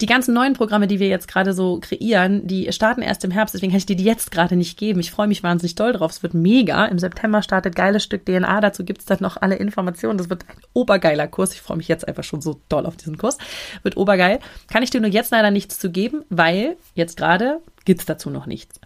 die 0.01 0.07
ganzen 0.07 0.33
neuen 0.33 0.53
Programme, 0.53 0.87
die 0.87 0.99
wir 0.99 1.07
jetzt 1.07 1.27
gerade 1.27 1.53
so 1.53 1.79
kreieren, 1.79 2.47
die 2.47 2.71
starten 2.71 3.01
erst 3.01 3.23
im 3.23 3.31
Herbst, 3.31 3.53
deswegen 3.53 3.71
kann 3.71 3.77
ich 3.77 3.85
dir 3.85 3.95
die 3.95 4.03
jetzt 4.03 4.31
gerade 4.31 4.55
nicht 4.55 4.77
geben. 4.77 4.99
Ich 4.99 5.11
freue 5.11 5.27
mich 5.27 5.43
wahnsinnig 5.43 5.75
doll 5.75 5.93
drauf. 5.93 6.11
Es 6.11 6.23
wird 6.23 6.33
mega. 6.33 6.85
Im 6.85 6.99
September 6.99 7.41
startet 7.41 7.75
geiles 7.75 8.03
Stück 8.03 8.25
DNA. 8.25 8.61
Dazu 8.61 8.83
gibt 8.83 9.01
es 9.01 9.05
dann 9.05 9.19
noch 9.21 9.37
alle 9.37 9.55
Informationen. 9.55 10.17
Das 10.17 10.29
wird 10.29 10.45
ein 10.47 10.61
obergeiler 10.73 11.27
Kurs. 11.27 11.53
Ich 11.53 11.61
freue 11.61 11.77
mich 11.77 11.87
jetzt 11.87 12.07
einfach 12.07 12.23
schon 12.23 12.41
so 12.41 12.59
doll 12.69 12.85
auf 12.85 12.97
diesen 12.97 13.17
Kurs. 13.17 13.37
Wird 13.83 13.97
obergeil. 13.97 14.39
Kann 14.71 14.83
ich 14.83 14.89
dir 14.89 15.01
nur 15.01 15.11
jetzt 15.11 15.31
leider 15.31 15.51
nichts 15.51 15.77
zu 15.79 15.91
geben, 15.91 16.23
weil 16.29 16.77
jetzt 16.95 17.17
gerade 17.17 17.59
gibt 17.85 17.99
es 18.01 18.05
dazu 18.05 18.29
noch 18.29 18.47
nichts. 18.47 18.79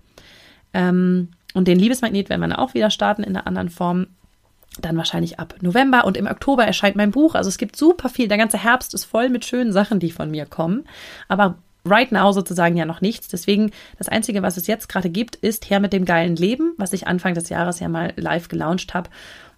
Ähm, 0.74 1.30
und 1.54 1.68
den 1.68 1.80
Liebesmagnet 1.80 2.30
werden 2.30 2.42
wir 2.42 2.60
auch 2.60 2.74
wieder 2.74 2.90
starten 2.90 3.24
in 3.24 3.36
einer 3.36 3.48
anderen 3.48 3.70
Form 3.70 4.08
dann 4.82 4.98
wahrscheinlich 4.98 5.40
ab 5.40 5.56
November 5.62 6.06
und 6.06 6.18
im 6.18 6.28
Oktober 6.28 6.66
erscheint 6.66 6.96
mein 6.96 7.12
Buch. 7.12 7.36
Also 7.36 7.48
es 7.48 7.58
gibt 7.58 7.76
super 7.76 8.10
viel. 8.10 8.28
Der 8.28 8.38
ganze 8.38 8.62
Herbst 8.62 8.94
ist 8.94 9.06
voll 9.06 9.30
mit 9.30 9.46
schönen 9.46 9.72
Sachen, 9.72 10.00
die 10.00 10.12
von 10.12 10.32
mir 10.32 10.46
kommen. 10.46 10.86
Aber 11.28 11.56
right 11.86 12.12
now 12.12 12.32
sozusagen 12.32 12.76
ja 12.76 12.86
noch 12.86 13.02
nichts. 13.02 13.28
Deswegen 13.28 13.72
das 13.98 14.10
Einzige, 14.10 14.42
was 14.42 14.58
es 14.58 14.68
jetzt 14.68 14.90
gerade 14.90 15.10
gibt, 15.10 15.36
ist 15.36 15.70
Her 15.70 15.80
mit 15.80 15.94
dem 15.94 16.06
geilen 16.06 16.36
Leben, 16.36 16.74
was 16.78 16.94
ich 16.94 17.08
Anfang 17.08 17.34
des 17.34 17.50
Jahres 17.50 17.80
ja 17.80 17.90
mal 17.90 18.14
live 18.18 18.50
gelauncht 18.50 18.94
habe. 18.94 19.10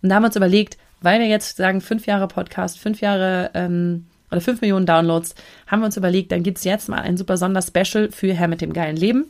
Und 0.02 0.10
da 0.10 0.16
haben 0.16 0.24
wir 0.24 0.28
uns 0.28 0.36
überlegt, 0.36 0.78
weil 1.02 1.20
wir 1.20 1.28
jetzt 1.28 1.58
sagen, 1.58 1.82
fünf 1.82 2.06
Jahre 2.06 2.28
Podcast, 2.28 2.80
fünf 2.80 3.02
Jahre 3.02 3.52
ähm, 3.54 4.06
oder 4.30 4.42
fünf 4.42 4.62
Millionen 4.62 4.86
Downloads, 4.86 5.36
haben 5.68 5.82
wir 5.82 5.86
uns 5.86 5.98
überlegt, 5.98 6.32
dann 6.32 6.44
gibt 6.44 6.58
es 6.58 6.64
jetzt 6.64 6.90
mal 6.90 7.00
ein 7.00 7.18
super 7.18 7.38
Sonderspecial 7.38 8.12
für 8.12 8.34
Herr 8.34 8.48
mit 8.48 8.62
dem 8.62 8.74
geilen 8.74 8.98
Leben. 8.98 9.26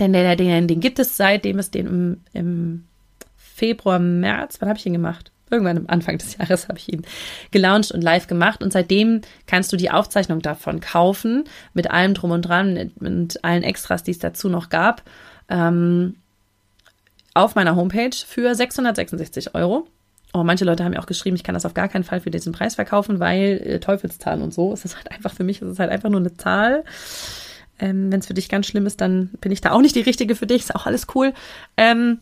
Denn 0.00 0.12
der, 0.12 0.36
den, 0.36 0.68
den 0.68 0.80
gibt 0.80 0.98
es 0.98 1.16
seitdem 1.16 1.58
es 1.58 1.70
den 1.70 1.86
im, 1.86 2.20
im 2.32 2.84
Februar, 3.62 4.00
März, 4.00 4.56
wann 4.58 4.68
habe 4.68 4.80
ich 4.80 4.86
ihn 4.86 4.92
gemacht? 4.92 5.30
Irgendwann 5.48 5.76
am 5.76 5.84
Anfang 5.86 6.18
des 6.18 6.36
Jahres 6.36 6.66
habe 6.66 6.80
ich 6.80 6.92
ihn 6.92 7.02
gelauncht 7.52 7.92
und 7.92 8.02
live 8.02 8.26
gemacht. 8.26 8.60
Und 8.60 8.72
seitdem 8.72 9.20
kannst 9.46 9.72
du 9.72 9.76
die 9.76 9.92
Aufzeichnung 9.92 10.40
davon 10.40 10.80
kaufen, 10.80 11.44
mit 11.72 11.88
allem 11.88 12.12
drum 12.12 12.32
und 12.32 12.42
dran, 12.42 12.90
mit, 12.98 13.44
allen 13.44 13.62
Extras, 13.62 14.02
die 14.02 14.10
es 14.10 14.18
dazu 14.18 14.48
noch 14.48 14.68
gab, 14.68 15.02
ähm, 15.48 16.16
auf 17.34 17.54
meiner 17.54 17.76
Homepage 17.76 18.16
für 18.26 18.52
666 18.52 19.54
Euro. 19.54 19.86
Oh, 20.34 20.42
manche 20.42 20.64
Leute 20.64 20.82
haben 20.82 20.94
ja 20.94 21.00
auch 21.00 21.06
geschrieben, 21.06 21.36
ich 21.36 21.44
kann 21.44 21.54
das 21.54 21.64
auf 21.64 21.74
gar 21.74 21.86
keinen 21.86 22.02
Fall 22.02 22.18
für 22.18 22.32
diesen 22.32 22.52
Preis 22.52 22.74
verkaufen, 22.74 23.20
weil 23.20 23.62
äh, 23.64 23.78
Teufelszahl 23.78 24.42
und 24.42 24.52
so. 24.52 24.72
Es 24.72 24.84
ist 24.84 24.96
halt 24.96 25.12
einfach 25.12 25.32
für 25.32 25.44
mich, 25.44 25.62
es 25.62 25.70
ist 25.70 25.78
halt 25.78 25.92
einfach 25.92 26.10
nur 26.10 26.18
eine 26.18 26.36
Zahl. 26.36 26.82
Ähm, 27.78 28.10
Wenn 28.10 28.18
es 28.18 28.26
für 28.26 28.34
dich 28.34 28.48
ganz 28.48 28.66
schlimm 28.66 28.86
ist, 28.86 29.00
dann 29.00 29.30
bin 29.40 29.52
ich 29.52 29.60
da 29.60 29.70
auch 29.70 29.82
nicht 29.82 29.94
die 29.94 30.00
richtige 30.00 30.34
für 30.34 30.48
dich. 30.48 30.62
Ist 30.62 30.74
auch 30.74 30.86
alles 30.86 31.06
cool. 31.14 31.32
Ähm, 31.76 32.18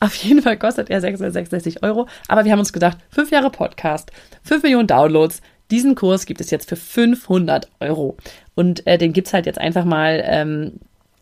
auf 0.00 0.14
jeden 0.14 0.42
Fall 0.42 0.58
kostet 0.58 0.90
er 0.90 1.00
666 1.00 1.82
Euro. 1.82 2.06
Aber 2.28 2.44
wir 2.44 2.52
haben 2.52 2.58
uns 2.58 2.72
gedacht, 2.72 2.98
fünf 3.10 3.30
Jahre 3.30 3.50
Podcast, 3.50 4.10
fünf 4.42 4.62
Millionen 4.62 4.86
Downloads. 4.86 5.40
Diesen 5.70 5.94
Kurs 5.94 6.26
gibt 6.26 6.40
es 6.40 6.50
jetzt 6.50 6.68
für 6.68 6.76
500 6.76 7.68
Euro. 7.80 8.16
Und 8.54 8.86
äh, 8.86 8.98
den 8.98 9.12
gibt 9.12 9.28
es 9.28 9.32
halt 9.32 9.46
jetzt 9.46 9.58
einfach 9.58 9.84
mal 9.84 10.22
ähm, 10.26 10.72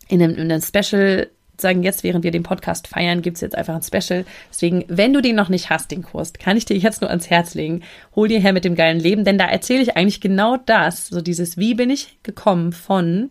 in, 0.09 0.21
einem, 0.21 0.35
in 0.35 0.51
einem 0.51 0.61
Special 0.61 1.29
sagen 1.59 1.83
jetzt, 1.83 2.03
während 2.03 2.23
wir 2.23 2.31
den 2.31 2.43
Podcast 2.43 2.87
feiern, 2.87 3.21
gibt 3.21 3.37
es 3.37 3.41
jetzt 3.41 3.55
einfach 3.55 3.75
ein 3.75 3.83
Special. 3.83 4.25
Deswegen, 4.49 4.85
wenn 4.87 5.13
du 5.13 5.21
den 5.21 5.35
noch 5.35 5.49
nicht 5.49 5.69
hast, 5.69 5.91
den 5.91 6.01
Kurs, 6.01 6.33
kann 6.33 6.57
ich 6.57 6.65
dir 6.65 6.77
jetzt 6.77 7.01
nur 7.01 7.09
ans 7.09 7.29
Herz 7.29 7.53
legen. 7.53 7.83
Hol 8.15 8.27
dir 8.27 8.39
her 8.39 8.53
mit 8.53 8.65
dem 8.65 8.75
geilen 8.75 8.99
Leben, 8.99 9.23
denn 9.23 9.37
da 9.37 9.45
erzähle 9.45 9.81
ich 9.81 9.95
eigentlich 9.95 10.21
genau 10.21 10.57
das. 10.57 11.07
So 11.07 11.21
dieses, 11.21 11.57
wie 11.57 11.75
bin 11.75 11.89
ich 11.89 12.17
gekommen 12.23 12.73
von 12.73 13.29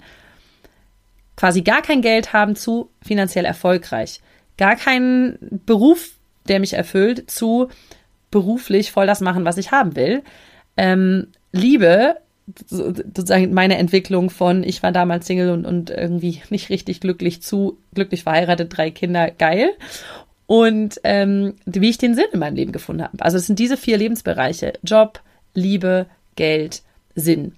quasi 1.36 1.62
gar 1.62 1.82
kein 1.82 2.02
Geld 2.02 2.32
haben 2.32 2.56
zu 2.56 2.90
finanziell 3.02 3.44
erfolgreich 3.44 4.20
gar 4.58 4.76
keinen 4.76 5.60
Beruf, 5.66 6.12
der 6.48 6.60
mich 6.60 6.74
erfüllt, 6.74 7.30
zu 7.30 7.68
beruflich 8.30 8.90
voll 8.90 9.06
das 9.06 9.20
machen, 9.20 9.44
was 9.44 9.58
ich 9.58 9.70
haben 9.70 9.94
will. 9.94 10.22
Ähm, 10.76 11.28
Liebe, 11.52 12.16
sozusagen 12.66 13.54
meine 13.54 13.76
Entwicklung 13.78 14.30
von, 14.30 14.64
ich 14.64 14.82
war 14.82 14.90
damals 14.90 15.26
Single 15.26 15.50
und, 15.50 15.64
und 15.64 15.90
irgendwie 15.90 16.42
nicht 16.50 16.70
richtig 16.70 17.00
glücklich 17.00 17.42
zu, 17.42 17.78
glücklich 17.94 18.24
verheiratet, 18.24 18.76
drei 18.76 18.90
Kinder, 18.90 19.30
geil. 19.30 19.70
Und 20.46 21.00
ähm, 21.04 21.54
wie 21.64 21.90
ich 21.90 21.98
den 21.98 22.14
Sinn 22.14 22.26
in 22.32 22.40
meinem 22.40 22.56
Leben 22.56 22.72
gefunden 22.72 23.02
habe. 23.02 23.24
Also 23.24 23.36
es 23.38 23.46
sind 23.46 23.58
diese 23.58 23.76
vier 23.76 23.96
Lebensbereiche. 23.96 24.74
Job, 24.82 25.20
Liebe, 25.54 26.06
Geld, 26.36 26.82
Sinn. 27.14 27.54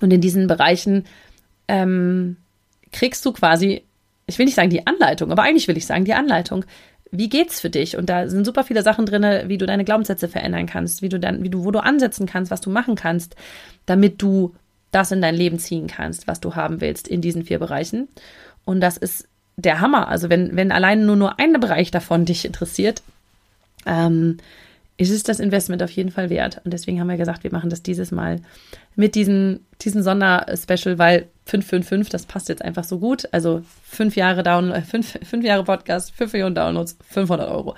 Und 0.00 0.12
in 0.12 0.20
diesen 0.20 0.46
Bereichen 0.46 1.04
ähm, 1.68 2.36
kriegst 2.92 3.24
du 3.26 3.32
quasi 3.32 3.82
ich 4.26 4.38
will 4.38 4.46
nicht 4.46 4.54
sagen 4.54 4.70
die 4.70 4.86
Anleitung, 4.86 5.30
aber 5.30 5.42
eigentlich 5.42 5.68
will 5.68 5.76
ich 5.76 5.86
sagen 5.86 6.04
die 6.04 6.14
Anleitung. 6.14 6.64
Wie 7.12 7.28
geht's 7.28 7.60
für 7.60 7.70
dich? 7.70 7.96
Und 7.96 8.10
da 8.10 8.28
sind 8.28 8.44
super 8.44 8.64
viele 8.64 8.82
Sachen 8.82 9.06
drin, 9.06 9.48
wie 9.48 9.58
du 9.58 9.66
deine 9.66 9.84
Glaubenssätze 9.84 10.28
verändern 10.28 10.66
kannst, 10.66 11.02
wie 11.02 11.08
du 11.08 11.20
dann, 11.20 11.44
wie 11.44 11.48
du, 11.48 11.64
wo 11.64 11.70
du 11.70 11.78
ansetzen 11.78 12.26
kannst, 12.26 12.50
was 12.50 12.60
du 12.60 12.70
machen 12.70 12.96
kannst, 12.96 13.36
damit 13.86 14.20
du 14.20 14.54
das 14.90 15.12
in 15.12 15.22
dein 15.22 15.34
Leben 15.34 15.58
ziehen 15.58 15.86
kannst, 15.86 16.26
was 16.26 16.40
du 16.40 16.56
haben 16.56 16.80
willst 16.80 17.06
in 17.06 17.20
diesen 17.20 17.44
vier 17.44 17.60
Bereichen. 17.60 18.08
Und 18.64 18.80
das 18.80 18.96
ist 18.96 19.28
der 19.56 19.80
Hammer. 19.80 20.08
Also 20.08 20.28
wenn, 20.28 20.56
wenn 20.56 20.72
allein 20.72 21.06
nur 21.06 21.16
nur 21.16 21.38
ein 21.38 21.52
Bereich 21.60 21.92
davon 21.92 22.24
dich 22.24 22.44
interessiert, 22.44 23.02
ähm, 23.86 24.38
ist 24.96 25.10
es 25.10 25.22
das 25.22 25.40
Investment 25.40 25.82
auf 25.82 25.90
jeden 25.90 26.10
Fall 26.10 26.30
wert. 26.30 26.60
Und 26.64 26.72
deswegen 26.72 26.98
haben 26.98 27.08
wir 27.08 27.16
gesagt, 27.16 27.44
wir 27.44 27.52
machen 27.52 27.70
das 27.70 27.82
dieses 27.82 28.10
Mal 28.10 28.40
mit 28.96 29.14
diesem, 29.14 29.60
diesem 29.80 30.02
Sonderspecial, 30.02 30.98
weil 30.98 31.28
555, 31.46 32.10
das 32.10 32.26
passt 32.26 32.48
jetzt 32.48 32.62
einfach 32.62 32.84
so 32.84 32.98
gut. 32.98 33.28
Also 33.32 33.62
fünf 33.84 34.16
Jahre 34.16 34.42
Down, 34.42 34.72
äh, 34.72 34.82
fünf, 34.82 35.18
fünf 35.22 35.44
Jahre 35.44 35.64
Podcast, 35.64 36.12
fünf 36.14 36.32
Millionen 36.32 36.54
Downloads, 36.54 36.98
500 37.08 37.48
Euro. 37.48 37.76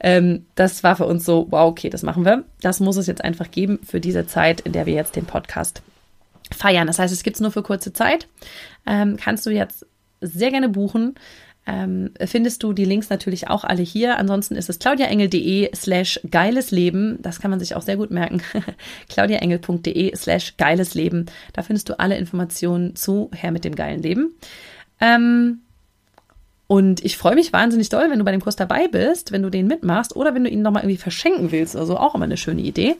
Ähm, 0.00 0.46
das 0.54 0.82
war 0.82 0.96
für 0.96 1.06
uns 1.06 1.24
so, 1.24 1.46
wow, 1.50 1.70
okay, 1.70 1.90
das 1.90 2.02
machen 2.02 2.24
wir. 2.24 2.44
Das 2.60 2.80
muss 2.80 2.96
es 2.96 3.06
jetzt 3.06 3.22
einfach 3.22 3.50
geben 3.50 3.78
für 3.84 4.00
diese 4.00 4.26
Zeit, 4.26 4.60
in 4.60 4.72
der 4.72 4.86
wir 4.86 4.94
jetzt 4.94 5.16
den 5.16 5.26
Podcast 5.26 5.82
feiern. 6.54 6.86
Das 6.86 6.98
heißt, 6.98 7.12
es 7.12 7.22
gibt 7.22 7.36
es 7.36 7.40
nur 7.40 7.50
für 7.50 7.62
kurze 7.62 7.92
Zeit. 7.92 8.28
Ähm, 8.86 9.16
kannst 9.16 9.44
du 9.46 9.50
jetzt 9.50 9.86
sehr 10.20 10.50
gerne 10.50 10.68
buchen 10.68 11.16
ähm, 11.66 12.10
findest 12.24 12.62
du 12.62 12.72
die 12.72 12.84
Links 12.84 13.10
natürlich 13.10 13.48
auch 13.48 13.64
alle 13.64 13.82
hier. 13.82 14.18
Ansonsten 14.18 14.54
ist 14.54 14.70
es 14.70 14.78
claudiaengel.de 14.78 15.74
slash 15.74 16.20
geiles 16.30 16.70
Leben. 16.70 17.18
Das 17.22 17.40
kann 17.40 17.50
man 17.50 17.58
sich 17.58 17.74
auch 17.74 17.82
sehr 17.82 17.96
gut 17.96 18.12
merken. 18.12 18.40
claudiaengel.de 19.08 20.14
slash 20.14 20.56
geiles 20.56 20.94
Leben. 20.94 21.26
Da 21.52 21.62
findest 21.62 21.88
du 21.88 21.98
alle 21.98 22.16
Informationen 22.18 22.94
zu 22.94 23.30
Herr 23.34 23.50
mit 23.50 23.64
dem 23.64 23.74
geilen 23.74 24.00
Leben. 24.00 24.34
Ähm, 25.00 25.60
und 26.68 27.04
ich 27.04 27.16
freue 27.16 27.34
mich 27.34 27.52
wahnsinnig 27.52 27.88
doll, 27.88 28.10
wenn 28.10 28.18
du 28.18 28.24
bei 28.24 28.32
dem 28.32 28.40
Kurs 28.40 28.56
dabei 28.56 28.86
bist, 28.86 29.32
wenn 29.32 29.42
du 29.42 29.50
den 29.50 29.66
mitmachst 29.66 30.14
oder 30.14 30.34
wenn 30.34 30.44
du 30.44 30.50
ihn 30.50 30.62
nochmal 30.62 30.82
irgendwie 30.82 31.00
verschenken 31.00 31.50
willst. 31.50 31.74
Also 31.74 31.96
auch 31.96 32.14
immer 32.14 32.24
eine 32.24 32.36
schöne 32.36 32.62
Idee. 32.62 32.96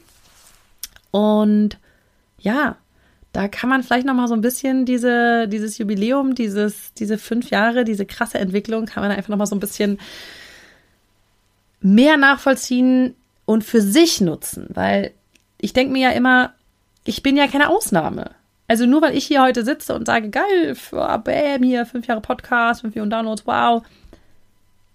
Und 1.13 1.79
ja, 2.39 2.77
da 3.37 3.49
kann 3.49 3.69
man 3.69 3.83
vielleicht 3.83 4.07
noch 4.07 4.15
mal 4.15 4.29
so 4.29 4.35
ein 4.35 4.41
bisschen 4.41 4.87
diese, 4.87 5.47
dieses 5.47 5.77
Jubiläum, 5.77 6.35
dieses, 6.35 6.95
diese 6.95 7.19
fünf 7.19 7.51
Jahre, 7.51 7.85
diese 7.85 8.07
krasse 8.07 8.39
Entwicklung, 8.39 8.87
kann 8.87 9.03
man 9.03 9.13
einfach 9.13 9.29
noch 9.29 9.37
mal 9.37 9.45
so 9.45 9.55
ein 9.55 9.61
bisschen 9.61 9.99
mehr 11.83 12.17
nachvollziehen 12.17 13.15
und 13.45 13.63
für 13.63 13.83
sich 13.83 14.23
nutzen, 14.23 14.69
weil 14.71 15.13
ich 15.59 15.75
denke 15.75 15.93
mir 15.93 16.09
ja 16.09 16.11
immer, 16.13 16.55
ich 17.05 17.23
bin 17.23 17.37
ja 17.37 17.47
keine 17.47 17.69
Ausnahme. 17.69 18.31
Also 18.69 18.87
nur 18.87 19.03
weil 19.03 19.15
ich 19.15 19.27
hier 19.27 19.43
heute 19.43 19.67
sitze 19.67 19.95
und 19.95 20.07
sage, 20.07 20.31
geil, 20.31 20.75
bam, 20.91 21.63
hier 21.63 21.85
fünf 21.85 22.07
Jahre 22.07 22.23
Podcast, 22.23 22.81
fünf 22.81 22.95
Millionen 22.95 23.11
Downloads, 23.11 23.47
wow. 23.47 23.83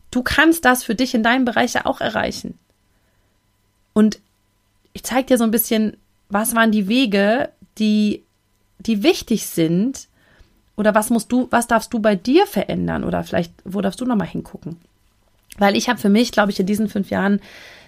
Du 0.10 0.24
kannst 0.24 0.66
das 0.66 0.84
für 0.84 0.96
dich 0.96 1.14
in 1.14 1.22
deinem 1.22 1.46
Bereich 1.46 1.74
ja 1.74 1.86
auch 1.86 2.02
erreichen. 2.02 2.58
Und 3.94 4.20
ich 4.94 5.04
zeige 5.04 5.28
dir 5.28 5.38
so 5.38 5.44
ein 5.44 5.52
bisschen, 5.52 5.96
was 6.28 6.56
waren 6.56 6.72
die 6.72 6.88
Wege, 6.88 7.50
die, 7.78 8.24
die 8.86 9.04
wichtig 9.04 9.46
sind, 9.46 10.08
oder 10.76 10.96
was 10.96 11.10
musst 11.10 11.32
du, 11.32 11.48
was 11.52 11.68
darfst 11.68 11.94
du 11.94 12.00
bei 12.00 12.16
dir 12.16 12.48
verändern? 12.48 13.04
Oder 13.04 13.24
vielleicht, 13.24 13.54
wo 13.64 13.82
darfst 13.82 14.02
du 14.02 14.06
nochmal 14.06 14.28
hingucken? 14.28 14.78
Weil 15.58 15.76
ich 15.76 15.90
habe 15.90 16.00
für 16.00 16.10
mich, 16.10 16.32
glaube 16.32 16.52
ich, 16.52 16.60
in 16.60 16.66
diesen 16.66 16.88
fünf 16.88 17.10
Jahren 17.10 17.42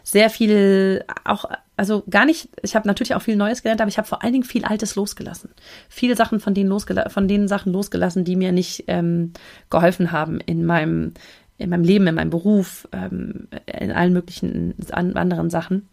sehr 0.03 0.29
viel 0.29 1.03
auch, 1.23 1.45
also 1.77 2.03
gar 2.09 2.25
nicht, 2.25 2.49
ich 2.61 2.75
habe 2.75 2.87
natürlich 2.87 3.15
auch 3.15 3.21
viel 3.21 3.37
Neues 3.37 3.63
gelernt, 3.63 3.81
aber 3.81 3.89
ich 3.89 3.97
habe 3.97 4.07
vor 4.07 4.21
allen 4.21 4.33
Dingen 4.33 4.43
viel 4.43 4.65
Altes 4.65 4.95
losgelassen. 4.95 5.49
Viele 5.87 6.15
Sachen 6.15 6.39
von 6.39 6.53
denen, 6.53 6.69
losgela 6.69 7.09
von 7.09 7.27
denen 7.27 7.47
Sachen 7.47 7.71
losgelassen, 7.71 8.25
die 8.25 8.35
mir 8.35 8.51
nicht 8.51 8.83
ähm, 8.87 9.31
geholfen 9.69 10.11
haben 10.11 10.41
in 10.41 10.65
meinem, 10.65 11.13
in 11.57 11.69
meinem 11.69 11.85
Leben, 11.85 12.05
in 12.05 12.15
meinem 12.15 12.29
Beruf, 12.29 12.87
ähm, 12.91 13.47
in 13.65 13.91
allen 13.91 14.13
möglichen 14.13 14.75
anderen 14.91 15.49
Sachen 15.49 15.87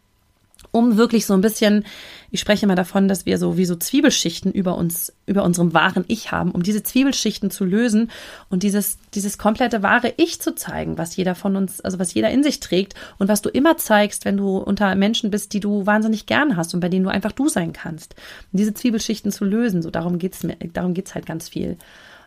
um 0.73 0.97
wirklich 0.97 1.27
so 1.27 1.35
ein 1.35 1.41
bisschen, 1.41 1.85
ich 2.31 2.41
spreche 2.41 2.67
mal 2.67 2.77
davon, 2.77 3.09
dass 3.09 3.27
wir 3.27 3.39
so 3.39 3.57
wie 3.57 3.65
so 3.65 3.77
Zwiebelschichten 3.77 4.53
über 4.53 4.77
uns, 4.77 5.13
über 5.27 5.43
unserem 5.43 5.75
wahren 5.75 6.05
Ich 6.09 6.31
haben, 6.31 6.53
um 6.53 6.63
diese 6.63 6.83
Zwiebelschichten 6.83 7.51
zu 7.51 7.65
lösen 7.65 8.11
und 8.49 8.63
dieses, 8.63 8.99
dieses 9.15 9.39
komplette 9.39 9.83
wahre 9.83 10.15
Ich 10.17 10.41
zu 10.41 10.55
zeigen, 10.55 10.99
was 10.99 11.17
jeder 11.17 11.35
von 11.35 11.57
uns, 11.57 11.81
also 11.81 11.99
was 11.99 12.15
jeder 12.15 12.31
in 12.31 12.43
sich 12.43 12.61
trägt 12.61 12.95
und 13.19 13.29
was 13.29 13.43
du 13.43 13.49
immer 13.49 13.77
zeigst, 13.77 14.25
wenn 14.25 14.37
du 14.37 14.59
unter 14.59 14.95
Menschen 14.95 15.31
bist, 15.31 15.53
die 15.53 15.61
du 15.61 15.87
wahnsinnig 15.87 16.27
gern 16.27 16.57
hast 16.57 16.75
und 16.75 16.81
bei 16.81 16.89
denen 16.89 17.05
du 17.05 17.11
einfach 17.11 17.33
du 17.33 17.49
sein 17.49 17.73
kannst. 17.73 18.15
Und 18.53 18.59
diese 18.59 18.75
Zwiebelschichten 18.75 19.33
zu 19.33 19.45
lösen, 19.45 19.83
so 19.83 19.91
darum 19.91 20.19
geht's 20.19 20.43
mir, 20.43 20.57
darum 20.73 20.95
geht's 20.95 21.15
halt 21.15 21.27
ganz 21.27 21.49
viel. 21.49 21.77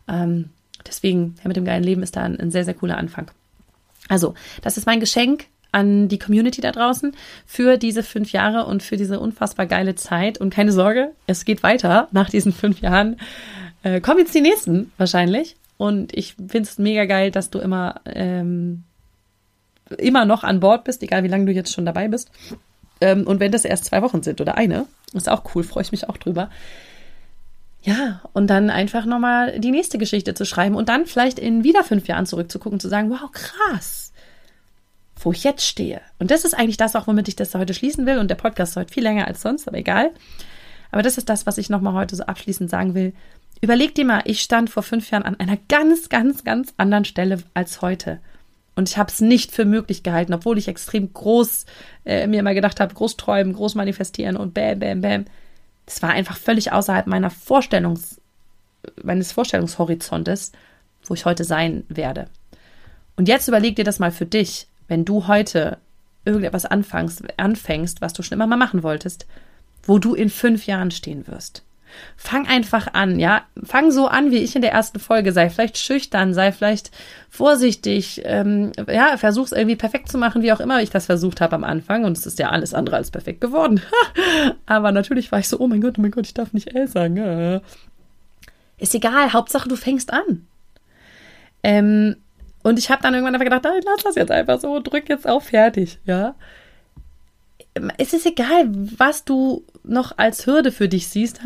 Ähm, 0.07 0.49
deswegen, 0.85 1.35
ja, 1.41 1.47
mit 1.47 1.55
dem 1.55 1.65
geilen 1.65 1.83
Leben 1.83 2.03
ist 2.03 2.15
da 2.15 2.23
ein, 2.23 2.39
ein 2.39 2.51
sehr, 2.51 2.65
sehr 2.65 2.73
cooler 2.73 2.97
Anfang. 2.97 3.31
Also, 4.09 4.33
das 4.61 4.77
ist 4.77 4.85
mein 4.85 4.99
Geschenk 4.99 5.45
an 5.73 6.07
die 6.07 6.19
Community 6.19 6.61
da 6.61 6.71
draußen 6.71 7.13
für 7.45 7.77
diese 7.77 8.03
fünf 8.03 8.31
Jahre 8.31 8.65
und 8.65 8.83
für 8.83 8.95
diese 8.95 9.19
unfassbar 9.19 9.65
geile 9.65 9.95
Zeit. 9.95 10.39
Und 10.39 10.53
keine 10.53 10.71
Sorge, 10.71 11.11
es 11.27 11.45
geht 11.45 11.63
weiter 11.63 12.07
nach 12.11 12.29
diesen 12.29 12.53
fünf 12.53 12.79
Jahren. 12.79 13.17
Äh, 13.81 13.99
kommen 13.99 14.19
jetzt 14.19 14.35
die 14.35 14.41
nächsten 14.41 14.91
wahrscheinlich. 14.97 15.55
Und 15.77 16.15
ich 16.15 16.35
finde 16.35 16.61
es 16.61 16.77
mega 16.77 17.05
geil, 17.05 17.31
dass 17.31 17.49
du 17.49 17.59
immer, 17.59 18.01
ähm, 18.05 18.83
immer 19.97 20.25
noch 20.25 20.43
an 20.43 20.59
Bord 20.59 20.83
bist, 20.83 21.01
egal 21.03 21.23
wie 21.23 21.27
lange 21.27 21.45
du 21.45 21.51
jetzt 21.51 21.73
schon 21.73 21.85
dabei 21.85 22.07
bist. 22.07 22.31
Ähm, 23.01 23.25
und 23.25 23.39
wenn 23.39 23.51
das 23.51 23.65
erst 23.65 23.85
zwei 23.85 24.01
Wochen 24.03 24.21
sind 24.21 24.39
oder 24.39 24.55
eine, 24.55 24.85
ist 25.13 25.27
auch 25.27 25.43
cool, 25.55 25.63
freue 25.63 25.83
ich 25.83 25.91
mich 25.91 26.07
auch 26.07 26.17
drüber. 26.17 26.49
Ja, 27.81 28.21
und 28.31 28.47
dann 28.47 28.69
einfach 28.69 29.05
nochmal 29.05 29.59
die 29.59 29.71
nächste 29.71 29.97
Geschichte 29.97 30.35
zu 30.35 30.45
schreiben 30.45 30.75
und 30.75 30.87
dann 30.87 31.05
vielleicht 31.05 31.37
in 31.37 31.63
wieder 31.63 31.83
fünf 31.83 32.07
Jahren 32.07 32.25
zurückzugucken 32.25 32.79
zu 32.79 32.87
sagen, 32.87 33.09
wow, 33.09 33.29
krass 33.31 34.02
wo 35.25 35.31
ich 35.31 35.43
jetzt 35.43 35.65
stehe. 35.65 36.01
Und 36.19 36.31
das 36.31 36.45
ist 36.45 36.53
eigentlich 36.53 36.77
das 36.77 36.95
auch, 36.95 37.07
womit 37.07 37.27
ich 37.27 37.35
das 37.35 37.55
heute 37.55 37.73
schließen 37.73 38.05
will. 38.05 38.19
Und 38.19 38.29
der 38.29 38.35
Podcast 38.35 38.71
ist 38.73 38.77
heute 38.77 38.93
viel 38.93 39.03
länger 39.03 39.27
als 39.27 39.41
sonst, 39.41 39.67
aber 39.67 39.77
egal. 39.77 40.11
Aber 40.91 41.01
das 41.01 41.17
ist 41.17 41.29
das, 41.29 41.45
was 41.45 41.57
ich 41.57 41.69
nochmal 41.69 41.93
heute 41.93 42.15
so 42.15 42.23
abschließend 42.23 42.69
sagen 42.69 42.93
will. 42.93 43.13
Überleg 43.61 43.95
dir 43.95 44.05
mal, 44.05 44.21
ich 44.25 44.41
stand 44.41 44.69
vor 44.69 44.83
fünf 44.83 45.09
Jahren 45.09 45.23
an 45.23 45.39
einer 45.39 45.57
ganz, 45.69 46.09
ganz, 46.09 46.43
ganz 46.43 46.73
anderen 46.77 47.05
Stelle 47.05 47.39
als 47.53 47.81
heute. 47.81 48.19
Und 48.75 48.89
ich 48.89 48.97
habe 48.97 49.11
es 49.11 49.21
nicht 49.21 49.51
für 49.51 49.65
möglich 49.65 50.03
gehalten, 50.03 50.33
obwohl 50.33 50.57
ich 50.57 50.67
extrem 50.67 51.13
groß 51.13 51.65
äh, 52.05 52.27
mir 52.27 52.39
immer 52.39 52.53
gedacht 52.53 52.79
habe, 52.79 52.93
groß 52.93 53.17
träumen, 53.17 53.53
groß 53.53 53.75
manifestieren 53.75 54.35
und 54.35 54.53
bam, 54.53 54.79
bam, 54.79 55.01
bam. 55.01 55.25
Das 55.85 56.01
war 56.01 56.09
einfach 56.09 56.37
völlig 56.37 56.71
außerhalb 56.71 57.07
meiner 57.07 57.29
Vorstellungs, 57.29 58.19
meines 59.01 59.31
Vorstellungshorizontes, 59.31 60.51
wo 61.05 61.13
ich 61.13 61.25
heute 61.25 61.43
sein 61.43 61.83
werde. 61.87 62.27
Und 63.15 63.27
jetzt 63.27 63.47
überleg 63.47 63.75
dir 63.75 63.85
das 63.85 63.99
mal 63.99 64.11
für 64.11 64.25
dich 64.25 64.67
wenn 64.93 65.05
du 65.05 65.25
heute 65.25 65.79
irgendetwas 66.23 66.65
anfängst, 66.67 67.23
anfängst, 67.37 67.99
was 67.99 68.13
du 68.13 68.21
schon 68.21 68.35
immer 68.35 68.45
mal 68.45 68.57
machen 68.57 68.83
wolltest, 68.83 69.25
wo 69.81 69.97
du 69.97 70.13
in 70.13 70.29
fünf 70.29 70.67
Jahren 70.67 70.91
stehen 70.91 71.25
wirst. 71.25 71.63
Fang 72.15 72.47
einfach 72.47 72.93
an, 72.93 73.19
ja. 73.19 73.41
Fang 73.63 73.89
so 73.89 74.07
an, 74.07 74.29
wie 74.29 74.37
ich 74.37 74.55
in 74.55 74.61
der 74.61 74.71
ersten 74.71 74.99
Folge. 74.99 75.31
Sei 75.31 75.49
vielleicht 75.49 75.79
schüchtern, 75.79 76.35
sei 76.35 76.51
vielleicht 76.51 76.91
vorsichtig, 77.27 78.21
ähm, 78.23 78.71
ja, 78.87 79.17
versuch's 79.17 79.51
irgendwie 79.51 79.75
perfekt 79.75 80.09
zu 80.09 80.19
machen, 80.19 80.43
wie 80.43 80.53
auch 80.53 80.59
immer 80.59 80.83
ich 80.83 80.91
das 80.91 81.07
versucht 81.07 81.41
habe 81.41 81.55
am 81.55 81.63
Anfang. 81.63 82.05
Und 82.05 82.15
es 82.15 82.27
ist 82.27 82.37
ja 82.37 82.49
alles 82.49 82.75
andere 82.75 82.97
als 82.97 83.09
perfekt 83.09 83.41
geworden. 83.41 83.81
Aber 84.67 84.91
natürlich 84.91 85.31
war 85.31 85.39
ich 85.39 85.47
so, 85.47 85.59
oh 85.59 85.67
mein 85.67 85.81
Gott, 85.81 85.95
oh 85.97 86.01
mein 86.01 86.11
Gott, 86.11 86.27
ich 86.27 86.35
darf 86.35 86.53
nicht 86.53 86.75
L 86.75 86.87
sagen. 86.87 87.61
Ist 88.77 88.93
egal, 88.93 89.33
Hauptsache 89.33 89.67
du 89.67 89.75
fängst 89.75 90.13
an. 90.13 90.45
Ähm, 91.63 92.17
und 92.63 92.79
ich 92.79 92.89
habe 92.89 93.03
dann 93.03 93.13
irgendwann 93.13 93.35
einfach 93.35 93.45
gedacht, 93.45 93.83
lass 93.85 94.03
das 94.03 94.15
jetzt 94.15 94.31
einfach 94.31 94.59
so, 94.59 94.79
drück 94.79 95.09
jetzt 95.09 95.27
auf 95.27 95.45
fertig, 95.45 95.99
ja. 96.05 96.35
Es 97.97 98.13
ist 98.13 98.25
egal, 98.25 98.69
was 98.97 99.25
du 99.25 99.63
noch 99.83 100.17
als 100.17 100.45
Hürde 100.45 100.71
für 100.71 100.87
dich 100.87 101.07
siehst. 101.07 101.41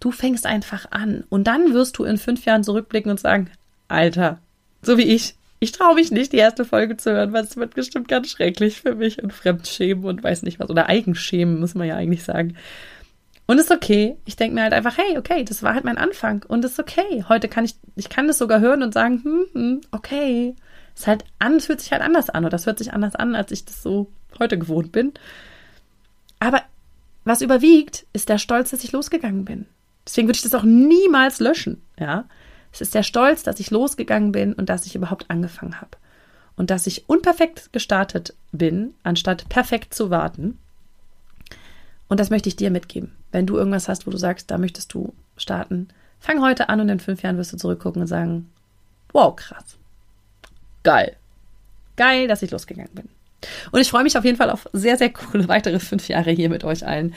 Du 0.00 0.10
fängst 0.10 0.46
einfach 0.46 0.90
an. 0.90 1.24
Und 1.28 1.46
dann 1.46 1.74
wirst 1.74 1.98
du 1.98 2.04
in 2.04 2.18
fünf 2.18 2.44
Jahren 2.44 2.64
zurückblicken 2.64 3.10
und 3.10 3.20
sagen, 3.20 3.50
Alter, 3.88 4.38
so 4.80 4.96
wie 4.98 5.02
ich, 5.02 5.34
ich 5.58 5.72
traue 5.72 5.94
mich 5.94 6.10
nicht, 6.10 6.32
die 6.32 6.38
erste 6.38 6.64
Folge 6.64 6.96
zu 6.96 7.12
hören, 7.12 7.32
weil 7.32 7.44
es 7.44 7.56
wird 7.56 7.74
bestimmt 7.74 8.08
ganz 8.08 8.30
schrecklich 8.30 8.80
für 8.80 8.94
mich 8.94 9.22
und 9.22 9.32
Fremdschämen 9.32 10.04
und 10.04 10.22
weiß 10.22 10.42
nicht 10.42 10.58
was. 10.58 10.70
Oder 10.70 10.88
Eigenschämen, 10.88 11.60
muss 11.60 11.74
man 11.74 11.86
ja 11.86 11.96
eigentlich 11.96 12.24
sagen. 12.24 12.56
Und 13.52 13.58
ist 13.58 13.70
okay. 13.70 14.16
Ich 14.24 14.36
denke 14.36 14.54
mir 14.54 14.62
halt 14.62 14.72
einfach, 14.72 14.96
hey, 14.96 15.18
okay, 15.18 15.44
das 15.44 15.62
war 15.62 15.74
halt 15.74 15.84
mein 15.84 15.98
Anfang 15.98 16.42
und 16.48 16.64
ist 16.64 16.80
okay. 16.80 17.22
Heute 17.28 17.48
kann 17.48 17.66
ich, 17.66 17.74
ich 17.96 18.08
kann 18.08 18.26
das 18.26 18.38
sogar 18.38 18.60
hören 18.60 18.82
und 18.82 18.94
sagen, 18.94 19.20
hm, 19.22 19.44
hm, 19.52 19.80
okay. 19.90 20.56
Es 20.96 21.06
halt 21.06 21.24
an, 21.38 21.56
es 21.56 21.66
fühlt 21.66 21.82
sich 21.82 21.92
halt 21.92 22.00
anders 22.00 22.30
an 22.30 22.44
oder 22.44 22.52
das 22.52 22.64
hört 22.64 22.78
sich 22.78 22.94
anders 22.94 23.14
an, 23.14 23.34
als 23.34 23.52
ich 23.52 23.66
das 23.66 23.82
so 23.82 24.10
heute 24.38 24.58
gewohnt 24.58 24.90
bin. 24.90 25.12
Aber 26.38 26.62
was 27.26 27.42
überwiegt, 27.42 28.06
ist 28.14 28.30
der 28.30 28.38
Stolz, 28.38 28.70
dass 28.70 28.84
ich 28.84 28.92
losgegangen 28.92 29.44
bin. 29.44 29.66
Deswegen 30.06 30.28
würde 30.28 30.36
ich 30.38 30.42
das 30.42 30.54
auch 30.54 30.64
niemals 30.64 31.38
löschen, 31.38 31.82
ja. 32.00 32.24
Es 32.72 32.80
ist 32.80 32.94
der 32.94 33.02
Stolz, 33.02 33.42
dass 33.42 33.60
ich 33.60 33.70
losgegangen 33.70 34.32
bin 34.32 34.54
und 34.54 34.70
dass 34.70 34.86
ich 34.86 34.94
überhaupt 34.94 35.28
angefangen 35.28 35.78
habe. 35.78 35.98
Und 36.56 36.70
dass 36.70 36.86
ich 36.86 37.06
unperfekt 37.06 37.70
gestartet 37.74 38.34
bin, 38.50 38.94
anstatt 39.02 39.46
perfekt 39.50 39.92
zu 39.92 40.08
warten. 40.08 40.58
Und 42.12 42.20
das 42.20 42.28
möchte 42.28 42.50
ich 42.50 42.56
dir 42.56 42.70
mitgeben. 42.70 43.12
Wenn 43.30 43.46
du 43.46 43.56
irgendwas 43.56 43.88
hast, 43.88 44.06
wo 44.06 44.10
du 44.10 44.18
sagst, 44.18 44.50
da 44.50 44.58
möchtest 44.58 44.92
du 44.92 45.14
starten, 45.38 45.88
fang 46.20 46.42
heute 46.42 46.68
an 46.68 46.78
und 46.78 46.90
in 46.90 47.00
fünf 47.00 47.22
Jahren 47.22 47.38
wirst 47.38 47.54
du 47.54 47.56
zurückgucken 47.56 48.02
und 48.02 48.06
sagen, 48.06 48.50
wow, 49.14 49.34
krass. 49.34 49.78
Geil. 50.82 51.16
Geil, 51.96 52.28
dass 52.28 52.42
ich 52.42 52.50
losgegangen 52.50 52.92
bin. 52.92 53.08
Und 53.70 53.80
ich 53.80 53.88
freue 53.88 54.02
mich 54.02 54.18
auf 54.18 54.26
jeden 54.26 54.36
Fall 54.36 54.50
auf 54.50 54.68
sehr, 54.74 54.98
sehr 54.98 55.08
coole 55.10 55.48
weitere 55.48 55.78
fünf 55.78 56.06
Jahre 56.06 56.32
hier 56.32 56.50
mit 56.50 56.64
euch 56.64 56.86
allen. 56.86 57.14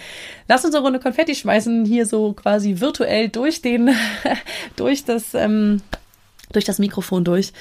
Lass 0.48 0.64
uns 0.64 0.74
eine 0.74 0.82
Runde 0.82 1.02
Konfetti 1.02 1.36
schmeißen, 1.36 1.84
hier 1.84 2.06
so 2.06 2.32
quasi 2.32 2.80
virtuell 2.80 3.28
durch 3.28 3.62
den, 3.62 3.94
durch 4.78 5.04
das, 5.04 5.34
ähm, 5.34 5.82
durch 6.54 6.64
das 6.64 6.80
Mikrofon 6.80 7.26
durch. 7.26 7.52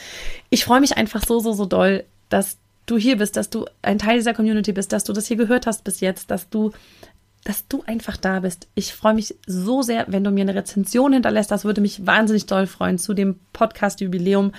Ich 0.50 0.64
freue 0.64 0.80
mich 0.80 0.96
einfach 0.96 1.24
so, 1.26 1.40
so, 1.40 1.52
so 1.52 1.66
doll, 1.66 2.04
dass 2.28 2.58
du 2.86 2.96
hier 2.96 3.16
bist, 3.16 3.36
dass 3.36 3.50
du 3.50 3.66
ein 3.82 3.98
Teil 3.98 4.18
dieser 4.18 4.34
Community 4.34 4.72
bist, 4.72 4.92
dass 4.92 5.02
du 5.02 5.12
das 5.12 5.26
hier 5.26 5.36
gehört 5.36 5.66
hast 5.66 5.82
bis 5.82 5.98
jetzt, 5.98 6.30
dass 6.30 6.48
du 6.48 6.72
dass 7.44 7.68
du 7.68 7.84
einfach 7.86 8.16
da 8.16 8.40
bist. 8.40 8.68
Ich 8.74 8.94
freue 8.94 9.14
mich 9.14 9.36
so 9.46 9.82
sehr, 9.82 10.06
wenn 10.08 10.24
du 10.24 10.30
mir 10.30 10.42
eine 10.42 10.54
Rezension 10.54 11.12
hinterlässt. 11.12 11.50
Das 11.50 11.64
würde 11.64 11.82
mich 11.82 12.06
wahnsinnig 12.06 12.46
doll 12.46 12.66
freuen 12.66 12.98
zu 12.98 13.12
dem 13.12 13.38
Podcast-Jubiläum 13.52 14.52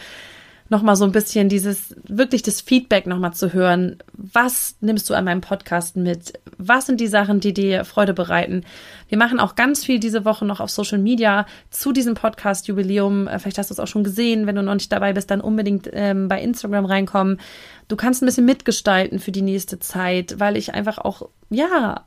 nochmal 0.69 0.95
so 0.95 1.06
ein 1.06 1.12
bisschen 1.12 1.47
dieses, 1.47 1.95
wirklich 2.08 2.41
das 2.41 2.62
Feedback 2.62 3.06
nochmal 3.06 3.34
zu 3.34 3.54
hören. 3.54 3.97
Was 4.13 4.75
nimmst 4.82 5.10
du 5.10 5.13
an 5.13 5.25
meinem 5.25 5.41
Podcast 5.41 5.95
mit? 5.95 6.39
Was 6.58 6.88
sind 6.88 6.99
die 6.99 7.08
Sachen, 7.08 7.39
die 7.39 7.54
dir 7.54 7.86
Freude 7.86 8.13
bereiten? 8.13 8.63
Wir 9.08 9.17
machen 9.17 9.39
auch 9.39 9.56
ganz 9.56 9.86
viel 9.86 9.99
diese 9.99 10.25
Woche 10.25 10.43
noch 10.43 10.60
auf 10.60 10.71
Social 10.71 10.97
Media 10.97 11.45
zu 11.69 11.91
diesem 11.91 12.15
Podcast-Jubiläum. 12.15 13.28
Äh, 13.28 13.38
vielleicht 13.38 13.60
hast 13.60 13.69
du 13.69 13.73
es 13.73 13.80
auch 13.80 13.88
schon 13.88 14.04
gesehen. 14.04 14.47
Wenn 14.47 14.56
du 14.56 14.63
noch 14.63 14.73
nicht 14.73 14.91
dabei 14.91 15.13
bist, 15.13 15.30
dann 15.30 15.41
unbedingt 15.41 15.88
ähm, 15.93 16.28
bei 16.28 16.41
Instagram 16.41 16.86
reinkommen. 16.86 17.39
Du 17.88 17.95
kannst 17.95 18.23
ein 18.23 18.25
bisschen 18.25 18.45
mitgestalten 18.45 19.19
für 19.19 19.32
die 19.32 19.43
nächste 19.43 19.78
Zeit, 19.78 20.39
weil 20.39 20.58
ich 20.58 20.73
einfach 20.73 20.97
auch, 20.97 21.30
ja, 21.51 22.06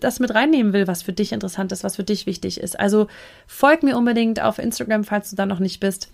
das 0.00 0.20
mit 0.20 0.34
reinnehmen 0.34 0.72
will, 0.72 0.86
was 0.86 1.02
für 1.02 1.12
dich 1.12 1.32
interessant 1.32 1.72
ist, 1.72 1.84
was 1.84 1.96
für 1.96 2.04
dich 2.04 2.24
wichtig 2.24 2.58
ist. 2.58 2.80
Also 2.80 3.08
folg 3.46 3.82
mir 3.82 3.98
unbedingt 3.98 4.40
auf 4.40 4.58
Instagram, 4.58 5.04
falls 5.04 5.28
du 5.28 5.36
da 5.36 5.44
noch 5.44 5.58
nicht 5.58 5.80
bist. 5.80 6.08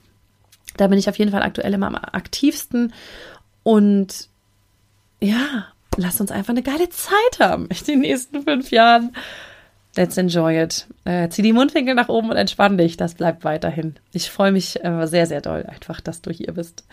Da 0.76 0.88
bin 0.88 0.98
ich 0.98 1.08
auf 1.08 1.18
jeden 1.18 1.30
Fall 1.30 1.42
aktuell 1.42 1.72
immer 1.72 1.86
am 1.86 1.94
aktivsten. 1.94 2.92
Und 3.62 4.28
ja, 5.20 5.66
lass 5.96 6.20
uns 6.20 6.30
einfach 6.30 6.50
eine 6.50 6.62
geile 6.62 6.88
Zeit 6.88 7.40
haben 7.40 7.68
in 7.68 7.86
den 7.86 8.00
nächsten 8.00 8.42
fünf 8.42 8.70
Jahren. 8.70 9.14
Let's 9.96 10.16
enjoy 10.16 10.60
it. 10.60 10.86
Äh, 11.04 11.28
zieh 11.28 11.42
die 11.42 11.52
Mundwinkel 11.52 11.94
nach 11.94 12.08
oben 12.08 12.30
und 12.30 12.36
entspann 12.36 12.76
dich. 12.76 12.96
Das 12.96 13.14
bleibt 13.14 13.44
weiterhin. 13.44 13.94
Ich 14.12 14.30
freue 14.30 14.50
mich 14.50 14.84
äh, 14.84 15.06
sehr, 15.06 15.26
sehr 15.26 15.40
doll 15.40 15.64
einfach, 15.66 16.00
dass 16.00 16.20
du 16.20 16.30
hier 16.30 16.52
bist. 16.52 16.84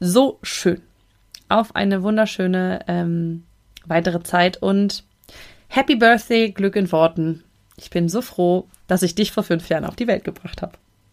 So 0.00 0.38
schön. 0.42 0.80
Auf 1.48 1.76
eine 1.76 2.02
wunderschöne 2.02 2.80
ähm, 2.88 3.44
weitere 3.84 4.22
Zeit 4.22 4.56
und 4.62 5.04
Happy 5.68 5.96
Birthday, 5.96 6.50
Glück 6.50 6.76
in 6.76 6.90
Worten. 6.92 7.44
Ich 7.76 7.90
bin 7.90 8.08
so 8.08 8.22
froh, 8.22 8.66
dass 8.86 9.02
ich 9.02 9.14
dich 9.14 9.32
vor 9.32 9.42
fünf 9.42 9.68
Jahren 9.68 9.84
auf 9.84 9.96
die 9.96 10.06
Welt 10.06 10.24
gebracht 10.24 10.62
habe. 10.62 10.78